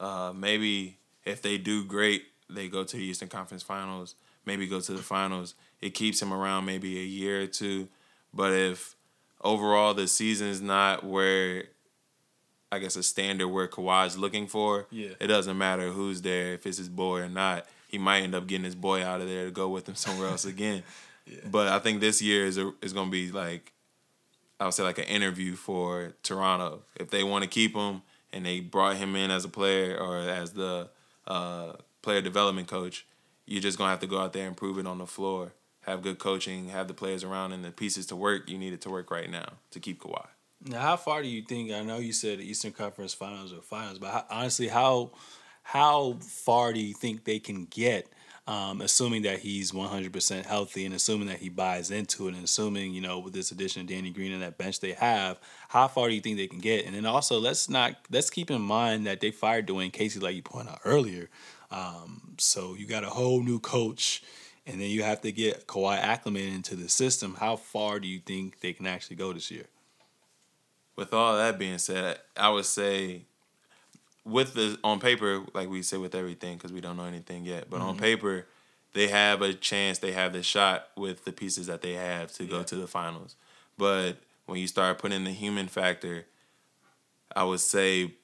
Uh, 0.00 0.32
maybe 0.34 0.98
if 1.24 1.42
they 1.42 1.58
do 1.58 1.84
great, 1.84 2.24
they 2.48 2.68
go 2.68 2.84
to 2.84 2.96
the 2.96 3.02
Eastern 3.02 3.28
Conference 3.28 3.62
Finals. 3.62 4.14
Maybe 4.46 4.66
go 4.66 4.80
to 4.80 4.92
the 4.92 5.02
finals. 5.02 5.54
It 5.80 5.90
keeps 5.90 6.22
him 6.22 6.32
around 6.32 6.64
maybe 6.64 6.98
a 6.98 7.04
year 7.04 7.42
or 7.42 7.46
two. 7.48 7.88
But 8.32 8.52
if 8.52 8.94
overall 9.42 9.92
the 9.92 10.08
season 10.08 10.48
is 10.48 10.62
not 10.62 11.04
where 11.04 11.64
I 12.72 12.78
guess 12.78 12.96
a 12.96 13.02
standard 13.02 13.48
where 13.48 13.68
Kawhi's 13.68 14.18
looking 14.18 14.46
for, 14.46 14.86
yeah. 14.90 15.10
it 15.20 15.28
doesn't 15.28 15.56
matter 15.56 15.90
who's 15.90 16.22
there, 16.22 16.54
if 16.54 16.66
it's 16.66 16.78
his 16.78 16.88
boy 16.88 17.20
or 17.20 17.28
not. 17.28 17.66
He 17.88 17.98
might 17.98 18.22
end 18.22 18.34
up 18.34 18.46
getting 18.46 18.64
his 18.64 18.74
boy 18.74 19.04
out 19.04 19.20
of 19.20 19.28
there 19.28 19.44
to 19.44 19.50
go 19.50 19.68
with 19.68 19.88
him 19.88 19.94
somewhere 19.94 20.28
else 20.28 20.44
again. 20.44 20.82
yeah. 21.26 21.38
But 21.50 21.68
I 21.68 21.78
think 21.78 22.00
this 22.00 22.20
year 22.20 22.44
is 22.44 22.58
a, 22.58 22.72
is 22.82 22.92
going 22.92 23.06
to 23.06 23.12
be 23.12 23.30
like 23.30 23.72
I 24.58 24.64
would 24.64 24.74
say 24.74 24.82
like 24.82 24.98
an 24.98 25.04
interview 25.04 25.54
for 25.54 26.14
Toronto. 26.22 26.82
If 26.96 27.10
they 27.10 27.22
want 27.22 27.44
to 27.44 27.48
keep 27.48 27.74
him 27.74 28.02
and 28.32 28.46
they 28.46 28.60
brought 28.60 28.96
him 28.96 29.14
in 29.14 29.30
as 29.30 29.44
a 29.44 29.48
player 29.48 29.98
or 29.98 30.18
as 30.18 30.52
the 30.52 30.88
uh, 31.26 31.74
player 32.02 32.22
development 32.22 32.68
coach, 32.68 33.06
you're 33.44 33.62
just 33.62 33.78
gonna 33.78 33.90
have 33.90 34.00
to 34.00 34.06
go 34.06 34.18
out 34.18 34.32
there 34.32 34.46
and 34.46 34.56
prove 34.56 34.78
it 34.78 34.86
on 34.86 34.98
the 34.98 35.06
floor. 35.06 35.52
Have 35.82 36.02
good 36.02 36.18
coaching, 36.18 36.70
have 36.70 36.88
the 36.88 36.94
players 36.94 37.22
around 37.22 37.52
and 37.52 37.64
the 37.64 37.70
pieces 37.70 38.06
to 38.06 38.16
work. 38.16 38.48
You 38.48 38.58
need 38.58 38.72
it 38.72 38.80
to 38.82 38.90
work 38.90 39.10
right 39.10 39.30
now 39.30 39.52
to 39.70 39.78
keep 39.78 40.00
Kawhi. 40.00 40.26
Now, 40.64 40.80
how 40.80 40.96
far 40.96 41.22
do 41.22 41.28
you 41.28 41.42
think? 41.42 41.70
I 41.72 41.82
know 41.82 41.98
you 41.98 42.12
said 42.12 42.40
Eastern 42.40 42.72
Conference 42.72 43.14
Finals 43.14 43.52
or 43.52 43.62
Finals, 43.62 43.98
but 43.98 44.10
how, 44.10 44.24
honestly, 44.30 44.68
how 44.68 45.12
how 45.62 46.16
far 46.20 46.72
do 46.72 46.80
you 46.80 46.94
think 46.94 47.24
they 47.24 47.38
can 47.38 47.64
get 47.64 48.08
um, 48.48 48.80
assuming 48.80 49.22
that 49.22 49.40
he's 49.40 49.72
100% 49.72 50.46
healthy 50.46 50.84
and 50.84 50.94
assuming 50.94 51.26
that 51.26 51.38
he 51.38 51.48
buys 51.48 51.90
into 51.90 52.28
it 52.28 52.34
and 52.34 52.44
assuming, 52.44 52.94
you 52.94 53.00
know, 53.00 53.18
with 53.18 53.32
this 53.32 53.50
addition 53.50 53.82
of 53.82 53.88
Danny 53.88 54.10
Green 54.10 54.32
and 54.32 54.42
that 54.42 54.56
bench 54.56 54.78
they 54.78 54.92
have, 54.92 55.40
how 55.68 55.88
far 55.88 56.08
do 56.08 56.14
you 56.14 56.20
think 56.20 56.36
they 56.36 56.46
can 56.46 56.60
get? 56.60 56.86
And 56.86 56.94
then 56.94 57.06
also, 57.06 57.40
let's 57.40 57.68
not, 57.68 57.96
let's 58.10 58.30
keep 58.30 58.50
in 58.50 58.62
mind 58.62 59.06
that 59.06 59.20
they 59.20 59.32
fired 59.32 59.66
Dwane 59.66 59.92
Casey, 59.92 60.20
like 60.20 60.36
you 60.36 60.42
pointed 60.42 60.70
out 60.70 60.80
earlier. 60.84 61.28
Um, 61.72 62.36
so 62.38 62.76
you 62.76 62.86
got 62.86 63.02
a 63.02 63.10
whole 63.10 63.42
new 63.42 63.58
coach 63.58 64.22
and 64.64 64.80
then 64.80 64.90
you 64.90 65.02
have 65.02 65.20
to 65.22 65.32
get 65.32 65.66
Kawhi 65.66 65.98
acclimated 65.98 66.54
into 66.54 66.76
the 66.76 66.88
system. 66.88 67.34
How 67.40 67.56
far 67.56 67.98
do 67.98 68.06
you 68.06 68.20
think 68.20 68.60
they 68.60 68.72
can 68.72 68.86
actually 68.86 69.16
go 69.16 69.32
this 69.32 69.50
year? 69.50 69.66
With 70.96 71.12
all 71.12 71.36
that 71.36 71.58
being 71.58 71.78
said, 71.78 72.18
I 72.36 72.48
would 72.48 72.64
say 72.64 73.22
with 74.24 74.54
the 74.54 74.78
on 74.82 74.98
paper, 74.98 75.44
like 75.54 75.68
we 75.68 75.82
say 75.82 75.98
with 75.98 76.14
everything, 76.14 76.56
because 76.56 76.72
we 76.72 76.80
don't 76.80 76.96
know 76.96 77.04
anything 77.04 77.44
yet. 77.44 77.70
But 77.70 77.80
mm-hmm. 77.80 77.90
on 77.90 77.98
paper, 77.98 78.46
they 78.92 79.08
have 79.08 79.42
a 79.42 79.52
chance. 79.52 79.98
They 79.98 80.12
have 80.12 80.32
the 80.32 80.42
shot 80.42 80.88
with 80.96 81.24
the 81.24 81.32
pieces 81.32 81.66
that 81.66 81.82
they 81.82 81.92
have 81.92 82.32
to 82.32 82.44
yeah. 82.44 82.50
go 82.50 82.62
to 82.62 82.74
the 82.74 82.86
finals. 82.86 83.36
But 83.78 84.16
when 84.46 84.58
you 84.58 84.66
start 84.66 84.98
putting 84.98 85.24
the 85.24 85.32
human 85.32 85.68
factor, 85.68 86.24
I 87.34 87.44
would 87.44 87.60
say 87.60 88.14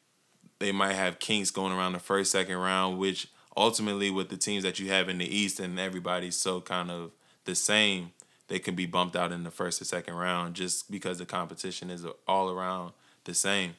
they 0.59 0.73
might 0.73 0.95
have 0.95 1.19
kinks 1.19 1.51
going 1.51 1.73
around 1.73 1.93
the 1.93 1.99
first, 1.99 2.33
second 2.33 2.57
round, 2.57 2.99
which 2.99 3.29
ultimately 3.57 4.11
with 4.11 4.29
the 4.29 4.37
teams 4.37 4.63
that 4.63 4.79
you 4.79 4.89
have 4.89 5.09
in 5.09 5.19
the 5.19 5.27
East 5.27 5.61
and 5.61 5.79
everybody's 5.79 6.37
so 6.37 6.61
kind 6.61 6.91
of 6.91 7.11
the 7.45 7.55
same, 7.55 8.13
they 8.49 8.59
can 8.59 8.75
be 8.75 8.87
bumped 8.87 9.17
out 9.17 9.33
in 9.33 9.45
the 9.45 9.51
first 9.51 9.81
or 9.81 9.85
second 9.85 10.15
round 10.15 10.55
just 10.55 10.91
because 10.91 11.19
the 11.19 11.27
competition 11.27 11.91
is 11.91 12.05
all 12.27 12.51
around 12.51 12.93
the 13.25 13.35
same. 13.35 13.75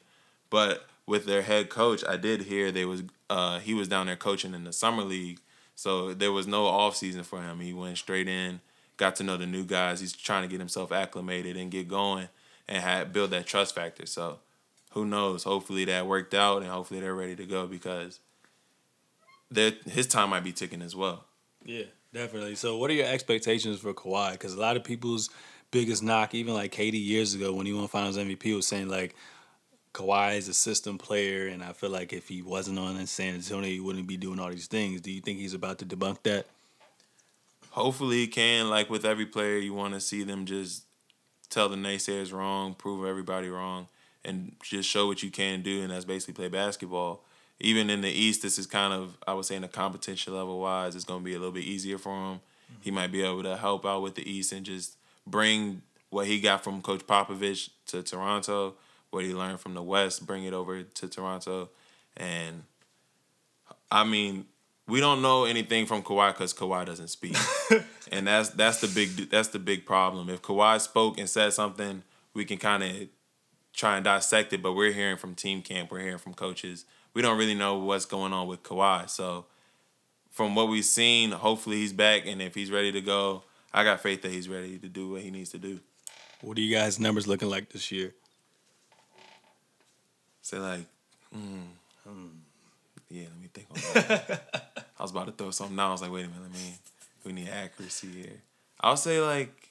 But 0.50 0.86
with 1.06 1.26
their 1.26 1.42
head 1.42 1.70
coach, 1.70 2.04
I 2.08 2.18
did 2.18 2.44
hear 2.44 2.72
they 2.72 2.86
was 2.86 3.04
uh, 3.30 3.60
he 3.60 3.74
was 3.74 3.88
down 3.88 4.06
there 4.08 4.16
coaching 4.16 4.54
in 4.54 4.64
the 4.64 4.74
summer 4.74 5.04
league, 5.04 5.40
so 5.76 6.14
there 6.14 6.32
was 6.32 6.48
no 6.48 6.66
off 6.66 6.96
season 6.96 7.24
for 7.24 7.42
him. 7.42 7.60
He 7.60 7.74
went 7.74 7.98
straight 7.98 8.28
in, 8.28 8.62
got 8.98 9.16
to 9.18 9.24
know 9.24 9.38
the 9.38 9.46
new 9.46 9.64
guys. 9.64 10.00
He's 10.00 10.14
trying 10.14 10.44
to 10.44 10.48
get 10.48 10.60
himself 10.60 10.92
acclimated 10.92 11.58
and 11.58 11.72
get 11.72 11.88
going, 11.88 12.30
and 12.68 12.84
had 12.84 13.12
build 13.12 13.32
that 13.32 13.46
trust 13.46 13.76
factor. 13.76 14.06
So, 14.06 14.40
who 14.92 15.06
knows? 15.06 15.44
Hopefully 15.44 15.86
that 15.86 16.08
worked 16.08 16.34
out, 16.34 16.62
and 16.62 16.72
hopefully 16.72 17.00
they're 17.00 17.16
ready 17.16 17.36
to 17.36 17.46
go 17.46 17.68
because 17.68 18.20
their 19.52 19.74
his 19.86 20.08
time 20.08 20.30
might 20.30 20.44
be 20.44 20.54
ticking 20.54 20.82
as 20.82 20.96
well. 20.96 21.26
Yeah, 21.66 21.86
definitely. 22.14 22.56
So, 22.56 22.78
what 22.78 22.90
are 22.90 22.94
your 22.94 23.08
expectations 23.08 23.80
for 23.80 23.94
Kawhi? 23.94 24.34
Because 24.34 24.54
a 24.54 24.60
lot 24.60 24.78
of 24.78 24.84
people's 24.84 25.30
biggest 25.72 26.04
knock, 26.04 26.34
even 26.36 26.54
like 26.54 26.72
KD 26.72 26.94
years 26.94 27.34
ago 27.34 27.54
when 27.54 27.66
he 27.66 27.74
won 27.74 27.88
Finals 27.88 28.18
MVP, 28.18 28.56
was 28.56 28.68
saying 28.68 28.90
like 28.90 29.16
Kawhi 29.94 30.38
is 30.38 30.48
a 30.48 30.54
system 30.54 30.98
player, 30.98 31.48
and 31.48 31.64
I 31.64 31.74
feel 31.74 31.90
like 31.90 32.14
if 32.14 32.28
he 32.28 32.42
wasn't 32.42 32.80
on 32.80 33.06
San 33.06 33.36
Antonio, 33.36 33.70
he 33.70 33.80
wouldn't 33.80 34.08
be 34.08 34.18
doing 34.18 34.40
all 34.40 34.50
these 34.50 34.68
things. 34.68 35.02
Do 35.02 35.12
you 35.12 35.22
think 35.22 35.40
he's 35.40 35.54
about 35.54 35.80
to 35.80 35.86
debunk 35.86 36.24
that? 36.24 36.46
Hopefully, 37.72 38.18
he 38.18 38.28
can. 38.28 38.70
Like 38.70 38.90
with 38.90 39.06
every 39.06 39.26
player, 39.26 39.58
you 39.58 39.74
want 39.74 39.94
to 39.94 40.00
see 40.00 40.24
them 40.24 40.46
just 40.46 40.84
tell 41.50 41.70
the 41.70 41.76
naysayers 41.76 42.34
wrong, 42.34 42.74
prove 42.74 43.06
everybody 43.06 43.50
wrong, 43.50 43.88
and 44.26 44.56
just 44.64 44.90
show 44.90 45.08
what 45.08 45.22
you 45.22 45.30
can 45.30 45.62
do, 45.62 45.82
and 45.82 45.92
that's 45.92 46.06
basically 46.06 46.34
play 46.34 46.48
basketball. 46.50 47.24
Even 47.60 47.90
in 47.90 48.02
the 48.02 48.10
East, 48.10 48.42
this 48.42 48.58
is 48.58 48.66
kind 48.66 48.94
of 48.94 49.18
I 49.28 49.34
would 49.34 49.46
say 49.46 49.56
in 49.56 49.62
the 49.62 49.68
competition 49.68 50.34
level 50.34 50.60
wise, 50.60 50.96
it's 50.96 51.06
going 51.06 51.22
to 51.22 51.26
be 51.26 51.34
a 51.34 51.40
little 51.40 51.54
bit 51.54 51.64
easier 51.64 51.98
for 51.98 52.12
him. 52.12 52.36
Mm-hmm. 52.36 52.82
He 52.82 52.92
might 52.92 53.12
be 53.12 53.24
able 53.24 53.44
to 53.44 53.58
help 53.58 53.86
out 53.86 54.02
with 54.02 54.16
the 54.16 54.30
East 54.30 54.52
and 54.52 54.66
just 54.66 54.98
bring 55.26 55.82
what 56.10 56.28
he 56.28 56.40
got 56.40 56.64
from 56.64 56.82
Coach 56.82 57.08
Popovich 57.08 57.70
to 57.88 58.04
Toronto 58.04 58.76
what 59.14 59.24
he 59.24 59.34
learned 59.34 59.60
from 59.60 59.76
the 59.76 59.84
West, 59.84 60.26
bring 60.26 60.44
it 60.44 60.54
over 60.54 60.82
to 60.82 61.08
Toronto, 61.08 61.70
and 62.18 62.64
I 63.92 64.04
mean, 64.04 64.48
we 64.88 65.00
don't 65.00 65.22
know 65.22 65.46
anything 65.46 65.86
from 65.86 66.02
Kawhi 66.02 66.34
because 66.34 66.54
Kawhi 66.54 66.86
doesn't 66.86 67.10
speak, 67.10 67.38
and 68.12 68.28
that's 68.28 68.50
that's 68.50 68.82
the 68.82 68.88
big 68.88 69.30
that's 69.30 69.50
the 69.50 69.60
big 69.60 69.86
problem. 69.86 70.30
If 70.30 70.42
Kawhi 70.42 70.82
spoke 70.82 71.20
and 71.20 71.30
said 71.30 71.54
something, 71.54 72.04
we 72.34 72.44
can 72.44 72.58
kind 72.58 72.84
of 72.84 72.92
try 73.72 73.96
and 73.96 74.04
dissect 74.04 74.52
it, 74.52 74.62
but 74.62 74.74
we're 74.74 74.92
hearing 74.92 75.18
from 75.18 75.36
team 75.36 75.62
camp, 75.62 75.92
we're 75.92 76.00
hearing 76.00 76.18
from 76.18 76.34
coaches. 76.34 76.86
We 77.14 77.22
don't 77.22 77.38
really 77.38 77.56
know 77.56 77.78
what's 77.78 78.06
going 78.06 78.34
on 78.34 78.48
with 78.48 78.64
Kawhi. 78.64 79.10
So, 79.10 79.46
from 80.32 80.56
what 80.56 80.68
we've 80.68 80.86
seen, 80.86 81.32
hopefully 81.32 81.78
he's 81.78 81.94
back, 81.94 82.26
and 82.26 82.42
if 82.42 82.56
he's 82.56 82.72
ready 82.72 82.92
to 82.92 83.02
go, 83.02 83.44
I 83.74 83.84
got 83.84 84.02
faith 84.02 84.22
that 84.24 84.32
he's 84.32 84.50
ready 84.50 84.78
to 84.80 84.88
do 84.88 85.12
what 85.12 85.22
he 85.22 85.32
needs 85.32 85.52
to 85.52 85.58
do. 85.58 85.80
What 86.42 86.58
are 86.58 86.62
you 86.62 86.76
guys' 86.76 87.00
numbers 87.00 87.28
looking 87.28 87.50
like 87.50 87.70
this 87.70 87.92
year? 87.92 88.14
Say 90.42 90.58
like, 90.58 90.86
mm, 91.36 91.64
hmm, 92.08 92.28
yeah, 93.10 93.26
let 93.26 93.42
me 93.42 93.50
think 93.54 93.68
on 93.70 93.78
that. 93.94 94.84
I 95.00 95.02
was 95.04 95.12
about 95.12 95.28
to 95.28 95.32
throw 95.32 95.52
something 95.52 95.80
out. 95.80 95.90
I 95.90 95.92
was 95.92 96.02
like, 96.02 96.12
wait 96.12 96.26
a 96.26 96.28
minute, 96.28 96.42
let 96.44 96.52
me. 96.52 96.74
We 97.26 97.32
need 97.32 97.48
accuracy 97.48 98.08
here. 98.08 98.42
I'll 98.82 98.98
say 98.98 99.22
like 99.22 99.70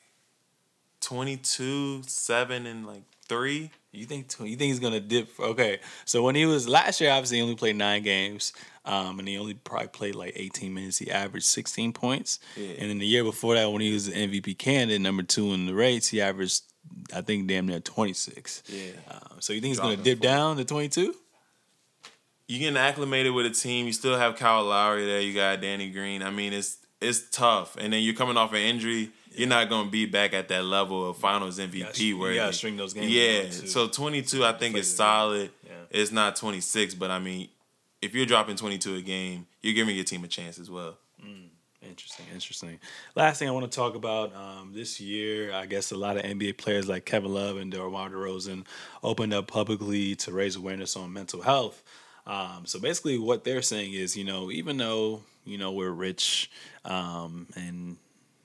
22, 1.01 2.05
seven, 2.07 2.66
and 2.66 2.86
like 2.86 3.03
three. 3.28 3.70
You 3.93 4.07
think 4.07 4.32
you 4.40 4.57
think 4.57 4.61
he's 4.61 4.80
gonna 4.80 5.01
dip? 5.01 5.28
Okay, 5.38 5.78
so 6.07 6.22
when 6.22 6.34
he 6.34 6.47
was 6.47 6.66
last 6.66 7.01
year, 7.01 7.11
obviously 7.11 7.36
he 7.36 7.43
only 7.43 7.57
played 7.57 7.76
nine 7.76 8.03
games, 8.03 8.55
um, 8.86 9.18
and 9.18 9.28
he 9.28 9.36
only 9.36 9.53
probably 9.53 9.88
played 9.88 10.14
like 10.14 10.32
eighteen 10.34 10.72
minutes. 10.72 10.97
He 10.97 11.11
averaged 11.11 11.45
sixteen 11.45 11.93
points, 11.93 12.40
yeah. 12.57 12.70
and 12.78 12.88
then 12.88 12.99
the 12.99 13.07
year 13.07 13.22
before 13.22 13.55
that, 13.55 13.70
when 13.70 13.82
he 13.82 13.93
was 13.93 14.07
the 14.07 14.12
MVP 14.12 14.57
candidate, 14.57 15.03
number 15.03 15.22
two 15.22 15.53
in 15.53 15.66
the 15.66 15.74
rates, 15.74 16.09
he 16.09 16.22
averaged 16.22 16.62
I 17.14 17.20
think 17.20 17.47
damn 17.47 17.66
near 17.66 17.80
26. 17.80 18.62
Yeah. 18.68 18.90
Um, 19.11 19.40
so 19.40 19.53
you 19.53 19.61
think 19.61 19.70
he's 19.70 19.80
going 19.80 19.97
to 19.97 20.03
dip 20.03 20.20
down 20.20 20.57
to 20.57 20.64
22? 20.64 21.14
You 22.49 22.59
getting 22.59 22.76
acclimated 22.76 23.32
with 23.32 23.47
a 23.47 23.51
team. 23.51 23.86
You 23.86 23.93
still 23.93 24.18
have 24.18 24.36
Kyle 24.36 24.64
Lowry 24.64 25.07
there. 25.07 25.20
You 25.20 25.32
got 25.32 25.61
Danny 25.61 25.90
Green. 25.90 26.22
I 26.22 26.30
mean, 26.30 26.53
it's 26.53 26.78
it's 27.01 27.30
tough. 27.30 27.76
And 27.76 27.93
then 27.93 28.03
you're 28.03 28.14
coming 28.14 28.36
off 28.36 28.53
an 28.53 28.59
injury. 28.59 29.11
You're 29.35 29.49
not 29.49 29.68
going 29.68 29.87
to 29.87 29.91
be 29.91 30.07
back 30.07 30.35
at 30.35 30.49
that 30.49 30.64
level 30.64 31.11
of 31.11 31.16
Finals 31.16 31.59
MVP. 31.59 32.18
Where 32.18 32.33
you 32.33 32.39
got 32.39 32.49
to 32.49 32.53
string 32.53 32.76
those 32.76 32.95
games. 32.95 33.11
Yeah. 33.11 33.68
So 33.68 33.89
22, 33.89 34.45
I 34.45 34.53
think 34.53 34.76
is 34.76 34.95
solid. 34.95 35.51
Yeah. 35.64 35.72
It's 35.91 36.12
not 36.12 36.37
26, 36.37 36.95
but 36.95 37.11
I 37.11 37.18
mean, 37.18 37.49
if 38.01 38.14
you're 38.14 38.26
dropping 38.26 38.57
22 38.57 38.97
a 38.97 39.01
game, 39.03 39.47
you're 39.62 39.74
giving 39.74 39.95
your 39.95 40.05
team 40.05 40.24
a 40.24 40.28
chance 40.28 40.59
as 40.59 40.70
well. 40.70 40.99
Mm. 41.24 41.49
Interesting, 41.85 42.26
interesting. 42.33 42.78
Last 43.16 43.39
thing 43.41 43.49
I 43.49 43.51
want 43.51 43.70
to 43.70 43.76
talk 43.76 43.97
about 43.97 44.35
um, 44.37 44.72
this 44.72 45.01
year, 45.01 45.53
I 45.53 45.66
guess 45.66 45.91
a 45.91 45.97
lot 45.97 46.16
of 46.16 46.22
NBA 46.22 46.57
players 46.57 46.89
like 46.89 47.05
Kevin 47.05 47.35
Love 47.35 47.57
and 47.57 47.72
DeMar 47.72 48.11
DeRozan 48.11 48.66
opened 49.03 49.35
up 49.35 49.49
publicly 49.49 50.14
to 50.16 50.33
raise 50.33 50.55
awareness 50.55 50.97
on 50.97 51.12
mental 51.12 51.43
health. 51.43 51.83
Um, 52.24 52.62
so 52.66 52.78
basically, 52.78 53.18
what 53.18 53.43
they're 53.43 53.62
saying 53.62 53.95
is, 53.95 54.16
you 54.16 54.22
know, 54.22 54.51
even 54.53 54.76
though 54.76 55.22
you 55.45 55.59
know 55.59 55.72
we're 55.72 55.91
rich 55.91 56.51
um, 56.85 57.49
and 57.57 57.97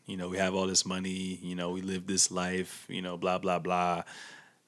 you 0.07 0.17
know 0.17 0.29
we 0.29 0.37
have 0.37 0.55
all 0.55 0.65
this 0.65 0.85
money, 0.85 1.39
you 1.41 1.55
know 1.55 1.69
we 1.69 1.81
live 1.81 2.07
this 2.07 2.31
life, 2.31 2.85
you 2.89 3.01
know, 3.01 3.17
blah 3.17 3.37
blah 3.37 3.59
blah. 3.59 4.03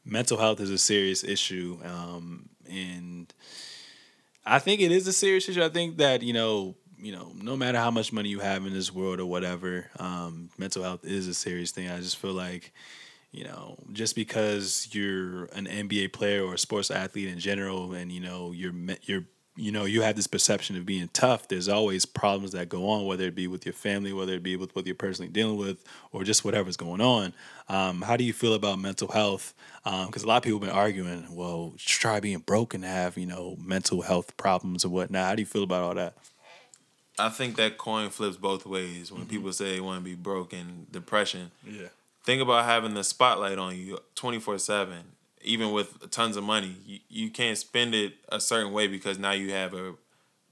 Mental 0.06 0.38
health 0.38 0.60
is 0.60 0.70
a 0.70 0.78
serious 0.78 1.24
issue, 1.24 1.78
um, 1.84 2.50
and 2.70 3.34
I 4.46 4.60
think 4.60 4.82
it 4.82 4.92
is 4.92 5.08
a 5.08 5.14
serious 5.14 5.50
issue. 5.50 5.64
I 5.64 5.70
think 5.70 5.98
that 5.98 6.22
you 6.22 6.34
know 6.34 6.76
you 7.02 7.14
know, 7.14 7.32
no 7.36 7.56
matter 7.56 7.78
how 7.78 7.92
much 7.92 8.12
money 8.12 8.30
you 8.30 8.40
have 8.40 8.66
in 8.66 8.74
this 8.74 8.94
world 8.94 9.20
or 9.20 9.26
whatever, 9.26 9.90
um, 10.00 10.50
mental 10.58 10.84
health 10.84 11.06
is 11.06 11.28
a 11.28 11.34
serious 11.34 11.72
thing. 11.72 11.90
I 11.90 12.00
just 12.00 12.18
feel 12.18 12.34
like, 12.34 12.74
you 13.32 13.46
know, 13.46 13.78
just 13.94 14.16
because 14.16 14.90
you're 14.92 15.46
an 15.46 15.66
NBA 15.66 16.12
player 16.14 16.44
or 16.44 16.56
a 16.56 16.58
sports 16.58 16.92
athlete 16.92 17.30
in 17.30 17.40
general, 17.40 17.94
and 17.94 18.12
you 18.12 18.20
know, 18.20 18.52
you're 18.52 18.74
you're 19.04 19.26
you 19.60 19.72
know 19.72 19.86
you 19.86 20.02
have 20.02 20.16
this 20.16 20.28
perception 20.28 20.76
of 20.78 20.86
being 20.86 21.10
tough 21.14 21.48
there's 21.48 21.68
always 21.68 22.06
problems 22.06 22.52
that 22.52 22.70
go 22.70 22.90
on 22.90 23.06
whether 23.06 23.26
it 23.26 23.36
be 23.36 23.48
with 23.48 23.66
your 23.66 23.74
family 23.74 24.14
whether 24.14 24.34
it 24.34 24.44
be 24.44 24.56
with 24.56 24.76
what 24.76 24.86
you're 24.86 24.96
personally 24.96 25.30
dealing 25.30 25.58
with 25.58 25.84
or 26.12 26.24
just 26.24 26.46
whatever's 26.46 26.78
going 26.78 27.02
on 27.02 27.34
um, 27.68 28.02
how 28.02 28.16
do 28.16 28.24
you 28.24 28.34
feel 28.34 28.54
about 28.54 28.80
mental 28.80 29.10
health 29.10 29.54
because 29.84 30.24
um, 30.24 30.26
a 30.26 30.28
lot 30.28 30.38
of 30.38 30.44
people 30.44 30.60
have 30.60 30.68
been 30.68 30.78
arguing 30.78 31.26
well 31.30 31.74
try 31.78 32.20
being 32.20 32.40
broke 32.40 32.74
and 32.74 32.86
have 32.86 33.18
you 33.18 33.26
know 33.26 33.56
mental 33.60 34.02
health 34.02 34.36
problems 34.38 34.86
or 34.86 34.90
whatnot 34.90 35.26
how 35.26 35.36
do 35.36 35.42
you 35.42 35.46
feel 35.46 35.64
about 35.64 35.84
all 35.84 35.96
that 35.96 36.16
I 37.18 37.28
think 37.28 37.58
that 37.58 37.78
coin 37.78 38.12
flips 38.12 38.38
both 38.38 38.66
ways. 38.66 39.12
When 39.12 39.24
mm-hmm. 39.24 39.30
people 39.30 39.52
say 39.52 39.74
they 39.74 39.82
want 39.82 40.00
to 40.00 40.06
be 40.06 40.16
broke 40.16 40.54
and 40.54 40.90
depression, 40.90 41.52
yeah. 41.68 41.90
Think 42.24 42.42
about 42.42 42.66
having 42.66 42.94
the 42.94 43.04
spotlight 43.04 43.58
on 43.58 43.76
you 43.76 43.98
twenty 44.14 44.40
four 44.40 44.58
seven. 44.60 45.00
Even 45.42 45.72
with 45.72 46.12
tons 46.12 46.36
of 46.36 46.44
money, 46.44 46.76
you, 46.86 47.00
you 47.10 47.30
can't 47.30 47.58
spend 47.58 47.96
it 47.96 48.14
a 48.30 48.40
certain 48.40 48.74
way 48.74 48.88
because 48.88 49.18
now 49.18 49.32
you 49.32 49.52
have 49.52 49.74
a 49.74 49.94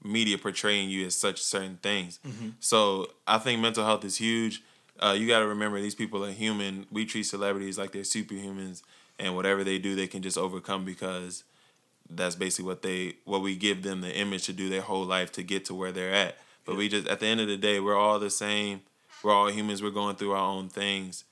media 0.02 0.38
portraying 0.38 0.88
you 0.88 1.06
as 1.06 1.14
such 1.14 1.42
certain 1.42 1.78
things. 1.82 2.20
Mm-hmm. 2.26 2.50
So 2.60 3.10
I 3.26 3.38
think 3.38 3.60
mental 3.60 3.84
health 3.84 4.04
is 4.04 4.16
huge. 4.16 4.62
Uh, 4.98 5.14
you 5.16 5.28
got 5.28 5.40
to 5.40 5.46
remember 5.46 5.80
these 5.80 5.94
people 5.94 6.24
are 6.24 6.30
human. 6.30 6.86
We 6.90 7.04
treat 7.04 7.24
celebrities 7.24 7.78
like 7.78 7.92
they're 7.92 8.02
superhumans, 8.02 8.82
and 9.18 9.36
whatever 9.36 9.62
they 9.62 9.78
do, 9.78 9.94
they 9.94 10.06
can 10.06 10.22
just 10.22 10.38
overcome 10.38 10.84
because 10.84 11.44
that's 12.10 12.34
basically 12.34 12.64
what 12.64 12.82
they 12.82 13.14
what 13.24 13.42
we 13.42 13.54
give 13.54 13.82
them 13.82 14.00
the 14.00 14.16
image 14.16 14.46
to 14.46 14.52
do 14.52 14.68
their 14.68 14.80
whole 14.80 15.04
life 15.04 15.30
to 15.32 15.42
get 15.42 15.64
to 15.66 15.74
where 15.74 15.92
they're 15.92 16.12
at. 16.12 16.36
But 16.64 16.76
we 16.76 16.88
just 16.88 17.06
at 17.06 17.20
the 17.20 17.26
end 17.26 17.40
of 17.40 17.48
the 17.48 17.56
day, 17.56 17.80
we're 17.80 17.98
all 17.98 18.18
the 18.18 18.30
same. 18.30 18.80
We're 19.22 19.32
all 19.32 19.50
humans. 19.50 19.82
We're 19.82 19.90
going 19.90 20.16
through 20.16 20.32
our 20.32 20.38
own 20.38 20.68
things, 20.68 21.24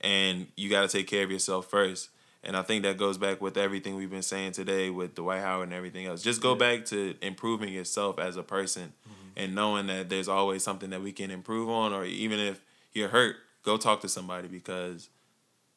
and 0.00 0.48
you 0.56 0.68
got 0.68 0.82
to 0.82 0.88
take 0.88 1.06
care 1.06 1.24
of 1.24 1.30
yourself 1.30 1.66
first. 1.66 2.10
And 2.44 2.56
I 2.56 2.62
think 2.62 2.82
that 2.82 2.98
goes 2.98 3.16
back 3.16 3.40
with 3.40 3.56
everything 3.56 3.96
we've 3.96 4.10
been 4.10 4.22
saying 4.22 4.52
today 4.52 4.90
with 4.90 5.14
Dwight 5.14 5.40
Howard 5.40 5.68
and 5.68 5.72
everything 5.72 6.06
else. 6.06 6.22
Just 6.22 6.42
go 6.42 6.54
back 6.54 6.84
to 6.86 7.14
improving 7.22 7.72
yourself 7.72 8.18
as 8.18 8.36
a 8.36 8.42
person 8.42 8.92
mm-hmm. 9.08 9.28
and 9.36 9.54
knowing 9.54 9.86
that 9.86 10.10
there's 10.10 10.28
always 10.28 10.62
something 10.62 10.90
that 10.90 11.02
we 11.02 11.10
can 11.10 11.30
improve 11.30 11.70
on, 11.70 11.92
or 11.94 12.04
even 12.04 12.38
if 12.38 12.60
you're 12.92 13.08
hurt, 13.08 13.36
go 13.62 13.78
talk 13.78 14.02
to 14.02 14.08
somebody 14.08 14.46
because 14.46 15.08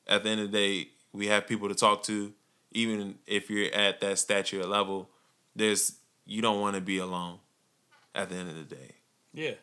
at 0.07 0.24
the 0.24 0.30
end 0.30 0.41
of 0.41 0.51
the 0.51 0.57
day, 0.57 0.89
we 1.13 1.28
have 1.28 1.47
people 1.47 1.70
to 1.70 1.76
talk 1.76 2.03
to. 2.03 2.34
Even 2.74 3.15
if 3.26 3.49
you're 3.49 3.74
at 3.74 4.01
that 4.01 4.20
stature 4.20 4.65
level, 4.65 5.09
there's 5.55 5.93
you 6.26 6.41
don't 6.41 6.59
want 6.59 6.76
to 6.76 6.82
be 6.82 6.97
alone 6.97 7.39
at 8.13 8.30
the 8.30 8.36
end 8.36 8.49
of 8.49 8.55
the 8.55 8.76
day. 8.76 8.95
Yeah, 9.34 9.53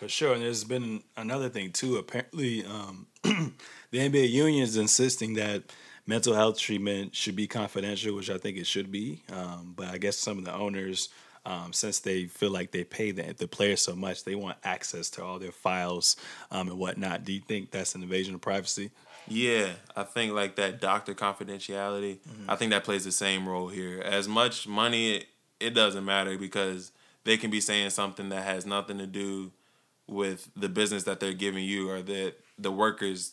for 0.00 0.08
sure. 0.08 0.32
And 0.32 0.42
there's 0.42 0.64
been 0.64 1.02
another 1.16 1.50
thing 1.50 1.72
too. 1.72 1.98
Apparently, 1.98 2.64
um, 2.64 3.06
the 3.22 3.98
NBA 3.98 4.30
union 4.30 4.62
is 4.62 4.76
insisting 4.76 5.34
that 5.34 5.64
mental 6.06 6.34
health 6.34 6.58
treatment 6.58 7.14
should 7.14 7.36
be 7.36 7.46
confidential, 7.46 8.14
which 8.14 8.30
I 8.30 8.38
think 8.38 8.56
it 8.56 8.66
should 8.66 8.90
be. 8.90 9.22
Um, 9.32 9.72
but 9.76 9.88
I 9.88 9.98
guess 9.98 10.16
some 10.16 10.38
of 10.38 10.44
the 10.44 10.52
owners, 10.52 11.08
um, 11.46 11.72
since 11.72 11.98
they 12.00 12.26
feel 12.26 12.50
like 12.50 12.70
they 12.70 12.84
pay 12.84 13.10
the, 13.10 13.34
the 13.36 13.48
players 13.48 13.80
so 13.80 13.94
much, 13.94 14.24
they 14.24 14.34
want 14.34 14.58
access 14.64 15.10
to 15.10 15.24
all 15.24 15.38
their 15.38 15.52
files 15.52 16.16
um, 16.50 16.68
and 16.68 16.78
whatnot. 16.78 17.24
Do 17.24 17.32
you 17.32 17.40
think 17.40 17.70
that's 17.70 17.94
an 17.94 18.02
invasion 18.02 18.34
of 18.34 18.40
privacy? 18.40 18.90
Yeah, 19.26 19.70
I 19.96 20.02
think 20.02 20.34
like 20.34 20.56
that 20.56 20.80
doctor 20.80 21.14
confidentiality. 21.14 22.18
Mm-hmm. 22.18 22.50
I 22.50 22.56
think 22.56 22.72
that 22.72 22.84
plays 22.84 23.04
the 23.04 23.12
same 23.12 23.48
role 23.48 23.68
here. 23.68 24.00
As 24.00 24.28
much 24.28 24.68
money, 24.68 25.16
it, 25.16 25.26
it 25.60 25.70
doesn't 25.70 26.04
matter 26.04 26.36
because 26.36 26.92
they 27.24 27.38
can 27.38 27.50
be 27.50 27.60
saying 27.60 27.90
something 27.90 28.28
that 28.28 28.44
has 28.44 28.66
nothing 28.66 28.98
to 28.98 29.06
do 29.06 29.50
with 30.06 30.50
the 30.54 30.68
business 30.68 31.04
that 31.04 31.20
they're 31.20 31.32
giving 31.32 31.64
you 31.64 31.88
or 31.88 32.02
that 32.02 32.34
the 32.58 32.70
workers 32.70 33.32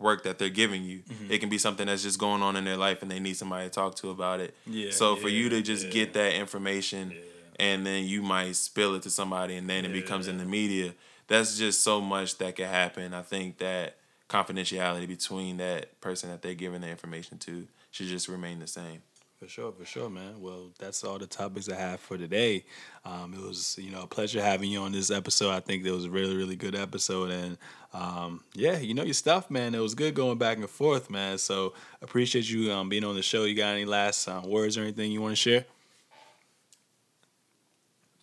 work 0.00 0.24
that 0.24 0.38
they're 0.38 0.48
giving 0.48 0.82
you. 0.82 1.00
Mm-hmm. 1.00 1.32
It 1.32 1.38
can 1.38 1.48
be 1.48 1.58
something 1.58 1.86
that's 1.86 2.02
just 2.02 2.18
going 2.18 2.42
on 2.42 2.56
in 2.56 2.64
their 2.64 2.76
life 2.76 3.02
and 3.02 3.10
they 3.10 3.20
need 3.20 3.36
somebody 3.36 3.66
to 3.66 3.70
talk 3.70 3.94
to 3.96 4.10
about 4.10 4.40
it. 4.40 4.54
Yeah, 4.66 4.90
so 4.90 5.14
for 5.14 5.28
you 5.28 5.48
to 5.50 5.62
just 5.62 5.86
yeah. 5.86 5.92
get 5.92 6.12
that 6.14 6.34
information 6.34 7.10
yeah. 7.10 7.18
and 7.58 7.86
then 7.86 8.04
you 8.04 8.22
might 8.22 8.56
spill 8.56 8.94
it 8.94 9.02
to 9.02 9.10
somebody 9.10 9.56
and 9.56 9.68
then 9.68 9.84
it 9.84 9.92
becomes 9.92 10.26
in 10.26 10.38
the 10.38 10.44
media, 10.44 10.94
that's 11.28 11.56
just 11.58 11.84
so 11.84 12.00
much 12.00 12.38
that 12.38 12.56
could 12.56 12.66
happen. 12.66 13.14
I 13.14 13.22
think 13.22 13.58
that 13.58 13.96
confidentiality 14.28 15.06
between 15.06 15.58
that 15.58 16.00
person 16.00 16.30
that 16.30 16.40
they're 16.40 16.54
giving 16.54 16.80
the 16.80 16.88
information 16.88 17.38
to 17.38 17.66
should 17.90 18.06
just 18.06 18.28
remain 18.28 18.60
the 18.60 18.66
same. 18.66 19.02
For 19.40 19.48
sure, 19.48 19.72
for 19.72 19.86
sure, 19.86 20.10
man. 20.10 20.38
Well, 20.38 20.70
that's 20.78 21.02
all 21.02 21.18
the 21.18 21.26
topics 21.26 21.70
I 21.70 21.74
have 21.74 21.98
for 22.00 22.18
today. 22.18 22.62
Um, 23.06 23.32
it 23.32 23.40
was, 23.40 23.78
you 23.80 23.90
know, 23.90 24.02
a 24.02 24.06
pleasure 24.06 24.42
having 24.42 24.70
you 24.70 24.80
on 24.80 24.92
this 24.92 25.10
episode. 25.10 25.50
I 25.50 25.60
think 25.60 25.82
it 25.82 25.90
was 25.90 26.04
a 26.04 26.10
really, 26.10 26.36
really 26.36 26.56
good 26.56 26.74
episode, 26.74 27.30
and 27.30 27.56
um, 27.94 28.44
yeah, 28.52 28.76
you 28.76 28.92
know 28.92 29.02
your 29.02 29.14
stuff, 29.14 29.50
man. 29.50 29.74
It 29.74 29.78
was 29.78 29.94
good 29.94 30.12
going 30.14 30.36
back 30.36 30.58
and 30.58 30.68
forth, 30.68 31.08
man. 31.08 31.38
So 31.38 31.72
appreciate 32.02 32.50
you 32.50 32.70
um, 32.70 32.90
being 32.90 33.02
on 33.02 33.14
the 33.14 33.22
show. 33.22 33.44
You 33.44 33.54
got 33.54 33.68
any 33.72 33.86
last 33.86 34.28
uh, 34.28 34.42
words 34.44 34.76
or 34.76 34.82
anything 34.82 35.10
you 35.10 35.22
want 35.22 35.32
to 35.32 35.36
share? 35.36 35.64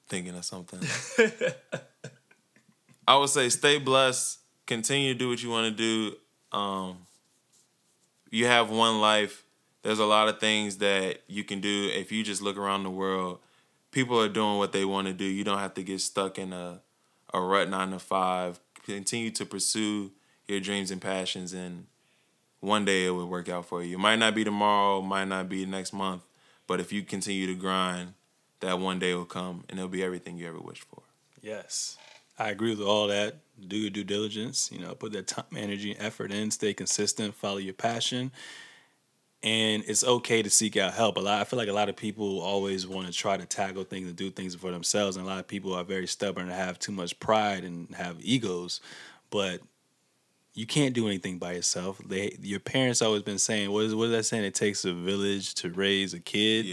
Thinking 0.08 0.36
of 0.36 0.46
something. 0.46 0.82
I 3.08 3.18
would 3.18 3.30
say 3.30 3.50
stay 3.50 3.80
blessed. 3.80 4.38
Continue 4.68 5.14
to 5.14 5.18
do 5.18 5.30
what 5.30 5.42
you 5.42 5.50
want 5.50 5.76
to 5.76 6.12
do. 6.12 6.16
Um, 6.56 7.08
you 8.30 8.46
have 8.46 8.70
one 8.70 9.02
life 9.02 9.47
there's 9.84 10.00
a 10.00 10.06
lot 10.06 10.28
of 10.28 10.40
things 10.40 10.78
that 10.78 11.22
you 11.28 11.44
can 11.44 11.62
do 11.62 11.90
if 11.94 12.12
you 12.12 12.24
just 12.24 12.42
look 12.42 12.58
around 12.58 12.84
the 12.84 12.90
world. 12.90 13.40
People 13.92 14.22
are 14.22 14.30
doing 14.30 14.58
what 14.58 14.74
they 14.74 14.86
want 14.86 15.08
to 15.08 15.14
do. 15.14 15.24
You 15.24 15.44
don't 15.44 15.60
have 15.60 15.74
to 15.76 15.84
get 15.84 16.02
stuck 16.02 16.38
in 16.38 16.54
a 16.54 16.82
a 17.34 17.42
rut 17.42 17.70
nine 17.70 17.92
to 17.92 18.00
five. 18.00 18.60
Continue 18.86 19.32
to 19.32 19.46
pursue 19.46 20.12
your 20.48 20.60
dreams 20.60 20.92
and 20.92 21.02
passions, 21.02 21.54
and 21.54 21.88
one 22.62 22.86
day 22.86 23.06
it 23.06 23.12
will 23.12 23.28
work 23.28 23.50
out 23.50 23.66
for 23.66 23.84
you. 23.84 23.96
It 23.96 24.00
might 24.00 24.16
not 24.18 24.34
be 24.34 24.44
tomorrow, 24.44 25.02
might 25.02 25.28
not 25.28 25.50
be 25.50 25.66
next 25.66 25.94
month, 25.94 26.24
but 26.68 26.80
if 26.80 26.94
you 26.94 27.04
continue 27.04 27.48
to 27.48 27.56
grind, 27.56 28.14
that 28.62 28.80
one 28.80 29.00
day 29.00 29.14
will 29.14 29.26
come, 29.26 29.66
and 29.70 29.78
it'll 29.78 29.90
be 29.90 30.04
everything 30.04 30.38
you 30.38 30.48
ever 30.48 30.60
wished 30.60 30.84
for. 30.84 31.02
Yes, 31.42 31.98
I 32.40 32.50
agree 32.50 32.70
with 32.70 32.82
all 32.82 33.08
that. 33.08 33.36
Do 33.68 33.76
your 33.76 33.90
due 33.90 34.04
diligence. 34.04 34.72
You 34.72 34.80
know, 34.80 34.96
put 34.96 35.12
that 35.14 35.28
time, 35.28 35.46
energy, 35.56 35.92
and 35.92 36.02
effort 36.02 36.32
in. 36.32 36.52
Stay 36.52 36.74
consistent. 36.74 37.36
Follow 37.36 37.58
your 37.58 37.74
passion 37.74 38.32
and 39.44 39.84
it's 39.88 40.04
okay 40.04 40.42
to 40.42 40.50
seek 40.50 40.78
out 40.78 40.94
help. 40.94 41.18
A 41.18 41.20
lot, 41.20 41.42
I 41.42 41.44
feel 41.44 41.58
like 41.58 41.70
a 41.70 41.74
lot 41.74 41.90
of 41.90 41.96
people 41.96 42.40
always 42.40 42.88
want 42.88 43.08
to 43.08 43.14
try 43.14 43.38
to 43.38 43.46
tackle 43.46 43.84
things 43.84 44.08
and 44.08 44.16
do 44.16 44.30
things 44.32 44.56
for 44.56 44.72
themselves, 44.72 45.16
and 45.16 45.26
a 45.26 45.30
lot 45.30 45.40
of 45.40 45.48
people 45.48 45.74
are 45.74 45.84
very 45.84 46.08
stubborn 46.08 46.46
and 46.46 46.54
have 46.54 46.80
too 46.80 46.92
much 46.92 47.20
pride 47.20 47.64
and 47.64 47.94
have 47.96 48.18
egos. 48.20 48.82
But 49.30 49.62
you 50.54 50.66
can't 50.66 50.96
do 50.96 51.08
anything 51.08 51.38
by 51.38 51.54
yourself. 51.54 52.00
They, 52.04 52.36
your 52.42 52.60
parents 52.60 53.02
always 53.02 53.22
been 53.22 53.38
saying, 53.38 53.72
what 53.72 53.86
is 53.86 53.94
what 53.94 54.06
is 54.06 54.12
that 54.12 54.24
saying? 54.24 54.44
It 54.44 54.56
takes 54.56 54.86
a 54.86 54.94
village 54.94 55.54
to 55.56 55.70
raise 55.70 56.14
a 56.16 56.20
kid. 56.20 56.66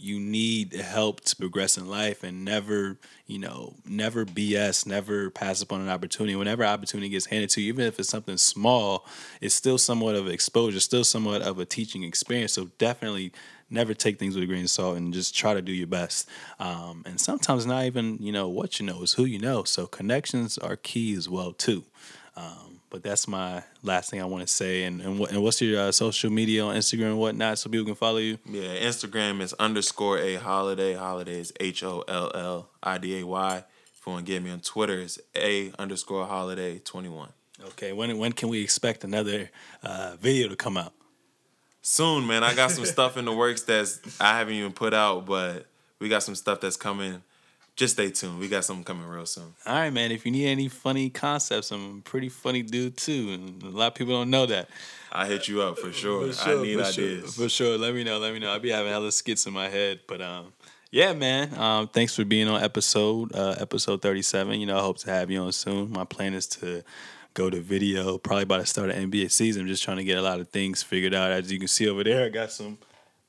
You 0.00 0.20
need 0.20 0.74
help 0.74 1.20
to 1.22 1.34
progress 1.34 1.76
in 1.76 1.88
life 1.88 2.22
and 2.22 2.44
never, 2.44 2.96
you 3.26 3.38
know, 3.38 3.74
never 3.84 4.24
BS, 4.24 4.86
never 4.86 5.28
pass 5.28 5.60
up 5.60 5.72
on 5.72 5.80
an 5.80 5.88
opportunity. 5.88 6.36
Whenever 6.36 6.64
opportunity 6.64 7.08
gets 7.08 7.26
handed 7.26 7.50
to 7.50 7.60
you, 7.60 7.68
even 7.72 7.84
if 7.84 7.98
it's 7.98 8.08
something 8.08 8.36
small, 8.36 9.04
it's 9.40 9.56
still 9.56 9.76
somewhat 9.76 10.14
of 10.14 10.28
exposure, 10.28 10.78
still 10.78 11.02
somewhat 11.02 11.42
of 11.42 11.58
a 11.58 11.64
teaching 11.64 12.04
experience. 12.04 12.52
So 12.52 12.70
definitely 12.78 13.32
never 13.70 13.92
take 13.92 14.20
things 14.20 14.36
with 14.36 14.44
a 14.44 14.46
grain 14.46 14.62
of 14.62 14.70
salt 14.70 14.96
and 14.96 15.12
just 15.12 15.36
try 15.36 15.52
to 15.52 15.60
do 15.60 15.72
your 15.72 15.88
best. 15.88 16.28
Um, 16.60 17.02
and 17.04 17.20
sometimes 17.20 17.66
not 17.66 17.84
even, 17.84 18.18
you 18.20 18.30
know, 18.30 18.48
what 18.48 18.78
you 18.78 18.86
know 18.86 19.02
is 19.02 19.14
who 19.14 19.24
you 19.24 19.40
know. 19.40 19.64
So 19.64 19.88
connections 19.88 20.58
are 20.58 20.76
key 20.76 21.14
as 21.14 21.28
well 21.28 21.52
too. 21.52 21.84
Um, 22.36 22.67
but 22.90 23.02
that's 23.02 23.28
my 23.28 23.62
last 23.82 24.10
thing 24.10 24.20
I 24.20 24.24
want 24.24 24.46
to 24.46 24.52
say. 24.52 24.84
And 24.84 25.00
and, 25.00 25.18
what, 25.18 25.30
and 25.30 25.42
what's 25.42 25.60
your 25.60 25.80
uh, 25.80 25.92
social 25.92 26.30
media 26.30 26.64
on 26.64 26.76
Instagram 26.76 27.10
and 27.10 27.18
whatnot 27.18 27.58
so 27.58 27.70
people 27.70 27.86
can 27.86 27.94
follow 27.94 28.18
you? 28.18 28.38
Yeah, 28.46 28.74
Instagram 28.76 29.40
is 29.40 29.52
underscore 29.54 30.18
a 30.18 30.36
holliday. 30.36 30.94
Holliday 30.94 31.40
is 31.40 31.52
H 31.60 31.82
O 31.82 32.04
L 32.08 32.30
L 32.34 32.70
I 32.82 32.98
D 32.98 33.20
A 33.20 33.26
Y. 33.26 33.56
If 33.94 34.06
you 34.06 34.12
want 34.12 34.26
to 34.26 34.32
get 34.32 34.42
me 34.42 34.50
on 34.50 34.60
Twitter, 34.60 35.00
it's 35.00 35.18
a 35.36 35.72
underscore 35.78 36.26
holliday 36.26 36.78
twenty 36.78 37.08
one. 37.08 37.30
Okay, 37.68 37.92
when 37.92 38.16
when 38.18 38.32
can 38.32 38.48
we 38.48 38.62
expect 38.62 39.04
another 39.04 39.50
uh, 39.82 40.16
video 40.20 40.48
to 40.48 40.56
come 40.56 40.76
out? 40.76 40.92
Soon, 41.82 42.26
man. 42.26 42.44
I 42.44 42.54
got 42.54 42.70
some 42.70 42.84
stuff 42.84 43.16
in 43.16 43.24
the 43.24 43.32
works 43.32 43.62
that's 43.62 44.00
I 44.20 44.38
haven't 44.38 44.54
even 44.54 44.72
put 44.72 44.94
out, 44.94 45.26
but 45.26 45.66
we 45.98 46.08
got 46.08 46.22
some 46.22 46.34
stuff 46.34 46.60
that's 46.60 46.76
coming 46.76 47.22
just 47.78 47.94
stay 47.94 48.10
tuned. 48.10 48.40
We 48.40 48.48
got 48.48 48.64
something 48.64 48.82
coming 48.82 49.06
real 49.06 49.24
soon. 49.24 49.54
All 49.64 49.74
right, 49.74 49.90
man. 49.90 50.10
If 50.10 50.26
you 50.26 50.32
need 50.32 50.48
any 50.48 50.68
funny 50.68 51.10
concepts, 51.10 51.70
I'm 51.70 51.98
a 51.98 52.00
pretty 52.00 52.28
funny 52.28 52.62
dude 52.62 52.96
too, 52.96 53.30
and 53.30 53.62
a 53.62 53.68
lot 53.68 53.86
of 53.86 53.94
people 53.94 54.14
don't 54.14 54.30
know 54.30 54.46
that. 54.46 54.68
I 55.12 55.26
hit 55.26 55.46
you 55.46 55.62
up 55.62 55.78
for 55.78 55.92
sure. 55.92 56.26
For 56.26 56.32
sure 56.32 56.58
I 56.58 56.62
need 56.62 56.78
for 56.80 56.84
ideas. 56.84 57.34
Sure, 57.34 57.44
for 57.44 57.48
sure. 57.48 57.78
Let 57.78 57.94
me 57.94 58.02
know. 58.02 58.18
Let 58.18 58.34
me 58.34 58.40
know. 58.40 58.50
I'll 58.50 58.58
be 58.58 58.70
having 58.70 58.90
hella 58.90 59.12
skits 59.12 59.46
in 59.46 59.52
my 59.52 59.68
head, 59.68 60.00
but 60.08 60.20
um, 60.20 60.52
yeah, 60.90 61.12
man. 61.12 61.56
Um, 61.56 61.86
thanks 61.86 62.16
for 62.16 62.24
being 62.24 62.48
on 62.48 62.60
episode 62.60 63.32
uh, 63.32 63.54
episode 63.60 64.02
37. 64.02 64.58
You 64.58 64.66
know, 64.66 64.76
I 64.76 64.80
hope 64.80 64.98
to 64.98 65.10
have 65.10 65.30
you 65.30 65.40
on 65.40 65.52
soon. 65.52 65.92
My 65.92 66.04
plan 66.04 66.34
is 66.34 66.48
to 66.48 66.82
go 67.34 67.48
to 67.48 67.60
video 67.60 68.18
probably 68.18 68.44
by 68.44 68.58
the 68.58 68.66
start 68.66 68.90
of 68.90 68.96
NBA 68.96 69.30
season. 69.30 69.62
I'm 69.62 69.68
just 69.68 69.84
trying 69.84 69.98
to 69.98 70.04
get 70.04 70.18
a 70.18 70.22
lot 70.22 70.40
of 70.40 70.48
things 70.48 70.82
figured 70.82 71.14
out. 71.14 71.30
As 71.30 71.52
you 71.52 71.60
can 71.60 71.68
see 71.68 71.88
over 71.88 72.02
there, 72.02 72.26
I 72.26 72.28
got 72.28 72.50
some 72.50 72.78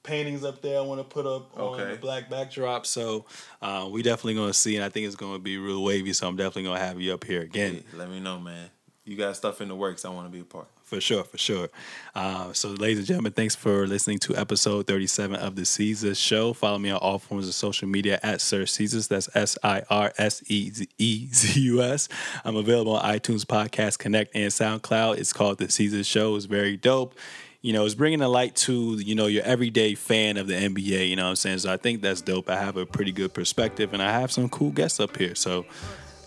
paintings 0.03 0.43
up 0.43 0.61
there 0.61 0.77
I 0.77 0.81
want 0.81 0.99
to 0.99 1.03
put 1.03 1.25
up 1.25 1.57
on 1.57 1.79
okay. 1.79 1.91
the 1.91 1.97
black 1.97 2.29
backdrop. 2.29 2.85
So 2.85 3.25
uh, 3.61 3.87
we 3.91 4.01
definitely 4.01 4.35
going 4.35 4.49
to 4.49 4.53
see, 4.53 4.75
and 4.75 4.85
I 4.85 4.89
think 4.89 5.07
it's 5.07 5.15
going 5.15 5.33
to 5.33 5.39
be 5.39 5.57
real 5.57 5.83
wavy. 5.83 6.13
So 6.13 6.27
I'm 6.27 6.35
definitely 6.35 6.63
going 6.63 6.79
to 6.79 6.85
have 6.85 6.99
you 6.99 7.13
up 7.13 7.23
here 7.23 7.41
again. 7.41 7.75
Hey, 7.75 7.97
let 7.97 8.09
me 8.09 8.19
know, 8.19 8.39
man. 8.39 8.69
You 9.05 9.17
got 9.17 9.35
stuff 9.35 9.59
in 9.59 9.69
the 9.69 9.75
works. 9.75 10.05
I 10.05 10.09
want 10.09 10.27
to 10.27 10.31
be 10.31 10.41
a 10.41 10.43
part. 10.43 10.67
For 10.83 10.99
sure, 10.99 11.23
for 11.23 11.37
sure. 11.37 11.69
Uh, 12.15 12.51
so, 12.53 12.69
ladies 12.69 12.97
and 12.97 13.07
gentlemen, 13.07 13.31
thanks 13.31 13.55
for 13.55 13.85
listening 13.85 14.17
to 14.19 14.35
episode 14.35 14.87
37 14.87 15.35
of 15.35 15.55
the 15.55 15.61
Seezus 15.61 16.17
Show. 16.17 16.53
Follow 16.53 16.79
me 16.79 16.89
on 16.89 16.97
all 16.97 17.19
forms 17.19 17.47
of 17.47 17.53
social 17.53 17.87
media 17.87 18.19
at 18.23 18.41
Sir 18.41 18.63
Seezus. 18.63 19.07
That's 19.07 19.29
S 19.35 19.55
I 19.63 19.83
R 19.89 20.11
S 20.17 20.41
E 20.47 20.71
E 20.97 21.27
Z 21.31 21.59
U 21.59 21.83
S. 21.83 22.09
I'm 22.43 22.55
available 22.55 22.95
on 22.95 23.03
iTunes, 23.03 23.45
Podcast 23.45 23.99
Connect, 23.99 24.35
and 24.35 24.51
SoundCloud. 24.51 25.17
It's 25.17 25.31
called 25.31 25.59
The 25.59 25.65
Seezus 25.65 26.07
Show. 26.07 26.35
It's 26.35 26.45
very 26.45 26.75
dope 26.75 27.15
you 27.61 27.73
know, 27.73 27.85
it's 27.85 27.95
bringing 27.95 28.21
a 28.21 28.29
light 28.29 28.55
to, 28.55 28.93
you 28.99 29.15
know, 29.15 29.27
your 29.27 29.43
everyday 29.43 29.95
fan 29.95 30.37
of 30.37 30.47
the 30.47 30.53
NBA, 30.53 31.09
you 31.09 31.15
know 31.15 31.23
what 31.23 31.29
I'm 31.31 31.35
saying? 31.35 31.59
So 31.59 31.73
I 31.73 31.77
think 31.77 32.01
that's 32.01 32.21
dope. 32.21 32.49
I 32.49 32.55
have 32.55 32.77
a 32.77 32.85
pretty 32.85 33.11
good 33.11 33.33
perspective 33.33 33.93
and 33.93 34.01
I 34.01 34.11
have 34.11 34.31
some 34.31 34.47
cool 34.49 34.71
guests 34.71 34.99
up 34.99 35.17
here. 35.17 35.35
So, 35.35 35.65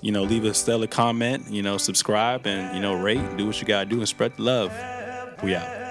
you 0.03 0.13
know, 0.13 0.25
leave 0.25 0.45
a 0.45 0.53
stellar 0.53 0.87
comment, 0.87 1.51
you 1.51 1.63
know, 1.63 1.79
subscribe 1.79 2.47
and, 2.47 2.75
you 2.77 2.83
know, 2.83 2.95
rate, 2.95 3.37
do 3.37 3.47
what 3.47 3.61
you 3.61 3.67
got 3.67 3.85
to 3.85 3.87
do 3.87 3.99
and 3.99 4.09
spread 4.09 4.37
the 4.37 4.43
love. 4.43 4.73
We 5.43 5.55
out. 5.55 5.82